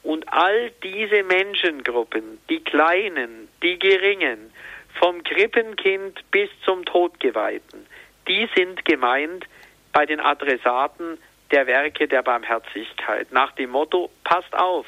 Und 0.02 0.30
all 0.32 0.70
diese 0.82 1.22
Menschengruppen, 1.22 2.38
die 2.50 2.62
Kleinen, 2.62 3.48
die 3.62 3.78
Geringen, 3.78 4.52
vom 5.00 5.24
Krippenkind 5.24 6.30
bis 6.30 6.50
zum 6.64 6.84
Todgeweihten, 6.84 7.86
die 8.28 8.48
sind 8.54 8.84
gemeint 8.84 9.46
bei 9.92 10.06
den 10.06 10.20
Adressaten 10.20 11.18
der 11.50 11.66
Werke 11.66 12.06
der 12.06 12.22
Barmherzigkeit. 12.22 13.32
Nach 13.32 13.52
dem 13.52 13.70
Motto, 13.70 14.10
passt 14.24 14.54
auf, 14.54 14.86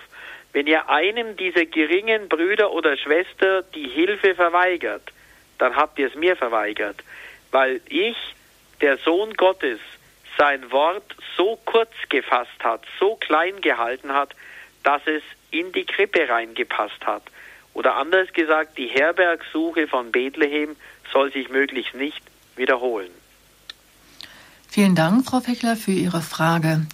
wenn 0.56 0.66
ihr 0.66 0.88
einem 0.88 1.36
dieser 1.36 1.66
geringen 1.66 2.30
Brüder 2.30 2.72
oder 2.72 2.96
Schwester 2.96 3.62
die 3.74 3.88
Hilfe 3.88 4.34
verweigert, 4.34 5.02
dann 5.58 5.76
habt 5.76 5.98
ihr 5.98 6.08
es 6.08 6.14
mir 6.14 6.34
verweigert, 6.34 7.04
weil 7.50 7.82
ich, 7.90 8.16
der 8.80 8.96
Sohn 8.96 9.34
Gottes, 9.34 9.80
sein 10.38 10.70
Wort 10.72 11.14
so 11.36 11.58
kurz 11.66 11.90
gefasst 12.08 12.64
hat, 12.64 12.84
so 12.98 13.16
klein 13.16 13.60
gehalten 13.60 14.14
hat, 14.14 14.34
dass 14.82 15.02
es 15.04 15.22
in 15.50 15.72
die 15.72 15.84
Krippe 15.84 16.26
reingepasst 16.26 17.04
hat. 17.04 17.24
Oder 17.74 17.96
anders 17.96 18.32
gesagt, 18.32 18.78
die 18.78 18.86
Herbergsuche 18.86 19.86
von 19.86 20.10
Bethlehem 20.10 20.74
soll 21.12 21.30
sich 21.34 21.50
möglichst 21.50 21.94
nicht 21.94 22.22
wiederholen. 22.56 23.10
Vielen 24.70 24.94
Dank, 24.94 25.26
Frau 25.26 25.40
Fechler, 25.40 25.76
für 25.76 25.90
Ihre 25.92 26.22
Frage. 26.22 26.86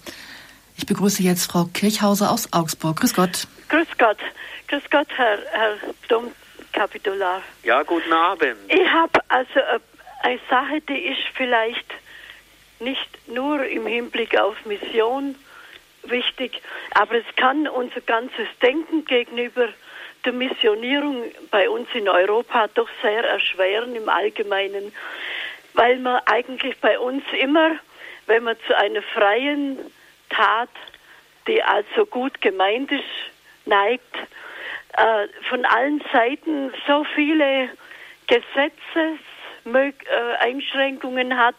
Ich 0.83 0.87
begrüße 0.87 1.23
jetzt 1.23 1.49
Frau 1.49 1.63
Kirchhauser 1.73 2.29
aus 2.29 2.51
Augsburg. 2.51 2.99
Grüß 2.99 3.13
Gott. 3.13 3.47
Grüß 3.69 3.87
Gott. 3.97 4.17
Grüß 4.67 4.83
Gott, 4.91 5.07
Herr, 5.15 5.37
Herr 5.53 5.77
Domkapitular. 6.09 7.41
Ja, 7.63 7.83
guten 7.83 8.11
Abend. 8.11 8.57
Ich 8.67 8.91
habe 8.91 9.17
also 9.29 9.59
äh, 9.59 9.79
eine 10.23 10.41
Sache, 10.49 10.81
die 10.81 11.05
ist 11.05 11.21
vielleicht 11.35 11.85
nicht 12.81 13.29
nur 13.29 13.65
im 13.65 13.87
Hinblick 13.87 14.37
auf 14.37 14.57
Mission 14.65 15.35
wichtig, 16.03 16.61
aber 16.95 17.15
es 17.15 17.35
kann 17.37 17.65
unser 17.65 18.01
ganzes 18.01 18.49
Denken 18.61 19.05
gegenüber 19.05 19.69
der 20.25 20.33
Missionierung 20.33 21.23
bei 21.49 21.69
uns 21.69 21.87
in 21.93 22.09
Europa 22.09 22.67
doch 22.73 22.89
sehr 23.01 23.23
erschweren 23.23 23.95
im 23.95 24.09
Allgemeinen 24.09 24.91
weil 25.75 25.97
man 25.99 26.21
eigentlich 26.25 26.77
bei 26.81 26.99
uns 26.99 27.23
immer, 27.41 27.77
wenn 28.27 28.43
man 28.43 28.57
zu 28.67 28.77
einer 28.77 29.01
freien 29.01 29.79
Tat, 30.35 30.69
die 31.47 31.61
also 31.63 32.05
gut 32.05 32.41
gemeint 32.41 32.91
ist, 32.91 33.03
neigt, 33.65 34.15
äh, 34.97 35.27
von 35.49 35.65
allen 35.65 36.03
Seiten 36.11 36.71
so 36.87 37.03
viele 37.15 37.69
Gesetze 38.27 39.17
äh, 39.65 41.35
hat 41.35 41.55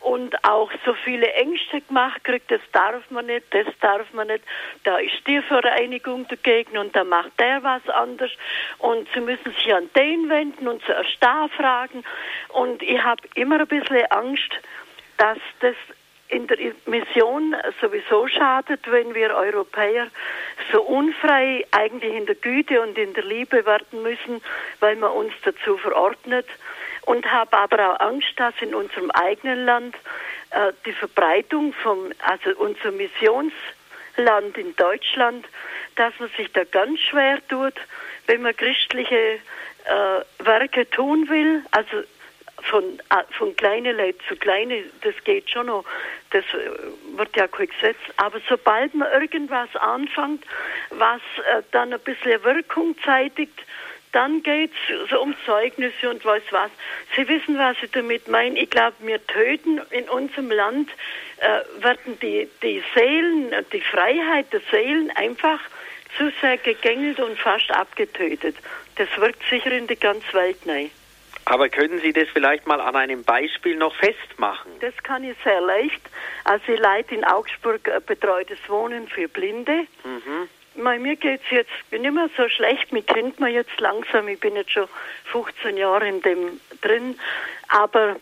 und 0.00 0.44
auch 0.44 0.70
so 0.84 0.94
viele 1.04 1.32
Ängste 1.34 1.80
gemacht 1.80 2.22
kriegt, 2.24 2.50
das 2.50 2.60
darf 2.72 3.10
man 3.10 3.26
nicht, 3.26 3.46
das 3.50 3.66
darf 3.80 4.12
man 4.12 4.28
nicht, 4.28 4.44
da 4.84 4.98
ist 4.98 5.26
die 5.26 5.40
Vereinigung 5.42 6.26
dagegen 6.28 6.78
und 6.78 6.94
da 6.94 7.04
macht 7.04 7.38
der 7.38 7.62
was 7.62 7.88
anders. 7.88 8.30
Und 8.78 9.08
sie 9.14 9.20
müssen 9.20 9.52
sich 9.52 9.72
an 9.72 9.88
den 9.96 10.28
wenden 10.28 10.68
und 10.68 10.84
zuerst 10.84 11.16
da 11.20 11.48
fragen. 11.48 12.04
Und 12.48 12.82
ich 12.82 13.02
habe 13.02 13.22
immer 13.34 13.60
ein 13.60 13.66
bisschen 13.66 14.06
Angst, 14.10 14.50
dass 15.18 15.38
das 15.60 15.76
in 16.28 16.46
der 16.46 16.58
Mission 16.86 17.54
sowieso 17.80 18.26
schadet, 18.28 18.80
wenn 18.90 19.14
wir 19.14 19.34
Europäer 19.34 20.08
so 20.72 20.82
unfrei 20.82 21.64
eigentlich 21.70 22.14
in 22.14 22.26
der 22.26 22.34
Güte 22.34 22.80
und 22.80 22.98
in 22.98 23.14
der 23.14 23.24
Liebe 23.24 23.64
werden 23.64 24.02
müssen, 24.02 24.42
weil 24.80 24.96
man 24.96 25.10
uns 25.10 25.32
dazu 25.44 25.76
verordnet. 25.78 26.46
Und 27.02 27.30
habe 27.30 27.56
aber 27.56 27.92
auch 27.92 28.00
Angst, 28.00 28.32
dass 28.36 28.54
in 28.60 28.74
unserem 28.74 29.12
eigenen 29.12 29.64
Land 29.64 29.94
äh, 30.50 30.72
die 30.84 30.92
Verbreitung 30.92 31.72
vom, 31.72 32.10
also 32.24 32.50
unser 32.58 32.90
Missionsland 32.90 34.56
in 34.56 34.74
Deutschland, 34.74 35.46
dass 35.94 36.12
man 36.18 36.28
sich 36.36 36.52
da 36.52 36.64
ganz 36.64 36.98
schwer 36.98 37.38
tut, 37.48 37.74
wenn 38.26 38.42
man 38.42 38.56
christliche 38.56 39.38
äh, 39.84 40.44
Werke 40.44 40.90
tun 40.90 41.28
will, 41.28 41.62
also 41.70 42.02
von, 42.70 42.84
äh, 43.10 43.22
von 43.32 43.54
kleine 43.56 43.92
Leid 43.92 44.16
zu 44.28 44.36
kleine, 44.36 44.84
das 45.02 45.14
geht 45.24 45.50
schon 45.50 45.66
noch, 45.66 45.84
das 46.30 46.44
äh, 46.44 47.16
wird 47.16 47.36
ja 47.36 47.48
kein 47.48 47.68
Gesetz, 47.68 47.98
aber 48.16 48.40
sobald 48.48 48.94
man 48.94 49.10
irgendwas 49.12 49.74
anfängt, 49.76 50.44
was 50.90 51.20
äh, 51.38 51.62
dann 51.72 51.92
ein 51.92 52.00
bisschen 52.00 52.42
Wirkung 52.44 52.96
zeitigt, 53.04 53.58
dann 54.12 54.42
geht 54.42 54.70
es 54.70 55.10
so 55.10 55.20
um 55.20 55.34
Zeugnisse 55.44 56.08
und 56.08 56.24
weiß 56.24 56.44
was. 56.50 56.70
Sie 57.14 57.28
wissen, 57.28 57.58
was 57.58 57.76
ich 57.82 57.90
damit 57.90 58.28
meine. 58.28 58.58
Ich 58.58 58.70
glaube, 58.70 58.94
wir 59.00 59.24
töten 59.26 59.80
in 59.90 60.08
unserem 60.08 60.50
Land, 60.50 60.90
äh, 61.38 61.82
werden 61.82 62.18
die, 62.20 62.48
die 62.62 62.82
Seelen, 62.94 63.54
die 63.72 63.80
Freiheit 63.82 64.50
der 64.54 64.62
Seelen 64.70 65.10
einfach 65.16 65.60
zu 66.16 66.32
sehr 66.40 66.56
gegängelt 66.56 67.20
und 67.20 67.38
fast 67.38 67.70
abgetötet. 67.70 68.56
Das 68.96 69.08
wirkt 69.18 69.42
sicher 69.50 69.72
in 69.72 69.86
die 69.86 69.96
ganze 69.96 70.32
Welt 70.32 70.58
rein. 70.66 70.90
Aber 71.46 71.68
können 71.68 72.00
Sie 72.00 72.12
das 72.12 72.28
vielleicht 72.32 72.66
mal 72.66 72.80
an 72.80 72.96
einem 72.96 73.22
Beispiel 73.22 73.76
noch 73.76 73.94
festmachen? 73.94 74.72
Das 74.80 74.94
kann 75.04 75.22
ich 75.22 75.36
sehr 75.44 75.60
leicht. 75.60 76.00
Also 76.42 76.72
ich 76.72 76.80
leite 76.80 77.14
in 77.14 77.24
Augsburg 77.24 77.88
betreutes 78.04 78.58
Wohnen 78.68 79.06
für 79.06 79.28
Blinde. 79.28 79.86
Mhm. 80.04 80.48
Bei 80.82 80.98
mir 80.98 81.14
geht 81.14 81.40
es 81.44 81.50
jetzt 81.50 81.70
nicht 81.92 82.02
mehr 82.12 82.28
so 82.36 82.48
schlecht. 82.48 82.92
Mich 82.92 83.06
kennt 83.06 83.38
man 83.38 83.52
jetzt 83.52 83.78
langsam. 83.80 84.26
Ich 84.26 84.40
bin 84.40 84.56
jetzt 84.56 84.72
schon 84.72 84.88
15 85.26 85.76
Jahre 85.76 86.08
in 86.08 86.20
dem 86.20 86.60
drin. 86.82 87.16
Aber 87.68 88.16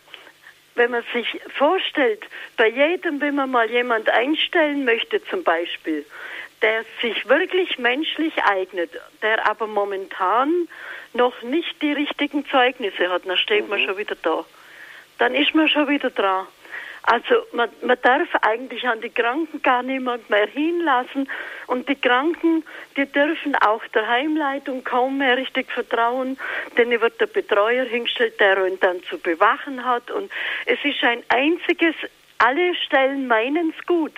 wenn 0.75 0.91
man 0.91 1.03
sich 1.11 1.41
vorstellt, 1.57 2.23
bei 2.57 2.67
jedem, 2.67 3.21
wenn 3.21 3.35
man 3.35 3.49
mal 3.49 3.69
jemand 3.71 4.07
einstellen 4.07 4.85
möchte 4.85 5.23
zum 5.25 5.43
Beispiel, 5.43 6.05
der 6.65 6.83
sich 6.99 7.29
wirklich 7.29 7.77
menschlich 7.77 8.33
eignet, 8.43 8.89
der 9.21 9.47
aber 9.47 9.67
momentan 9.67 10.67
noch 11.13 11.39
nicht 11.43 11.79
die 11.83 11.93
richtigen 11.93 12.43
Zeugnisse 12.47 13.11
hat, 13.11 13.27
dann 13.27 13.37
steht 13.37 13.65
mhm. 13.65 13.69
man 13.69 13.85
schon 13.85 13.97
wieder 13.99 14.15
da. 14.19 14.43
Dann 15.19 15.35
ist 15.35 15.53
man 15.53 15.69
schon 15.69 15.87
wieder 15.87 16.09
dran. 16.09 16.47
Also 17.03 17.35
man, 17.51 17.69
man 17.83 17.99
darf 18.01 18.29
eigentlich 18.41 18.83
an 18.87 18.99
die 18.99 19.11
Kranken 19.11 19.61
gar 19.61 19.83
niemand 19.83 20.27
mehr 20.31 20.47
hinlassen 20.47 21.29
und 21.67 21.87
die 21.87 22.01
Kranken, 22.01 22.63
die 22.97 23.05
dürfen 23.05 23.55
auch 23.57 23.85
der 23.93 24.07
Heimleitung 24.07 24.83
kaum 24.83 25.19
mehr 25.19 25.37
richtig 25.37 25.71
vertrauen, 25.71 26.35
denn 26.79 26.89
wird 26.99 27.21
der 27.21 27.27
Betreuer 27.27 27.85
hingestellt, 27.85 28.39
der 28.39 28.65
ihn 28.65 28.79
dann 28.79 29.03
zu 29.03 29.19
bewachen 29.19 29.85
hat 29.85 30.09
und 30.09 30.31
es 30.65 30.79
ist 30.83 31.03
ein 31.03 31.21
einziges, 31.27 31.93
alle 32.39 32.73
Stellen 32.73 33.27
meinen 33.27 33.71
es 33.77 33.85
gut. 33.85 34.13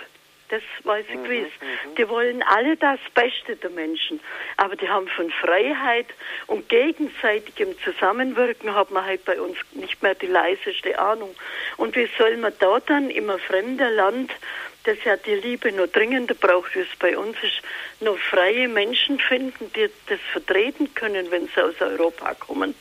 Das 0.50 0.62
weiß 0.84 1.06
ich 1.10 1.16
mhm, 1.16 1.24
gewiss. 1.24 1.52
Mhm. 1.60 1.96
Die 1.96 2.08
wollen 2.08 2.42
alle 2.42 2.78
das 2.78 3.00
Beste 3.14 3.58
der 3.58 3.70
Menschen. 3.70 4.20
Aber 4.56 4.76
die 4.78 4.88
haben 4.88 5.08
von 5.10 5.30
Freiheit 5.30 6.08
und 6.48 6.70
gegenseitigem 6.70 7.78
Zusammenwirken 7.80 8.74
hat 8.74 8.92
man 8.92 9.06
halt 9.06 9.26
bei 9.26 9.42
uns 9.42 9.58
nicht 9.74 10.02
mehr 10.02 10.16
die 10.16 10.28
leiseste 10.28 10.98
Ahnung. 10.98 11.36
Und 11.76 11.96
wie 11.96 12.08
soll 12.18 12.38
man 12.38 12.54
da 12.60 12.80
dann 12.80 13.10
im 13.10 13.30
fremden 13.40 13.94
Land, 13.96 14.32
das 14.86 15.04
ja 15.04 15.18
die 15.18 15.36
Liebe 15.36 15.72
noch 15.74 15.88
dringender 15.88 16.34
braucht, 16.34 16.74
wie 16.76 16.80
es 16.80 16.96
bei 16.98 17.18
uns 17.18 17.36
ist, 17.44 17.62
noch 18.00 18.18
freie 18.18 18.70
Menschen 18.70 19.20
finden, 19.20 19.70
die 19.74 19.90
das 20.08 20.20
vertreten 20.32 20.94
können, 20.94 21.30
wenn 21.30 21.48
sie 21.48 21.62
aus 21.62 21.80
Europa 21.82 22.34
kommen? 22.36 22.74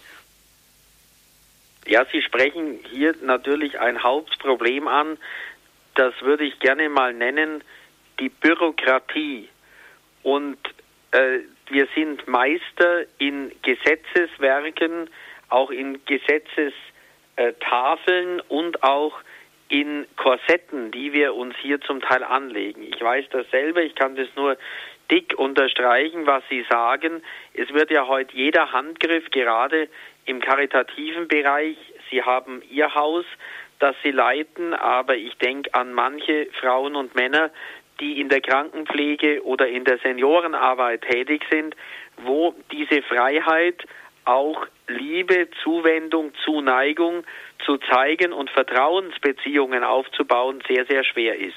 Ja, 1.88 2.04
Sie 2.10 2.20
sprechen 2.20 2.80
hier 2.90 3.14
natürlich 3.22 3.78
ein 3.78 4.02
Hauptproblem 4.02 4.88
an, 4.88 5.18
das 5.96 6.14
würde 6.22 6.44
ich 6.44 6.60
gerne 6.60 6.88
mal 6.88 7.12
nennen, 7.12 7.64
die 8.20 8.28
Bürokratie. 8.28 9.48
Und 10.22 10.58
äh, 11.10 11.40
wir 11.68 11.88
sind 11.94 12.28
Meister 12.28 13.04
in 13.18 13.50
Gesetzeswerken, 13.62 15.10
auch 15.48 15.70
in 15.70 16.04
Gesetzestafeln 16.04 18.40
und 18.48 18.82
auch 18.82 19.14
in 19.68 20.06
Korsetten, 20.16 20.90
die 20.92 21.12
wir 21.12 21.34
uns 21.34 21.56
hier 21.60 21.80
zum 21.80 22.00
Teil 22.00 22.22
anlegen. 22.22 22.82
Ich 22.82 23.00
weiß 23.00 23.24
dasselbe, 23.30 23.82
ich 23.82 23.96
kann 23.96 24.14
das 24.14 24.28
nur 24.36 24.56
dick 25.10 25.34
unterstreichen, 25.38 26.26
was 26.26 26.44
Sie 26.48 26.64
sagen. 26.68 27.22
Es 27.54 27.72
wird 27.72 27.90
ja 27.90 28.06
heute 28.06 28.36
jeder 28.36 28.72
Handgriff 28.72 29.30
gerade 29.30 29.88
im 30.24 30.40
karitativen 30.40 31.28
Bereich. 31.28 31.76
Sie 32.10 32.22
haben 32.22 32.62
Ihr 32.70 32.94
Haus, 32.94 33.24
das 33.78 33.94
sie 34.02 34.10
leiten, 34.10 34.74
aber 34.74 35.16
ich 35.16 35.36
denke 35.38 35.72
an 35.74 35.92
manche 35.92 36.48
Frauen 36.60 36.96
und 36.96 37.14
Männer, 37.14 37.50
die 38.00 38.20
in 38.20 38.28
der 38.28 38.40
Krankenpflege 38.40 39.44
oder 39.44 39.68
in 39.68 39.84
der 39.84 39.98
Seniorenarbeit 39.98 41.02
tätig 41.02 41.44
sind, 41.50 41.74
wo 42.18 42.54
diese 42.70 43.02
Freiheit 43.02 43.86
auch 44.24 44.66
Liebe, 44.88 45.48
Zuwendung, 45.62 46.32
Zuneigung 46.44 47.24
zu 47.64 47.78
zeigen 47.78 48.32
und 48.32 48.50
Vertrauensbeziehungen 48.50 49.84
aufzubauen 49.84 50.62
sehr, 50.68 50.84
sehr 50.86 51.04
schwer 51.04 51.38
ist. 51.38 51.56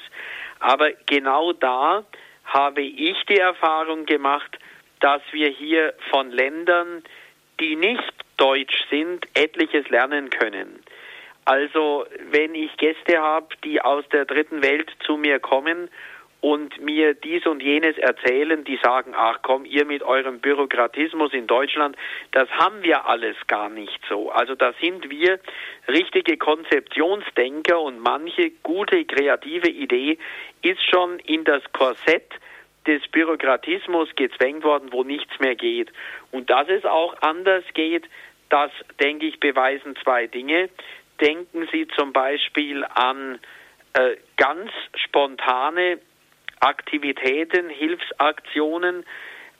Aber 0.60 0.90
genau 1.06 1.52
da 1.52 2.04
habe 2.44 2.82
ich 2.82 3.16
die 3.28 3.38
Erfahrung 3.38 4.06
gemacht, 4.06 4.58
dass 5.00 5.22
wir 5.32 5.48
hier 5.48 5.94
von 6.10 6.30
Ländern, 6.30 7.02
die 7.58 7.76
nicht 7.76 8.12
deutsch 8.36 8.84
sind, 8.90 9.26
etliches 9.34 9.88
lernen 9.88 10.30
können. 10.30 10.82
Also 11.50 12.06
wenn 12.30 12.54
ich 12.54 12.76
Gäste 12.76 13.20
habe, 13.20 13.48
die 13.64 13.80
aus 13.80 14.04
der 14.12 14.24
dritten 14.24 14.62
Welt 14.62 14.88
zu 15.04 15.16
mir 15.16 15.40
kommen 15.40 15.90
und 16.40 16.80
mir 16.80 17.14
dies 17.14 17.44
und 17.44 17.60
jenes 17.60 17.98
erzählen, 17.98 18.62
die 18.62 18.78
sagen, 18.80 19.14
ach 19.16 19.40
komm, 19.42 19.64
ihr 19.64 19.84
mit 19.84 20.04
eurem 20.04 20.38
Bürokratismus 20.38 21.32
in 21.32 21.48
Deutschland, 21.48 21.96
das 22.30 22.48
haben 22.50 22.84
wir 22.84 23.06
alles 23.06 23.34
gar 23.48 23.68
nicht 23.68 24.00
so. 24.08 24.30
Also 24.30 24.54
da 24.54 24.74
sind 24.80 25.10
wir 25.10 25.40
richtige 25.88 26.36
Konzeptionsdenker 26.36 27.80
und 27.80 27.98
manche 27.98 28.50
gute 28.62 29.04
kreative 29.04 29.70
Idee 29.70 30.18
ist 30.62 30.88
schon 30.88 31.18
in 31.18 31.42
das 31.42 31.64
Korsett 31.72 32.30
des 32.86 33.02
Bürokratismus 33.08 34.08
gezwängt 34.14 34.62
worden, 34.62 34.92
wo 34.92 35.02
nichts 35.02 35.40
mehr 35.40 35.56
geht. 35.56 35.90
Und 36.30 36.48
dass 36.48 36.68
es 36.68 36.84
auch 36.84 37.20
anders 37.22 37.64
geht, 37.74 38.04
das, 38.50 38.70
denke 39.00 39.26
ich, 39.26 39.40
beweisen 39.40 39.96
zwei 40.02 40.26
Dinge. 40.26 40.68
Denken 41.20 41.68
Sie 41.72 41.86
zum 41.96 42.12
Beispiel 42.12 42.84
an 42.84 43.38
äh, 43.92 44.16
ganz 44.36 44.70
spontane 44.94 45.98
Aktivitäten, 46.60 47.68
Hilfsaktionen, 47.68 49.04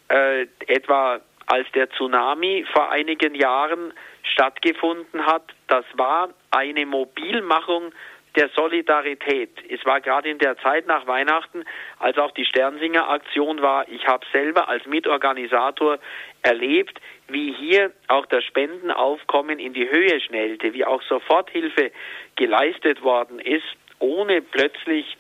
äh, 0.09 0.47
etwa 0.67 1.21
als 1.47 1.67
der 1.73 1.91
Tsunami 1.91 2.65
vor 2.73 2.91
einigen 2.91 3.35
Jahren 3.35 3.93
stattgefunden 4.23 5.27
hat. 5.27 5.43
Das 5.67 5.85
war 5.95 6.31
eine 6.51 6.87
Mobilmachung 6.87 7.93
der 8.37 8.49
Solidarität. 8.51 9.51
Es 9.69 9.85
war 9.85 10.01
gerade 10.01 10.31
in 10.31 10.39
der 10.39 10.57
Zeit 10.59 10.87
nach 10.87 11.07
Weihnachten, 11.07 11.65
als 11.99 12.17
auch 12.19 12.31
die 12.33 12.45
Sternsinger-Aktion 12.45 13.61
war. 13.63 13.89
Ich 13.89 14.07
habe 14.07 14.25
selber 14.33 14.69
als 14.69 14.87
Mitorganisator 14.87 15.99
erlebt, 16.43 17.01
wie 17.33 17.53
hier 17.53 17.93
auch 18.09 18.27
das 18.27 18.45
Spendenaufkommen 18.45 19.59
in 19.59 19.73
die 19.73 19.89
Höhe 19.89 20.21
schnellte, 20.21 20.73
wie 20.75 20.85
auch 20.85 21.03
Soforthilfe 21.03 21.91
geleistet 22.37 23.03
worden 23.03 23.39
ist, 23.39 23.65
ohne 23.99 24.43
plötzlich 24.43 25.17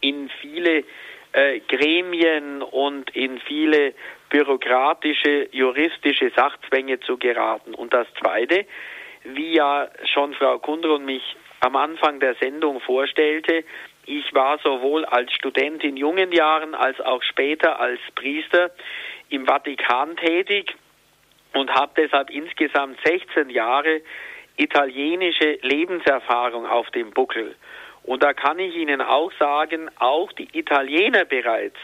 in 0.00 0.30
viele 0.40 0.84
äh, 1.32 1.60
Gremien 1.68 2.62
und 2.62 3.14
in 3.14 3.38
viele 3.40 3.94
bürokratische, 4.30 5.48
juristische 5.52 6.30
Sachzwänge 6.34 7.00
zu 7.00 7.16
geraten. 7.16 7.74
Und 7.74 7.92
das 7.92 8.06
Zweite, 8.20 8.66
wie 9.24 9.54
ja 9.54 9.88
schon 10.12 10.34
Frau 10.34 10.58
Kundrun 10.58 11.04
mich 11.04 11.36
am 11.60 11.76
Anfang 11.76 12.20
der 12.20 12.34
Sendung 12.36 12.80
vorstellte, 12.80 13.64
ich 14.06 14.32
war 14.34 14.58
sowohl 14.58 15.04
als 15.04 15.32
Student 15.32 15.82
in 15.82 15.96
jungen 15.96 16.30
Jahren 16.32 16.74
als 16.74 17.00
auch 17.00 17.22
später 17.22 17.80
als 17.80 18.00
Priester 18.14 18.70
im 19.30 19.46
Vatikan 19.46 20.16
tätig 20.16 20.76
und 21.56 21.74
habe 21.74 21.92
deshalb 21.96 22.30
insgesamt 22.30 22.98
16 23.04 23.50
Jahre 23.50 24.02
italienische 24.56 25.58
Lebenserfahrung 25.62 26.66
auf 26.66 26.90
dem 26.90 27.10
Buckel. 27.10 27.54
Und 28.02 28.22
da 28.22 28.34
kann 28.34 28.58
ich 28.58 28.74
Ihnen 28.76 29.00
auch 29.00 29.32
sagen, 29.38 29.90
auch 29.98 30.32
die 30.32 30.48
Italiener 30.56 31.24
bereits, 31.24 31.76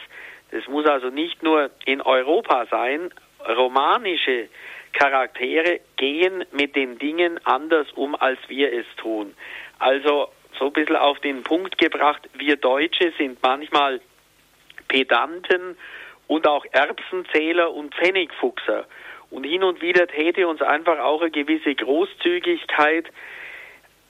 das 0.50 0.66
muss 0.68 0.86
also 0.86 1.08
nicht 1.08 1.42
nur 1.42 1.70
in 1.86 2.02
Europa 2.02 2.66
sein, 2.70 3.10
romanische 3.48 4.48
Charaktere 4.92 5.80
gehen 5.96 6.44
mit 6.52 6.76
den 6.76 6.98
Dingen 6.98 7.40
anders 7.44 7.90
um, 7.92 8.14
als 8.14 8.38
wir 8.48 8.72
es 8.72 8.86
tun. 8.98 9.34
Also 9.78 10.28
so 10.58 10.66
ein 10.66 10.72
bisschen 10.74 10.96
auf 10.96 11.18
den 11.20 11.42
Punkt 11.42 11.78
gebracht, 11.78 12.28
wir 12.34 12.56
Deutsche 12.56 13.12
sind 13.16 13.42
manchmal 13.42 14.00
Pedanten 14.88 15.76
und 16.28 16.46
auch 16.46 16.66
Erbsenzähler 16.70 17.72
und 17.72 17.94
Pfennigfuchser. 17.94 18.86
Und 19.33 19.45
hin 19.45 19.64
und 19.64 19.80
wieder 19.80 20.07
täte 20.07 20.47
uns 20.47 20.61
einfach 20.61 20.99
auch 20.99 21.22
eine 21.22 21.30
gewisse 21.30 21.74
Großzügigkeit, 21.74 23.07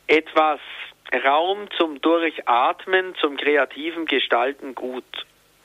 etwas 0.08 0.58
Raum 1.24 1.68
zum 1.78 2.00
Durchatmen, 2.00 3.14
zum 3.20 3.36
kreativen 3.36 4.06
Gestalten 4.06 4.74
gut. 4.74 5.04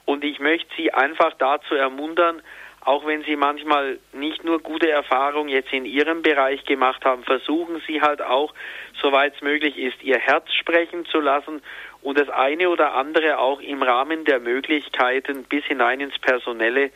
Und 0.06 0.24
ich 0.24 0.40
möchte 0.40 0.70
Sie 0.78 0.94
einfach 0.94 1.34
dazu 1.40 1.74
ermuntern, 1.74 2.44
auch 2.82 3.08
wenn 3.08 3.24
Sie 3.24 3.36
manchmal 3.36 3.98
nicht 4.14 4.44
nur 4.44 4.60
gute 4.60 4.92
Erfahrungen 4.92 5.50
jetzt 5.50 5.74
in 5.74 5.86
Ihrem 5.86 6.22
Bereich 6.22 6.64
gemacht 6.66 7.04
haben, 7.04 7.24
versuchen 7.24 7.82
Sie 7.88 8.00
halt 8.00 8.22
auch, 8.22 8.54
soweit 9.02 9.36
es 9.36 9.42
möglich 9.42 9.76
ist, 9.76 10.04
Ihr 10.04 10.20
Herz 10.20 10.54
sprechen 10.54 11.06
zu 11.08 11.20
lassen 11.20 11.64
und 12.04 12.20
das 12.20 12.30
eine 12.30 12.70
oder 12.70 12.94
andere 12.94 13.40
auch 13.40 13.60
im 13.60 13.82
Rahmen 13.82 14.24
der 14.24 14.40
Möglichkeiten 14.40 15.46
bis 15.46 15.66
hinein 15.66 16.00
ins 16.00 16.18
Personelle 16.20 16.92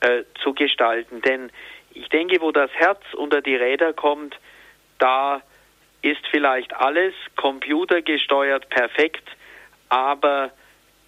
äh, 0.00 0.22
zu 0.42 0.54
gestalten. 0.54 1.20
Denn 1.22 1.50
ich 1.94 2.08
denke, 2.08 2.40
wo 2.40 2.52
das 2.52 2.70
Herz 2.72 3.00
unter 3.14 3.40
die 3.40 3.56
Räder 3.56 3.92
kommt, 3.92 4.36
da 4.98 5.42
ist 6.02 6.26
vielleicht 6.30 6.74
alles 6.74 7.14
computergesteuert 7.36 8.68
perfekt, 8.68 9.28
aber 9.88 10.50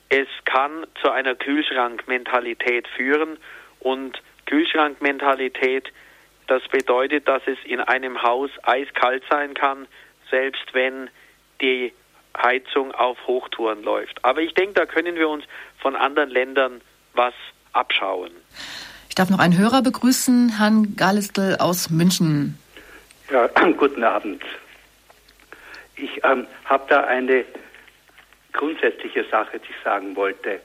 es 0.09 0.29
kann 0.45 0.87
zu 1.03 1.11
einer 1.11 1.35
Kühlschrankmentalität 1.35 2.87
führen 2.89 3.39
und 3.81 4.23
Kühlschrankmentalität, 4.47 5.93
das 6.47 6.63
bedeutet, 6.69 7.27
dass 7.27 7.43
es 7.47 7.59
in 7.65 7.81
einem 7.81 8.23
Haus 8.23 8.51
eiskalt 8.63 9.25
sein 9.29 9.55
kann, 9.55 9.89
selbst 10.31 10.73
wenn 10.73 11.11
die 11.61 11.93
Heizung 12.37 12.93
auf 12.93 13.19
Hochtouren 13.27 13.83
läuft. 13.83 14.25
Aber 14.25 14.41
ich 14.41 14.55
denke, 14.55 14.75
da 14.75 14.87
können 14.87 15.17
wir 15.17 15.29
uns 15.29 15.45
von 15.79 15.97
anderen 15.97 16.31
Ländern 16.31 16.81
was 17.15 17.35
abschauen. 17.73 18.31
Ich 19.17 19.19
darf 19.19 19.31
noch 19.31 19.39
einen 19.39 19.57
Hörer 19.57 19.81
begrüßen, 19.81 20.59
Herrn 20.59 20.95
Gallistel 20.95 21.57
aus 21.57 21.89
München. 21.89 22.59
Ja, 23.31 23.49
guten 23.79 24.05
Abend. 24.05 24.43
Ich 25.97 26.23
ähm, 26.23 26.47
habe 26.67 26.85
da 26.91 27.05
eine 27.05 27.47
grundsätzliche 28.53 29.25
Sache, 29.31 29.59
die 29.59 29.71
ich 29.71 29.83
sagen 29.83 30.17
wollte. 30.17 30.61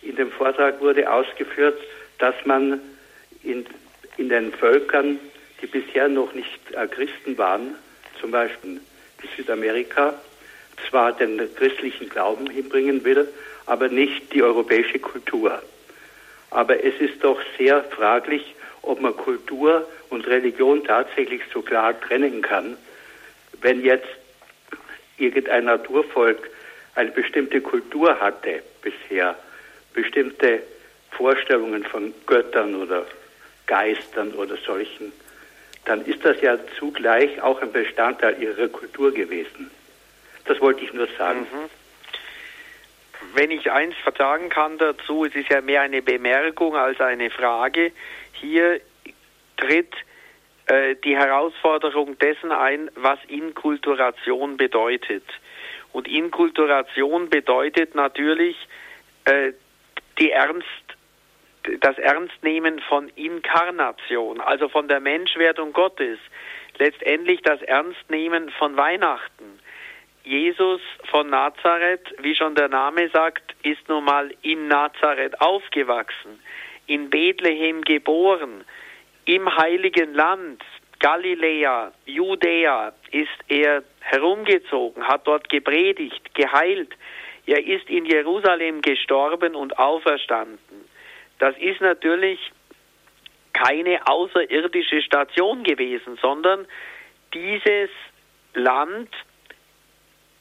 In 0.00 0.16
dem 0.16 0.32
Vortrag 0.32 0.80
wurde 0.80 1.12
ausgeführt, 1.12 1.78
dass 2.18 2.34
man 2.46 2.80
in, 3.42 3.66
in 4.16 4.30
den 4.30 4.52
Völkern, 4.52 5.18
die 5.60 5.66
bisher 5.66 6.08
noch 6.08 6.32
nicht 6.32 6.72
äh, 6.72 6.86
Christen 6.86 7.36
waren, 7.36 7.74
zum 8.18 8.30
Beispiel 8.30 8.80
in 9.22 9.28
Südamerika, 9.36 10.14
zwar 10.88 11.12
den 11.12 11.38
christlichen 11.56 12.08
Glauben 12.08 12.48
hinbringen 12.48 13.04
will, 13.04 13.28
aber 13.66 13.88
nicht 13.88 14.32
die 14.32 14.42
europäische 14.42 14.98
Kultur. 14.98 15.60
Aber 16.52 16.84
es 16.84 16.94
ist 17.00 17.24
doch 17.24 17.40
sehr 17.58 17.82
fraglich, 17.84 18.54
ob 18.82 19.00
man 19.00 19.16
Kultur 19.16 19.88
und 20.10 20.26
Religion 20.26 20.84
tatsächlich 20.84 21.42
so 21.52 21.62
klar 21.62 21.98
trennen 21.98 22.42
kann, 22.42 22.76
wenn 23.60 23.82
jetzt 23.84 24.08
irgendein 25.16 25.64
Naturvolk 25.64 26.50
eine 26.94 27.10
bestimmte 27.10 27.60
Kultur 27.60 28.20
hatte 28.20 28.62
bisher, 28.82 29.36
bestimmte 29.94 30.62
Vorstellungen 31.12 31.84
von 31.84 32.12
Göttern 32.26 32.74
oder 32.74 33.06
Geistern 33.66 34.32
oder 34.32 34.56
solchen, 34.56 35.12
dann 35.84 36.04
ist 36.04 36.24
das 36.24 36.40
ja 36.42 36.58
zugleich 36.78 37.40
auch 37.40 37.62
ein 37.62 37.72
Bestandteil 37.72 38.40
ihrer 38.42 38.68
Kultur 38.68 39.12
gewesen. 39.12 39.70
Das 40.44 40.60
wollte 40.60 40.84
ich 40.84 40.92
nur 40.92 41.08
sagen. 41.16 41.40
Mhm. 41.40 41.81
Wenn 43.34 43.50
ich 43.50 43.70
eins 43.70 43.94
sagen 44.18 44.50
kann 44.50 44.78
dazu, 44.78 45.24
es 45.24 45.34
ist 45.34 45.48
ja 45.48 45.60
mehr 45.60 45.80
eine 45.82 46.02
Bemerkung 46.02 46.76
als 46.76 47.00
eine 47.00 47.30
Frage. 47.30 47.92
Hier 48.32 48.80
tritt 49.56 49.94
äh, 50.66 50.96
die 51.02 51.16
Herausforderung 51.16 52.18
dessen 52.18 52.52
ein, 52.52 52.90
was 52.94 53.18
Inkulturation 53.28 54.56
bedeutet. 54.56 55.24
Und 55.92 56.08
Inkulturation 56.08 57.30
bedeutet 57.30 57.94
natürlich 57.94 58.56
äh, 59.24 59.52
die 60.18 60.30
Ernst, 60.30 60.66
das 61.80 61.96
Ernstnehmen 61.98 62.80
von 62.80 63.08
Inkarnation, 63.10 64.40
also 64.40 64.68
von 64.68 64.88
der 64.88 65.00
Menschwerdung 65.00 65.72
Gottes. 65.72 66.18
Letztendlich 66.78 67.42
das 67.42 67.62
Ernstnehmen 67.62 68.50
von 68.50 68.76
Weihnachten. 68.76 69.60
Jesus 70.24 70.80
von 71.10 71.30
Nazareth, 71.30 72.14
wie 72.20 72.34
schon 72.34 72.54
der 72.54 72.68
Name 72.68 73.08
sagt, 73.10 73.54
ist 73.62 73.88
nun 73.88 74.04
mal 74.04 74.32
in 74.42 74.68
Nazareth 74.68 75.40
aufgewachsen, 75.40 76.40
in 76.86 77.10
Bethlehem 77.10 77.82
geboren, 77.82 78.64
im 79.24 79.56
heiligen 79.56 80.14
Land, 80.14 80.62
Galiläa, 81.00 81.92
Judäa, 82.06 82.92
ist 83.10 83.28
er 83.48 83.82
herumgezogen, 84.00 85.06
hat 85.06 85.26
dort 85.26 85.48
gepredigt, 85.48 86.34
geheilt. 86.34 86.92
Er 87.46 87.64
ist 87.64 87.90
in 87.90 88.04
Jerusalem 88.04 88.82
gestorben 88.82 89.56
und 89.56 89.78
auferstanden. 89.78 90.58
Das 91.40 91.56
ist 91.58 91.80
natürlich 91.80 92.38
keine 93.52 94.06
außerirdische 94.06 95.02
Station 95.02 95.64
gewesen, 95.64 96.16
sondern 96.22 96.66
dieses 97.34 97.90
Land 98.54 99.10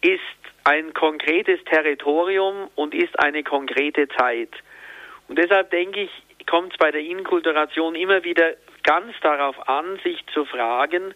ist 0.02 0.20
ein 0.64 0.94
konkretes 0.94 1.64
Territorium 1.66 2.70
und 2.76 2.94
ist 2.94 3.18
eine 3.20 3.44
konkrete 3.44 4.08
Zeit. 4.10 4.52
Und 5.28 5.38
deshalb 5.38 5.72
denke 5.72 6.02
ich, 6.02 6.12
kommt 6.48 6.74
es 6.74 6.78
bei 6.78 6.92
der 6.92 7.02
Inkulturation 7.02 7.96
immer 7.96 8.24
wieder 8.24 8.54
ganz 8.84 9.14
darauf 9.22 9.68
an, 9.68 10.00
sich 10.04 10.20
zu 10.34 10.46
fragen, 10.46 11.14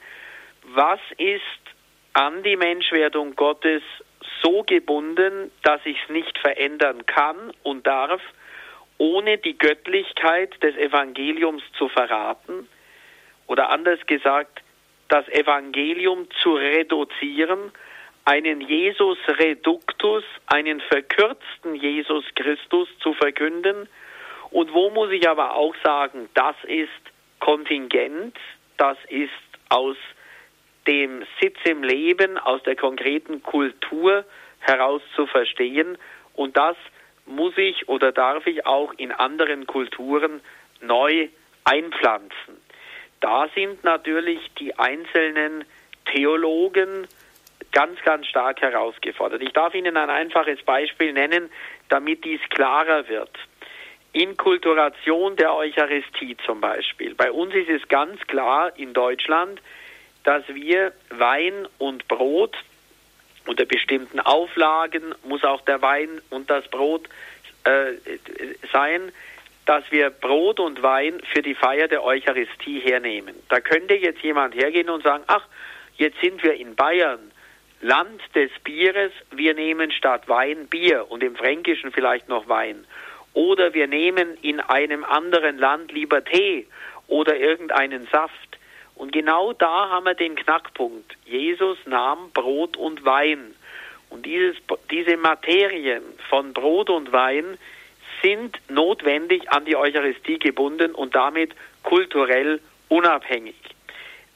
was 0.73 0.99
ist 1.17 1.41
an 2.13 2.43
die 2.43 2.55
Menschwerdung 2.55 3.35
Gottes 3.35 3.83
so 4.41 4.63
gebunden, 4.63 5.51
dass 5.63 5.81
ich 5.85 5.97
es 6.01 6.09
nicht 6.09 6.37
verändern 6.39 7.05
kann 7.05 7.51
und 7.63 7.85
darf, 7.85 8.21
ohne 8.97 9.37
die 9.37 9.57
Göttlichkeit 9.57 10.61
des 10.63 10.75
Evangeliums 10.77 11.63
zu 11.77 11.89
verraten 11.89 12.67
oder 13.47 13.69
anders 13.69 13.99
gesagt, 14.07 14.61
das 15.09 15.27
Evangelium 15.27 16.27
zu 16.41 16.55
reduzieren, 16.55 17.71
einen 18.25 18.61
Jesus 18.61 19.19
Reductus, 19.27 20.23
einen 20.47 20.81
verkürzten 20.81 21.75
Jesus 21.75 22.25
Christus 22.35 22.89
zu 22.99 23.13
verkünden. 23.13 23.87
Und 24.49 24.73
wo 24.73 24.89
muss 24.89 25.11
ich 25.11 25.29
aber 25.29 25.55
auch 25.55 25.75
sagen, 25.83 26.29
das 26.33 26.55
ist 26.63 26.89
Kontingent, 27.39 28.35
das 28.77 28.97
ist 29.09 29.29
aus 29.69 29.97
dem 30.87 31.23
Sitz 31.39 31.57
im 31.65 31.83
Leben, 31.83 32.37
aus 32.37 32.61
der 32.63 32.75
konkreten 32.75 33.43
Kultur 33.43 34.25
heraus 34.59 35.01
zu 35.15 35.27
verstehen. 35.27 35.97
Und 36.33 36.57
das 36.57 36.75
muss 37.25 37.53
ich 37.57 37.87
oder 37.87 38.11
darf 38.11 38.45
ich 38.47 38.65
auch 38.65 38.93
in 38.97 39.11
anderen 39.11 39.67
Kulturen 39.67 40.41
neu 40.81 41.29
einpflanzen. 41.63 42.57
Da 43.21 43.47
sind 43.55 43.83
natürlich 43.83 44.39
die 44.59 44.77
einzelnen 44.77 45.65
Theologen 46.13 47.07
ganz, 47.75 48.01
ganz 48.03 48.25
stark 48.25 48.61
herausgefordert. 48.61 49.41
Ich 49.41 49.51
darf 49.51 49.75
Ihnen 49.75 49.97
ein 49.97 50.09
einfaches 50.09 50.63
Beispiel 50.63 51.11
nennen, 51.11 51.51
damit 51.89 52.23
dies 52.23 52.39
klarer 52.49 53.07
wird. 53.09 53.29
Inkulturation 54.13 55.35
der 55.35 55.53
Eucharistie 55.53 56.37
zum 56.45 56.61
Beispiel. 56.61 57.15
Bei 57.15 57.31
uns 57.31 57.53
ist 57.53 57.69
es 57.69 57.87
ganz 57.89 58.19
klar 58.27 58.71
in 58.77 58.93
Deutschland, 58.93 59.61
dass 60.23 60.43
wir 60.47 60.93
Wein 61.09 61.67
und 61.77 62.07
Brot 62.07 62.55
unter 63.45 63.65
bestimmten 63.65 64.21
Auflagen 64.21 65.13
muss 65.25 65.43
auch 65.43 65.61
der 65.61 65.81
Wein 65.81 66.21
und 66.29 66.49
das 66.49 66.65
Brot 66.69 67.09
äh, 67.65 67.91
sein, 68.71 69.11
dass 69.65 69.83
wir 69.91 70.11
Brot 70.11 70.61
und 70.61 70.81
Wein 70.81 71.21
für 71.33 71.41
die 71.41 71.53
Feier 71.53 71.89
der 71.89 72.03
Eucharistie 72.03 72.79
hernehmen. 72.79 73.35
Da 73.49 73.59
könnte 73.59 73.95
jetzt 73.95 74.21
jemand 74.21 74.55
hergehen 74.55 74.89
und 74.89 75.03
sagen, 75.03 75.25
ach, 75.27 75.45
jetzt 75.97 76.19
sind 76.21 76.41
wir 76.41 76.53
in 76.55 76.75
Bayern, 76.75 77.31
Land 77.81 78.21
des 78.33 78.51
Bieres, 78.63 79.11
wir 79.31 79.53
nehmen 79.53 79.91
statt 79.91 80.27
Wein 80.27 80.67
Bier 80.67 81.09
und 81.09 81.23
im 81.23 81.35
Fränkischen 81.35 81.91
vielleicht 81.91 82.29
noch 82.29 82.47
Wein. 82.47 82.85
Oder 83.33 83.73
wir 83.73 83.87
nehmen 83.87 84.37
in 84.41 84.59
einem 84.59 85.03
anderen 85.03 85.57
Land 85.57 85.91
lieber 85.91 86.23
Tee 86.23 86.67
oder 87.07 87.37
irgendeinen 87.37 88.07
Saft. 88.07 88.57
Und 88.95 89.11
genau 89.11 89.51
da 89.53 89.89
haben 89.89 90.05
wir 90.05 90.13
den 90.13 90.35
Knackpunkt. 90.35 91.17
Jesus 91.25 91.77
nahm 91.85 92.31
Brot 92.33 92.77
und 92.77 93.03
Wein. 93.03 93.53
Und 94.09 94.25
dieses, 94.25 94.55
diese 94.89 95.17
Materien 95.17 96.01
von 96.29 96.53
Brot 96.53 96.89
und 96.89 97.11
Wein 97.11 97.57
sind 98.23 98.57
notwendig 98.69 99.51
an 99.51 99.65
die 99.65 99.75
Eucharistie 99.75 100.39
gebunden 100.39 100.95
und 100.95 101.13
damit 101.13 101.51
kulturell 101.83 102.61
unabhängig. 102.87 103.55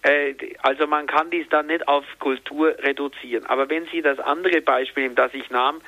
Äh, 0.01 0.33
also 0.61 0.87
man 0.87 1.07
kann 1.07 1.29
dies 1.29 1.47
dann 1.49 1.67
nicht 1.67 1.87
auf 1.87 2.05
Kultur 2.19 2.75
reduzieren. 2.79 3.45
Aber 3.45 3.69
wenn 3.69 3.85
Sie 3.87 4.01
das 4.01 4.19
andere 4.19 4.61
Beispiel 4.61 5.03
nehmen, 5.03 5.15
das 5.15 5.33
ich 5.33 5.49
nahm, 5.49 5.81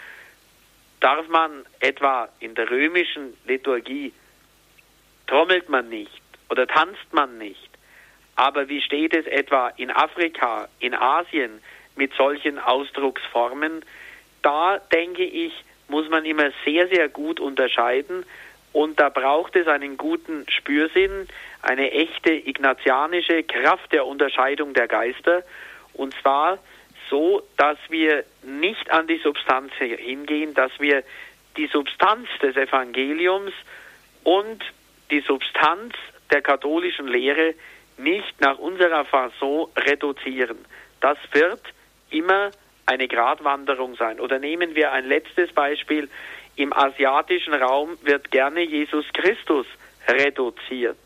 darf 1.00 1.28
man 1.30 1.66
etwa 1.80 2.30
in 2.40 2.56
der 2.56 2.70
römischen 2.70 3.36
Liturgie, 3.46 4.14
trommelt 5.28 5.70
man 5.70 5.90
nicht 5.90 6.22
oder 6.50 6.68
tanzt 6.68 7.14
man 7.14 7.38
nicht. 7.38 7.70
Aber 8.36 8.70
wie 8.70 8.82
steht 8.82 9.16
es 9.16 9.26
etwa 9.28 9.70
in 9.70 9.92
Afrika, 9.92 10.68
in 10.80 10.94
Asien 10.94 11.62
mit 11.96 12.14
solchen 12.14 12.60
Ausdrucksformen? 12.60 13.84
Da 14.42 14.80
denke 14.92 15.24
ich, 15.24 15.54
muss 15.88 16.10
man 16.10 16.26
immer 16.26 16.52
sehr, 16.66 16.88
sehr 16.88 17.10
gut 17.10 17.40
unterscheiden 17.40 18.26
und 18.74 19.00
da 19.00 19.10
braucht 19.10 19.56
es 19.56 19.68
einen 19.68 19.98
guten 19.98 20.46
Spürsinn, 20.50 21.28
eine 21.62 21.92
echte 21.92 22.32
ignatianische 22.32 23.44
Kraft 23.44 23.92
der 23.92 24.06
Unterscheidung 24.06 24.74
der 24.74 24.88
Geister 24.88 25.44
und 25.94 26.14
zwar 26.22 26.60
so, 27.10 27.44
dass 27.58 27.78
wir 27.90 28.24
nicht 28.44 28.90
an 28.90 29.06
die 29.08 29.18
Substanz 29.18 29.74
hingehen, 29.74 30.54
dass 30.54 30.72
wir 30.80 31.04
die 31.58 31.68
Substanz 31.68 32.28
des 32.42 32.56
Evangeliums 32.56 33.54
und 34.24 34.64
die 35.12 35.20
Substanz 35.20 35.94
der 36.32 36.42
katholischen 36.42 37.08
Lehre 37.08 37.54
nicht 37.98 38.40
nach 38.40 38.58
unserer 38.58 39.04
Fasson 39.06 39.70
reduzieren. 39.76 40.58
Das 41.02 41.18
wird 41.34 41.62
immer 42.10 42.52
eine 42.86 43.08
Gratwanderung 43.08 43.96
sein. 43.96 44.20
Oder 44.20 44.40
nehmen 44.40 44.76
wir 44.76 44.92
ein 44.92 45.06
letztes 45.06 45.52
Beispiel. 45.54 46.10
Im 46.62 46.74
asiatischen 46.74 47.56
Raum 47.56 47.98
wird 48.04 48.30
gerne 48.30 48.62
Jesus 48.62 49.04
Christus 49.14 49.66
reduziert. 50.08 51.00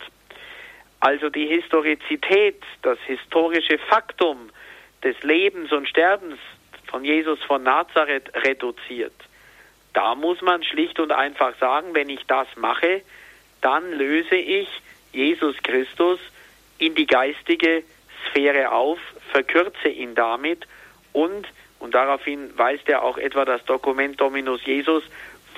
Also 1.00 1.30
die 1.30 1.48
Historizität, 1.48 2.62
das 2.82 3.00
historische 3.06 3.78
Faktum 3.78 4.50
des 5.02 5.16
Lebens 5.24 5.72
und 5.72 5.88
Sterbens 5.88 6.40
von 6.88 7.06
Jesus 7.06 7.42
von 7.44 7.64
Nazareth 7.64 8.34
reduziert. 8.36 9.14
Da 9.94 10.14
muss 10.14 10.42
man 10.42 10.62
schlicht 10.62 11.00
und 11.00 11.14
einfach 11.14 11.58
sagen, 11.58 11.96
wenn 11.96 12.10
ich 12.10 12.26
das 12.28 12.48
mache, 12.58 13.02
dann 13.62 13.94
löse 13.94 14.36
ich 14.36 14.68
Jesus 15.14 15.56
Christus 15.64 16.20
in 16.80 16.96
die 16.96 17.08
geistige 17.08 17.84
Sphäre 18.28 18.74
auf, 18.74 19.00
verkürze 19.32 19.88
ihn 19.88 20.16
damit 20.16 20.68
und, 21.14 21.48
und 21.80 21.96
daraufhin 21.96 22.58
weist 22.58 22.90
ja 22.90 23.02
auch 23.02 23.18
etwa 23.18 23.46
das 23.46 23.64
Dokument 23.64 24.20
Dominus 24.20 24.60
Jesus 24.66 25.06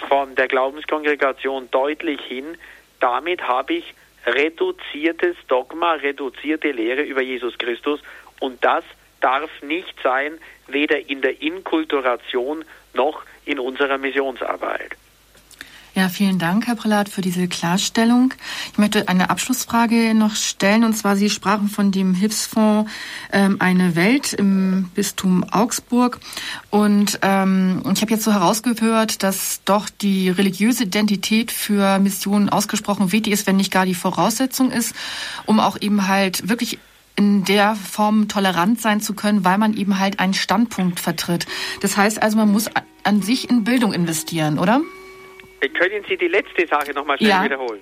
von 0.08 0.36
der 0.36 0.48
Glaubenskongregation 0.48 1.70
deutlich 1.72 2.22
hin, 2.22 2.58
damit 3.00 3.48
habe 3.48 3.74
ich 3.76 3.94
reduziertes 4.26 5.36
Dogma, 5.48 5.94
reduzierte 5.94 6.72
Lehre 6.72 7.02
über 7.02 7.22
Jesus 7.22 7.58
Christus 7.58 8.02
und 8.40 8.64
das 8.64 8.84
darf 9.22 9.50
nicht 9.62 9.96
sein, 10.04 10.38
weder 10.68 11.10
in 11.10 11.22
der 11.22 11.42
Inkulturation 11.42 12.66
noch 12.94 13.24
in 13.46 13.60
unserer 13.60 13.98
Missionsarbeit. 13.98 14.96
Ja, 15.98 16.10
vielen 16.10 16.38
Dank, 16.38 16.68
Herr 16.68 16.76
Prälat, 16.76 17.10
für 17.10 17.22
diese 17.22 17.48
Klarstellung. 17.48 18.32
Ich 18.72 18.78
möchte 18.78 19.08
eine 19.08 19.32
Abschlussfrage 19.32 20.14
noch 20.14 20.36
stellen. 20.36 20.84
Und 20.84 20.96
zwar, 20.96 21.16
Sie 21.16 21.28
sprachen 21.28 21.70
von 21.70 21.92
dem 21.92 22.14
Hilfsfonds 22.14 22.92
ähm, 23.32 23.56
Eine 23.58 23.96
Welt 23.96 24.32
im 24.32 24.92
Bistum 24.94 25.44
Augsburg. 25.44 26.20
Und 26.70 27.18
ähm, 27.24 27.82
ich 27.92 28.04
habe 28.04 28.12
jetzt 28.12 28.26
so 28.26 28.32
herausgehört, 28.32 29.24
dass 29.24 29.62
doch 29.66 29.90
die 29.90 30.30
religiöse 30.30 30.84
Identität 30.84 31.52
für 31.52 31.98
Missionen 31.98 32.50
ausgesprochen 32.50 33.12
wichtig 33.12 33.34
ist, 33.34 33.48
wenn 33.48 33.58
nicht 33.58 33.72
gar 33.72 33.88
die 33.88 33.96
Voraussetzung 33.96 34.70
ist, 34.70 34.94
um 35.48 35.60
auch 35.60 35.82
eben 35.82 36.08
halt 36.08 36.48
wirklich 36.48 36.78
in 37.16 37.44
der 37.44 37.76
Form 37.76 38.28
tolerant 38.28 38.80
sein 38.80 39.02
zu 39.02 39.16
können, 39.16 39.44
weil 39.44 39.58
man 39.58 39.74
eben 39.74 39.98
halt 39.98 40.20
einen 40.20 40.36
Standpunkt 40.36 41.00
vertritt. 41.00 41.48
Das 41.82 41.98
heißt 41.98 42.22
also, 42.22 42.38
man 42.38 42.52
muss 42.52 42.70
an 43.04 43.24
sich 43.24 43.50
in 43.50 43.64
Bildung 43.64 43.94
investieren, 43.94 44.60
oder? 44.60 44.82
Können 45.60 46.04
Sie 46.08 46.18
die 46.18 46.28
letzte 46.28 46.68
Sache 46.68 46.92
nochmal 46.94 47.18
schnell 47.18 47.30
ja. 47.30 47.44
wiederholen? 47.44 47.82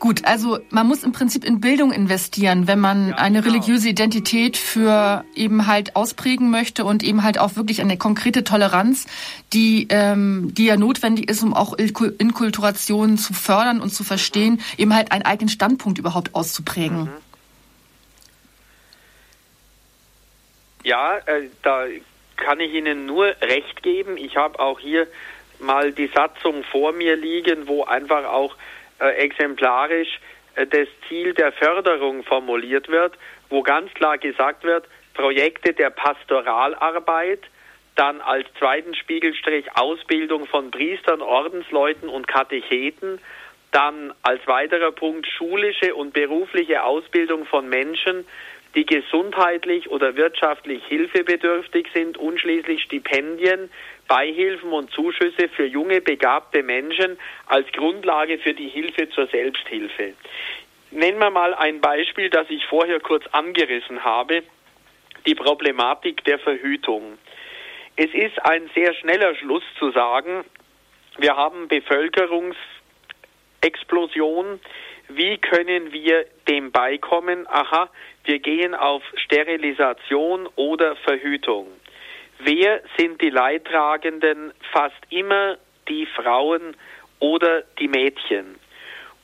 Gut, 0.00 0.24
also 0.24 0.60
man 0.70 0.86
muss 0.86 1.02
im 1.02 1.12
Prinzip 1.12 1.44
in 1.44 1.60
Bildung 1.60 1.92
investieren, 1.92 2.66
wenn 2.66 2.80
man 2.80 3.10
ja, 3.10 3.16
eine 3.16 3.42
genau. 3.42 3.52
religiöse 3.52 3.90
Identität 3.90 4.56
für 4.56 5.26
eben 5.34 5.66
halt 5.66 5.94
ausprägen 5.94 6.50
möchte 6.50 6.86
und 6.86 7.02
eben 7.02 7.22
halt 7.22 7.38
auch 7.38 7.56
wirklich 7.56 7.82
eine 7.82 7.98
konkrete 7.98 8.42
Toleranz, 8.42 9.06
die, 9.52 9.88
ähm, 9.90 10.54
die 10.54 10.64
ja 10.64 10.78
notwendig 10.78 11.28
ist, 11.28 11.42
um 11.42 11.52
auch 11.52 11.74
Inkulturation 11.74 13.18
zu 13.18 13.34
fördern 13.34 13.82
und 13.82 13.90
zu 13.90 14.02
verstehen, 14.02 14.54
mhm. 14.54 14.60
eben 14.78 14.94
halt 14.94 15.12
einen 15.12 15.26
eigenen 15.26 15.50
Standpunkt 15.50 15.98
überhaupt 15.98 16.34
auszuprägen. 16.34 17.02
Mhm. 17.02 17.10
Ja, 20.82 21.18
äh, 21.26 21.48
da 21.62 21.84
kann 22.38 22.58
ich 22.60 22.72
Ihnen 22.72 23.04
nur 23.04 23.26
recht 23.42 23.82
geben. 23.82 24.16
Ich 24.16 24.36
habe 24.36 24.58
auch 24.58 24.80
hier 24.80 25.06
mal 25.60 25.92
die 25.92 26.10
Satzung 26.14 26.64
vor 26.64 26.92
mir 26.92 27.16
liegen, 27.16 27.68
wo 27.68 27.84
einfach 27.84 28.24
auch 28.24 28.56
äh, 29.00 29.08
exemplarisch 29.16 30.20
äh, 30.54 30.66
das 30.66 30.88
Ziel 31.08 31.34
der 31.34 31.52
Förderung 31.52 32.24
formuliert 32.24 32.88
wird, 32.88 33.14
wo 33.48 33.62
ganz 33.62 33.92
klar 33.94 34.18
gesagt 34.18 34.64
wird, 34.64 34.86
Projekte 35.14 35.72
der 35.72 35.90
Pastoralarbeit, 35.90 37.40
dann 37.96 38.20
als 38.20 38.46
zweiten 38.58 38.94
Spiegelstrich 38.94 39.66
Ausbildung 39.76 40.46
von 40.46 40.70
Priestern, 40.70 41.20
Ordensleuten 41.20 42.08
und 42.08 42.28
Katecheten, 42.28 43.20
dann 43.72 44.12
als 44.22 44.46
weiterer 44.46 44.92
Punkt 44.92 45.26
schulische 45.26 45.94
und 45.94 46.12
berufliche 46.12 46.82
Ausbildung 46.82 47.44
von 47.46 47.68
Menschen, 47.68 48.24
die 48.74 48.86
gesundheitlich 48.86 49.90
oder 49.90 50.16
wirtschaftlich 50.16 50.84
hilfebedürftig 50.86 51.88
sind 51.92 52.16
und 52.16 52.38
schließlich 52.40 52.82
Stipendien, 52.82 53.70
Beihilfen 54.10 54.72
und 54.72 54.90
Zuschüsse 54.90 55.48
für 55.54 55.66
junge, 55.66 56.00
begabte 56.00 56.64
Menschen 56.64 57.16
als 57.46 57.70
Grundlage 57.70 58.38
für 58.38 58.54
die 58.54 58.66
Hilfe 58.66 59.08
zur 59.10 59.28
Selbsthilfe. 59.28 60.14
Nennen 60.90 61.20
wir 61.20 61.30
mal 61.30 61.54
ein 61.54 61.80
Beispiel, 61.80 62.28
das 62.28 62.50
ich 62.50 62.66
vorher 62.66 62.98
kurz 62.98 63.24
angerissen 63.28 64.02
habe, 64.02 64.42
die 65.26 65.36
Problematik 65.36 66.24
der 66.24 66.40
Verhütung. 66.40 67.18
Es 67.94 68.12
ist 68.12 68.44
ein 68.44 68.68
sehr 68.74 68.94
schneller 68.94 69.36
Schluss 69.36 69.62
zu 69.78 69.92
sagen, 69.92 70.44
wir 71.18 71.36
haben 71.36 71.68
Bevölkerungsexplosion, 71.68 74.58
wie 75.06 75.38
können 75.38 75.92
wir 75.92 76.26
dem 76.48 76.72
beikommen? 76.72 77.46
Aha, 77.46 77.88
wir 78.24 78.40
gehen 78.40 78.74
auf 78.74 79.04
Sterilisation 79.14 80.48
oder 80.56 80.96
Verhütung. 80.96 81.68
Wer 82.42 82.80
sind 82.96 83.20
die 83.20 83.30
Leidtragenden? 83.30 84.52
Fast 84.72 84.96
immer 85.10 85.58
die 85.88 86.06
Frauen 86.06 86.76
oder 87.18 87.62
die 87.78 87.88
Mädchen. 87.88 88.56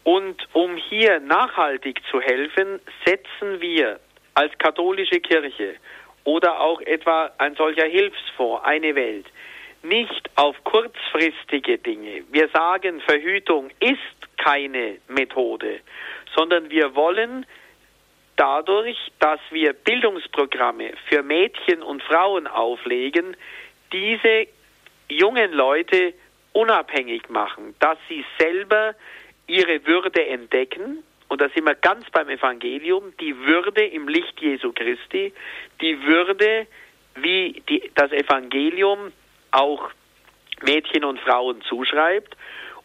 Und 0.04 0.36
um 0.52 0.76
hier 0.76 1.20
nachhaltig 1.20 2.00
zu 2.10 2.20
helfen, 2.20 2.80
setzen 3.04 3.60
wir 3.60 3.98
als 4.34 4.56
katholische 4.58 5.20
Kirche 5.20 5.76
oder 6.24 6.60
auch 6.60 6.80
etwa 6.82 7.30
ein 7.38 7.54
solcher 7.54 7.86
Hilfsfonds, 7.86 8.64
eine 8.64 8.94
Welt, 8.94 9.26
nicht 9.82 10.30
auf 10.34 10.62
kurzfristige 10.64 11.78
Dinge. 11.78 12.24
Wir 12.30 12.48
sagen, 12.48 13.00
Verhütung 13.00 13.70
ist 13.80 14.36
keine 14.36 14.98
Methode, 15.08 15.80
sondern 16.34 16.68
wir 16.70 16.94
wollen 16.94 17.46
dadurch, 18.36 18.98
dass 19.18 19.40
wir 19.50 19.72
Bildungsprogramme 19.72 20.92
für 21.08 21.22
Mädchen 21.22 21.82
und 21.82 22.02
Frauen 22.02 22.46
auflegen, 22.46 23.36
diese 23.92 24.46
jungen 25.08 25.52
Leute 25.52 26.14
unabhängig 26.52 27.28
machen, 27.28 27.74
dass 27.80 27.98
sie 28.08 28.24
selber 28.38 28.94
ihre 29.46 29.86
Würde 29.86 30.26
entdecken, 30.26 31.02
und 31.28 31.40
da 31.40 31.48
sind 31.48 31.64
wir 31.64 31.74
ganz 31.74 32.08
beim 32.10 32.28
Evangelium, 32.28 33.12
die 33.20 33.36
Würde 33.36 33.84
im 33.84 34.08
Licht 34.08 34.40
Jesu 34.40 34.72
Christi, 34.72 35.32
die 35.80 36.02
Würde, 36.04 36.66
wie 37.16 37.62
die, 37.68 37.90
das 37.94 38.12
Evangelium 38.12 39.12
auch 39.50 39.90
Mädchen 40.62 41.04
und 41.04 41.18
Frauen 41.20 41.62
zuschreibt. 41.62 42.36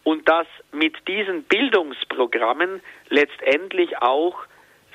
Und 0.03 0.27
dass 0.27 0.47
mit 0.71 1.07
diesen 1.07 1.43
Bildungsprogrammen 1.43 2.81
letztendlich 3.09 4.01
auch 4.01 4.45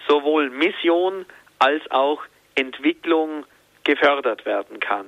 sowohl 0.09 0.51
Mission 0.51 1.27
als 1.59 1.83
auch 1.91 2.23
Entwicklung 2.55 3.45
gefördert 3.85 4.45
werden 4.45 4.81
kann. 4.81 5.07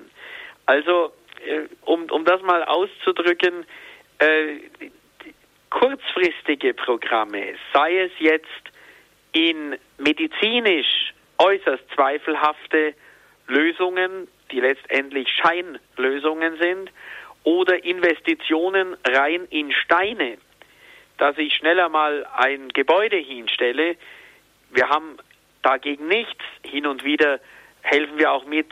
Also, 0.66 1.12
äh, 1.44 1.62
um, 1.84 2.04
um 2.10 2.24
das 2.24 2.42
mal 2.42 2.64
auszudrücken, 2.64 3.64
äh, 4.18 4.56
kurzfristige 5.70 6.74
Programme, 6.74 7.54
sei 7.72 7.98
es 8.00 8.12
jetzt 8.18 8.46
in 9.32 9.76
medizinisch 9.98 11.12
äußerst 11.38 11.84
zweifelhafte 11.94 12.94
Lösungen, 13.46 14.28
die 14.50 14.60
letztendlich 14.60 15.28
Scheinlösungen 15.30 16.58
sind, 16.58 16.90
oder 17.44 17.82
Investitionen 17.84 18.96
rein 19.06 19.46
in 19.50 19.72
Steine, 19.72 20.38
dass 21.18 21.38
ich 21.38 21.54
schneller 21.54 21.88
mal 21.88 22.26
ein 22.36 22.68
Gebäude 22.68 23.16
hinstelle. 23.16 23.96
Wir 24.70 24.88
haben 24.88 25.16
dagegen 25.62 26.08
nichts. 26.08 26.44
Hin 26.64 26.86
und 26.86 27.04
wieder 27.04 27.40
helfen 27.82 28.18
wir 28.18 28.32
auch 28.32 28.44
mit, 28.44 28.66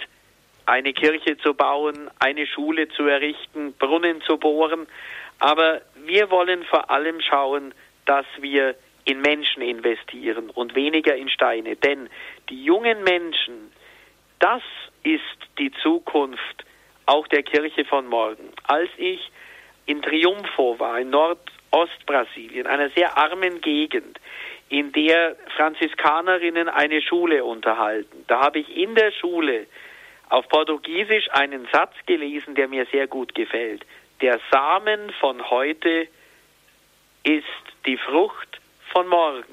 eine 0.66 0.92
Kirche 0.92 1.38
zu 1.38 1.54
bauen, 1.54 2.10
eine 2.18 2.46
Schule 2.46 2.88
zu 2.88 3.04
errichten, 3.04 3.72
Brunnen 3.74 4.20
zu 4.22 4.36
bohren. 4.36 4.86
Aber 5.38 5.82
wir 6.04 6.30
wollen 6.30 6.64
vor 6.64 6.90
allem 6.90 7.20
schauen, 7.20 7.72
dass 8.04 8.26
wir 8.40 8.74
in 9.04 9.20
Menschen 9.20 9.62
investieren 9.62 10.50
und 10.50 10.74
weniger 10.74 11.14
in 11.14 11.28
Steine. 11.28 11.76
Denn 11.76 12.08
die 12.50 12.64
jungen 12.64 13.04
Menschen, 13.04 13.72
das 14.40 14.62
ist 15.04 15.22
die 15.58 15.70
Zukunft 15.82 16.64
auch 17.06 17.28
der 17.28 17.44
Kirche 17.44 17.84
von 17.84 18.06
morgen. 18.08 18.52
Als 18.64 18.90
ich 18.96 19.30
in 19.86 20.02
Triunfo 20.02 20.78
war, 20.80 20.98
in 20.98 21.10
Nordostbrasilien, 21.10 22.66
einer 22.66 22.90
sehr 22.90 23.16
armen 23.16 23.60
Gegend, 23.60 24.18
in 24.68 24.92
der 24.92 25.36
Franziskanerinnen 25.56 26.68
eine 26.68 27.00
Schule 27.00 27.44
unterhalten, 27.44 28.24
da 28.26 28.40
habe 28.40 28.58
ich 28.58 28.76
in 28.76 28.94
der 28.94 29.12
Schule 29.12 29.66
auf 30.28 30.48
Portugiesisch 30.48 31.28
einen 31.30 31.68
Satz 31.72 31.94
gelesen, 32.06 32.54
der 32.54 32.68
mir 32.68 32.86
sehr 32.90 33.06
gut 33.06 33.34
gefällt. 33.34 33.84
Der 34.20 34.40
Samen 34.50 35.10
von 35.20 35.50
heute 35.50 36.08
ist 37.22 37.44
die 37.86 37.96
Frucht 37.96 38.60
von 38.92 39.06
morgen. 39.08 39.44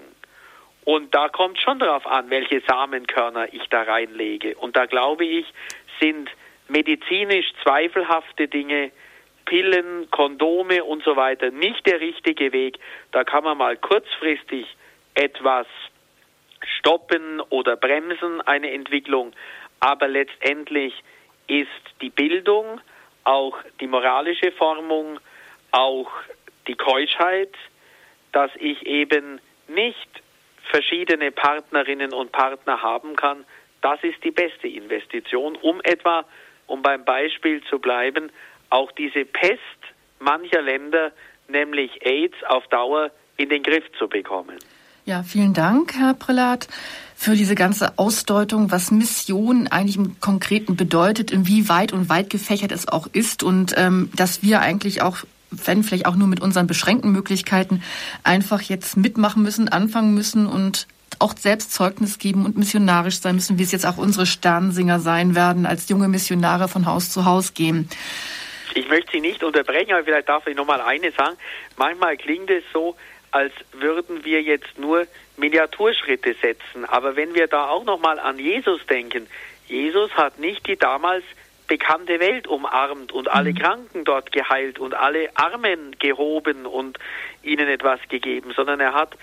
Und 0.86 1.14
da 1.16 1.30
kommt 1.30 1.60
schon 1.60 1.80
darauf 1.80 2.06
an, 2.06 2.30
welche 2.30 2.62
Samenkörner 2.62 3.54
ich 3.54 3.66
da 3.70 3.84
reinlege. 3.84 4.56
Und 4.56 4.76
da 4.76 4.86
glaube 4.86 5.26
ich, 5.26 5.46
sind 6.00 6.30
medizinisch 6.68 7.46
zweifelhafte 7.62 8.48
Dinge, 8.48 8.92
Pillen, 9.46 10.10
Kondome 10.12 10.84
und 10.84 11.04
so 11.04 11.16
weiter 11.16 11.52
nicht 11.52 11.86
der 11.86 12.00
richtige 12.00 12.52
Weg. 12.52 12.80
Da 13.12 13.24
kann 13.24 13.44
man 13.44 13.58
mal 13.58 13.78
kurzfristig 13.78 14.66
etwas 15.16 15.68
stoppen 16.80 17.42
oder 17.50 17.76
bremsen, 17.76 18.42
eine 18.42 18.72
Entwicklung. 18.72 19.34
Aber 19.80 20.08
letztendlich 20.08 20.94
ist 21.48 21.68
die 22.02 22.10
Bildung, 22.10 22.80
auch 23.24 23.58
die 23.80 23.88
moralische 23.88 24.52
Formung, 24.52 25.20
auch 25.72 26.12
die 26.68 26.76
Keuschheit, 26.76 27.54
dass 28.32 28.52
ich 28.56 28.86
eben 28.86 29.40
nicht 29.68 30.10
verschiedene 30.72 31.32
Partnerinnen 31.32 32.14
und 32.14 32.32
Partner 32.32 32.82
haben 32.82 33.16
kann, 33.16 33.46
das 33.82 34.02
ist 34.04 34.24
die 34.24 34.32
beste 34.32 34.68
Investition, 34.68 35.58
um 35.58 35.82
etwa 35.82 36.26
um 36.68 36.82
beim 36.82 37.04
Beispiel 37.04 37.62
zu 37.66 37.80
bleiben, 37.80 38.32
auch 38.70 38.92
diese 38.94 39.26
Pest 39.26 39.60
mancher 40.20 40.62
Länder, 40.62 41.12
nämlich 41.48 42.06
AIDS, 42.06 42.42
auf 42.46 42.66
Dauer 42.68 43.12
in 43.38 43.50
den 43.50 43.62
Griff 43.62 43.84
zu 44.00 44.08
bekommen. 44.08 44.58
Ja, 45.06 45.22
vielen 45.24 45.54
Dank, 45.54 45.96
Herr 45.96 46.14
Prälat, 46.14 46.70
für 47.14 47.36
diese 47.36 47.56
ganze 47.56 47.98
Ausdeutung, 47.98 48.72
was 48.72 48.90
Mission 48.90 49.68
eigentlich 49.68 49.98
im 49.98 50.20
Konkreten 50.22 50.78
bedeutet, 50.78 51.30
inwieweit 51.30 51.92
und 51.92 52.08
weit 52.08 52.30
gefächert 52.30 52.72
es 52.72 52.88
auch 52.88 53.08
ist 53.12 53.44
und 53.44 53.74
ähm, 53.76 54.10
dass 54.16 54.44
wir 54.44 54.62
eigentlich 54.62 55.02
auch 55.02 55.18
wenn 55.52 55.84
vielleicht 55.84 56.08
auch 56.08 56.16
nur 56.16 56.28
mit 56.28 56.42
unseren 56.42 56.66
beschränkten 56.66 57.12
Möglichkeiten, 57.12 57.84
einfach 58.24 58.62
jetzt 58.62 58.98
mitmachen 58.98 59.44
müssen, 59.44 59.70
anfangen 59.70 60.16
müssen 60.16 60.48
und 60.48 60.88
auch 61.20 61.38
selbst 61.38 61.72
Zeugnis 61.74 62.18
geben 62.18 62.46
und 62.46 62.58
missionarisch 62.58 63.20
sein 63.20 63.36
müssen, 63.36 63.60
wie 63.60 63.64
es 63.64 63.72
jetzt 63.72 63.86
auch 63.86 63.98
unsere 63.98 64.26
Sternsinger 64.26 65.00
sein 65.00 65.36
werden, 65.36 65.68
als 65.68 65.90
junge 65.90 66.08
Missionare 66.08 66.68
von 66.68 66.88
Haus 66.88 67.12
zu 67.12 67.26
Haus 67.26 67.54
gehen. 67.54 67.88
Ich 68.74 68.88
möchte 68.88 69.12
Sie 69.12 69.22
nicht 69.22 69.44
unterbrechen, 69.44 69.94
aber 69.94 70.04
vielleicht 70.04 70.28
darf 70.28 70.48
ich 70.48 70.56
noch 70.56 70.66
mal 70.66 70.82
eine 70.82 71.12
sagen. 71.12 71.38
Manchmal 71.78 72.18
klingt 72.18 72.50
es 72.50 72.64
so, 72.74 72.96
als 73.34 73.52
würden 73.72 74.24
wir 74.24 74.44
jetzt 74.44 74.78
nur 74.78 75.08
Miniaturschritte 75.38 76.36
setzen. 76.40 76.86
Aber 76.86 77.16
wenn 77.16 77.34
wir 77.34 77.48
da 77.48 77.68
auch 77.68 77.84
noch 77.84 78.00
mal 78.00 78.20
an 78.20 78.38
Jesus 78.38 78.86
denken, 78.86 79.28
Jesus 79.68 80.12
hat 80.16 80.38
nicht 80.38 80.68
die 80.68 80.78
damals 80.78 81.24
bekannte 81.68 82.20
Welt 82.20 82.46
umarmt 82.46 83.12
und 83.12 83.32
alle 83.32 83.50
mhm. 83.50 83.58
Kranken 83.58 84.06
dort 84.06 84.32
geheilt 84.32 84.78
und 84.78 84.94
alle 84.94 85.30
Armen 85.36 85.96
gehoben 85.98 86.68
und 86.68 87.00
ihnen 87.42 87.68
etwas 87.68 88.00
gegeben, 88.08 88.54
sondern 88.56 88.80
er 88.80 88.94
hat 88.94 89.18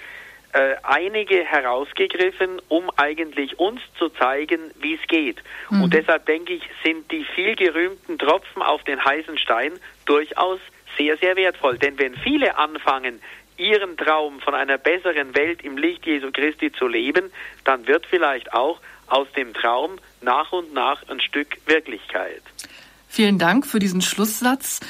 äh, 0.55 0.75
einige 0.83 1.45
herausgegriffen, 1.45 2.61
um 2.67 2.91
eigentlich 2.97 3.61
uns 3.61 3.81
zu 3.97 4.09
zeigen, 4.09 4.73
wie 4.81 4.95
es 4.95 5.07
geht. 5.07 5.37
Mhm. 5.71 5.85
Und 5.85 5.95
deshalb 5.95 6.27
denke 6.27 6.55
ich, 6.55 6.65
sind 6.83 7.13
die 7.13 7.25
viel 7.37 7.55
gerühmten 7.55 8.19
Tropfen 8.19 8.63
auf 8.63 8.83
den 8.83 9.05
heißen 9.05 9.39
Stein 9.39 9.75
durchaus 10.07 10.59
sehr, 10.99 11.17
sehr 11.19 11.37
wertvoll. 11.37 11.79
Denn 11.79 11.99
wenn 12.01 12.17
viele 12.17 12.59
anfangen, 12.59 13.21
ihren 13.61 13.97
Traum 13.97 14.41
von 14.41 14.55
einer 14.55 14.79
besseren 14.79 15.37
Welt 15.37 15.63
im 15.63 15.77
Licht 15.77 16.07
Jesu 16.07 16.31
Christi 16.33 16.73
zu 16.73 16.89
leben, 16.89 17.31
dann 17.65 17.87
wird 17.87 18.07
vielleicht 18.07 18.53
auch 18.53 18.81
aus 19.07 19.29
dem 19.37 19.53
Traum 19.53 19.99
nach 20.23 20.53
und 20.53 20.73
nach 20.73 21.07
ein 21.09 21.21
Stück 21.21 21.59
Wirklichkeit. 21.67 22.43
Vielen 23.09 23.39
Dank 23.39 23.67
für 23.67 23.81
diesen 23.81 24.03
Schlusssatz. 24.03 24.81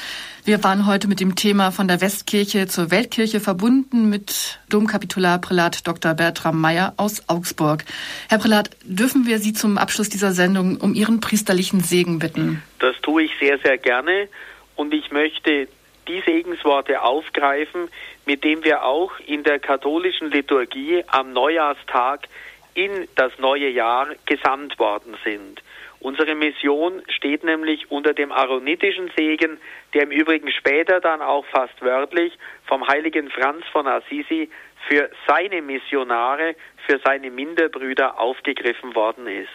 Wir 0.45 0.63
waren 0.63 0.87
heute 0.87 1.09
mit 1.09 1.21
dem 1.21 1.37
Thema 1.37 1.71
von 1.71 1.89
der 1.89 2.01
Westkirche 2.01 2.67
zur 2.67 2.91
Weltkirche 2.91 3.41
verbunden 3.41 4.09
mit 4.09 4.59
Domkapitularprälat 4.69 5.87
Dr. 5.87 6.15
Bertram 6.15 6.61
Meyer 6.61 6.95
aus 6.97 7.29
Augsburg. 7.29 7.85
Herr 8.29 8.39
Prälat, 8.39 8.71
dürfen 8.85 9.27
wir 9.27 9.39
Sie 9.39 9.53
zum 9.53 9.79
Abschluss 9.79 10.09
dieser 10.09 10.33
Sendung 10.33 10.77
um 10.77 10.95
Ihren 10.95 11.21
priesterlichen 11.21 11.81
Segen 11.81 12.19
bitten? 12.19 12.63
Das 12.79 12.95
tue 13.03 13.25
ich 13.25 13.33
sehr, 13.41 13.59
sehr 13.59 13.79
gerne 13.79 14.29
und 14.77 14.93
ich 14.93 15.11
möchte 15.11 15.69
die 16.09 16.23
Segensworte 16.27 17.03
aufgreifen, 17.03 17.89
mit 18.27 18.45
dem 18.45 18.65
wir 18.65 18.85
auch 18.85 19.13
in 19.27 19.43
der 19.43 19.59
katholischen 19.59 20.31
Liturgie 20.31 21.03
am 21.07 21.33
Neujahrstag 21.33 22.29
in 22.75 23.09
das 23.17 23.33
neue 23.39 23.69
Jahr 23.69 24.09
gesandt 24.27 24.79
worden 24.79 25.17
sind. 25.25 25.63
Unsere 26.01 26.35
Mission 26.35 27.03
steht 27.09 27.45
nämlich 27.45 27.91
unter 27.91 28.15
dem 28.15 28.33
aaronitischen 28.33 29.11
Segen, 29.17 29.59
der 29.93 30.05
im 30.05 30.11
Übrigen 30.11 30.51
später 30.51 30.99
dann 31.01 31.21
auch 31.21 31.45
fast 31.47 31.83
wörtlich 31.83 32.33
vom 32.65 32.87
heiligen 32.89 33.31
Franz 33.31 33.67
von 33.71 33.87
Assisi 33.87 34.49
für 34.89 35.11
seine 35.27 35.61
Missionare, 35.61 36.57
für 36.87 36.99
seine 37.05 37.31
Minderbrüder 37.31 38.19
aufgegriffen 38.19 38.95
worden 38.95 39.27
ist. 39.27 39.49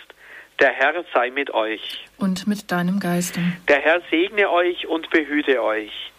Der 0.59 0.71
Herr 0.71 1.03
sei 1.13 1.31
mit 1.31 1.51
euch. 1.51 2.05
Und 2.17 2.47
mit 2.47 2.71
deinem 2.71 2.99
Geiste. 2.99 3.41
Der 3.67 3.81
Herr 3.81 4.01
segne 4.11 4.49
euch 4.51 4.87
und 4.87 5.09
behüte 5.09 5.61
euch. 5.63 6.11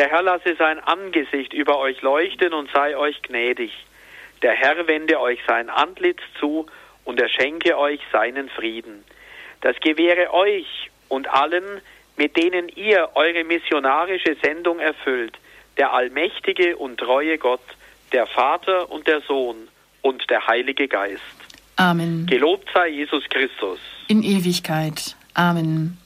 Der 0.00 0.08
Herr 0.08 0.22
lasse 0.22 0.56
sein 0.56 0.78
Angesicht 0.78 1.52
über 1.52 1.78
euch 1.78 2.00
leuchten 2.00 2.54
und 2.54 2.70
sei 2.72 2.96
euch 2.96 3.20
gnädig. 3.20 3.70
Der 4.40 4.52
Herr 4.52 4.86
wende 4.86 5.20
euch 5.20 5.40
sein 5.46 5.68
Antlitz 5.68 6.22
zu 6.38 6.64
und 7.04 7.20
er 7.20 7.28
schenke 7.28 7.76
euch 7.76 8.00
seinen 8.10 8.48
Frieden. 8.48 9.04
Das 9.60 9.76
gewähre 9.80 10.32
euch 10.32 10.90
und 11.08 11.28
allen, 11.28 11.82
mit 12.16 12.34
denen 12.38 12.70
ihr 12.70 13.10
eure 13.14 13.44
missionarische 13.44 14.36
Sendung 14.42 14.78
erfüllt, 14.78 15.36
der 15.76 15.92
allmächtige 15.92 16.78
und 16.78 16.96
treue 16.96 17.36
Gott, 17.36 17.60
der 18.12 18.26
Vater 18.26 18.90
und 18.90 19.06
der 19.06 19.20
Sohn 19.20 19.68
und 20.00 20.30
der 20.30 20.46
Heilige 20.46 20.88
Geist. 20.88 21.20
Amen. 21.76 22.24
Gelobt 22.26 22.70
sei 22.72 22.88
Jesus 22.88 23.24
Christus. 23.28 23.78
In 24.08 24.22
Ewigkeit. 24.22 25.14
Amen. 25.34 25.98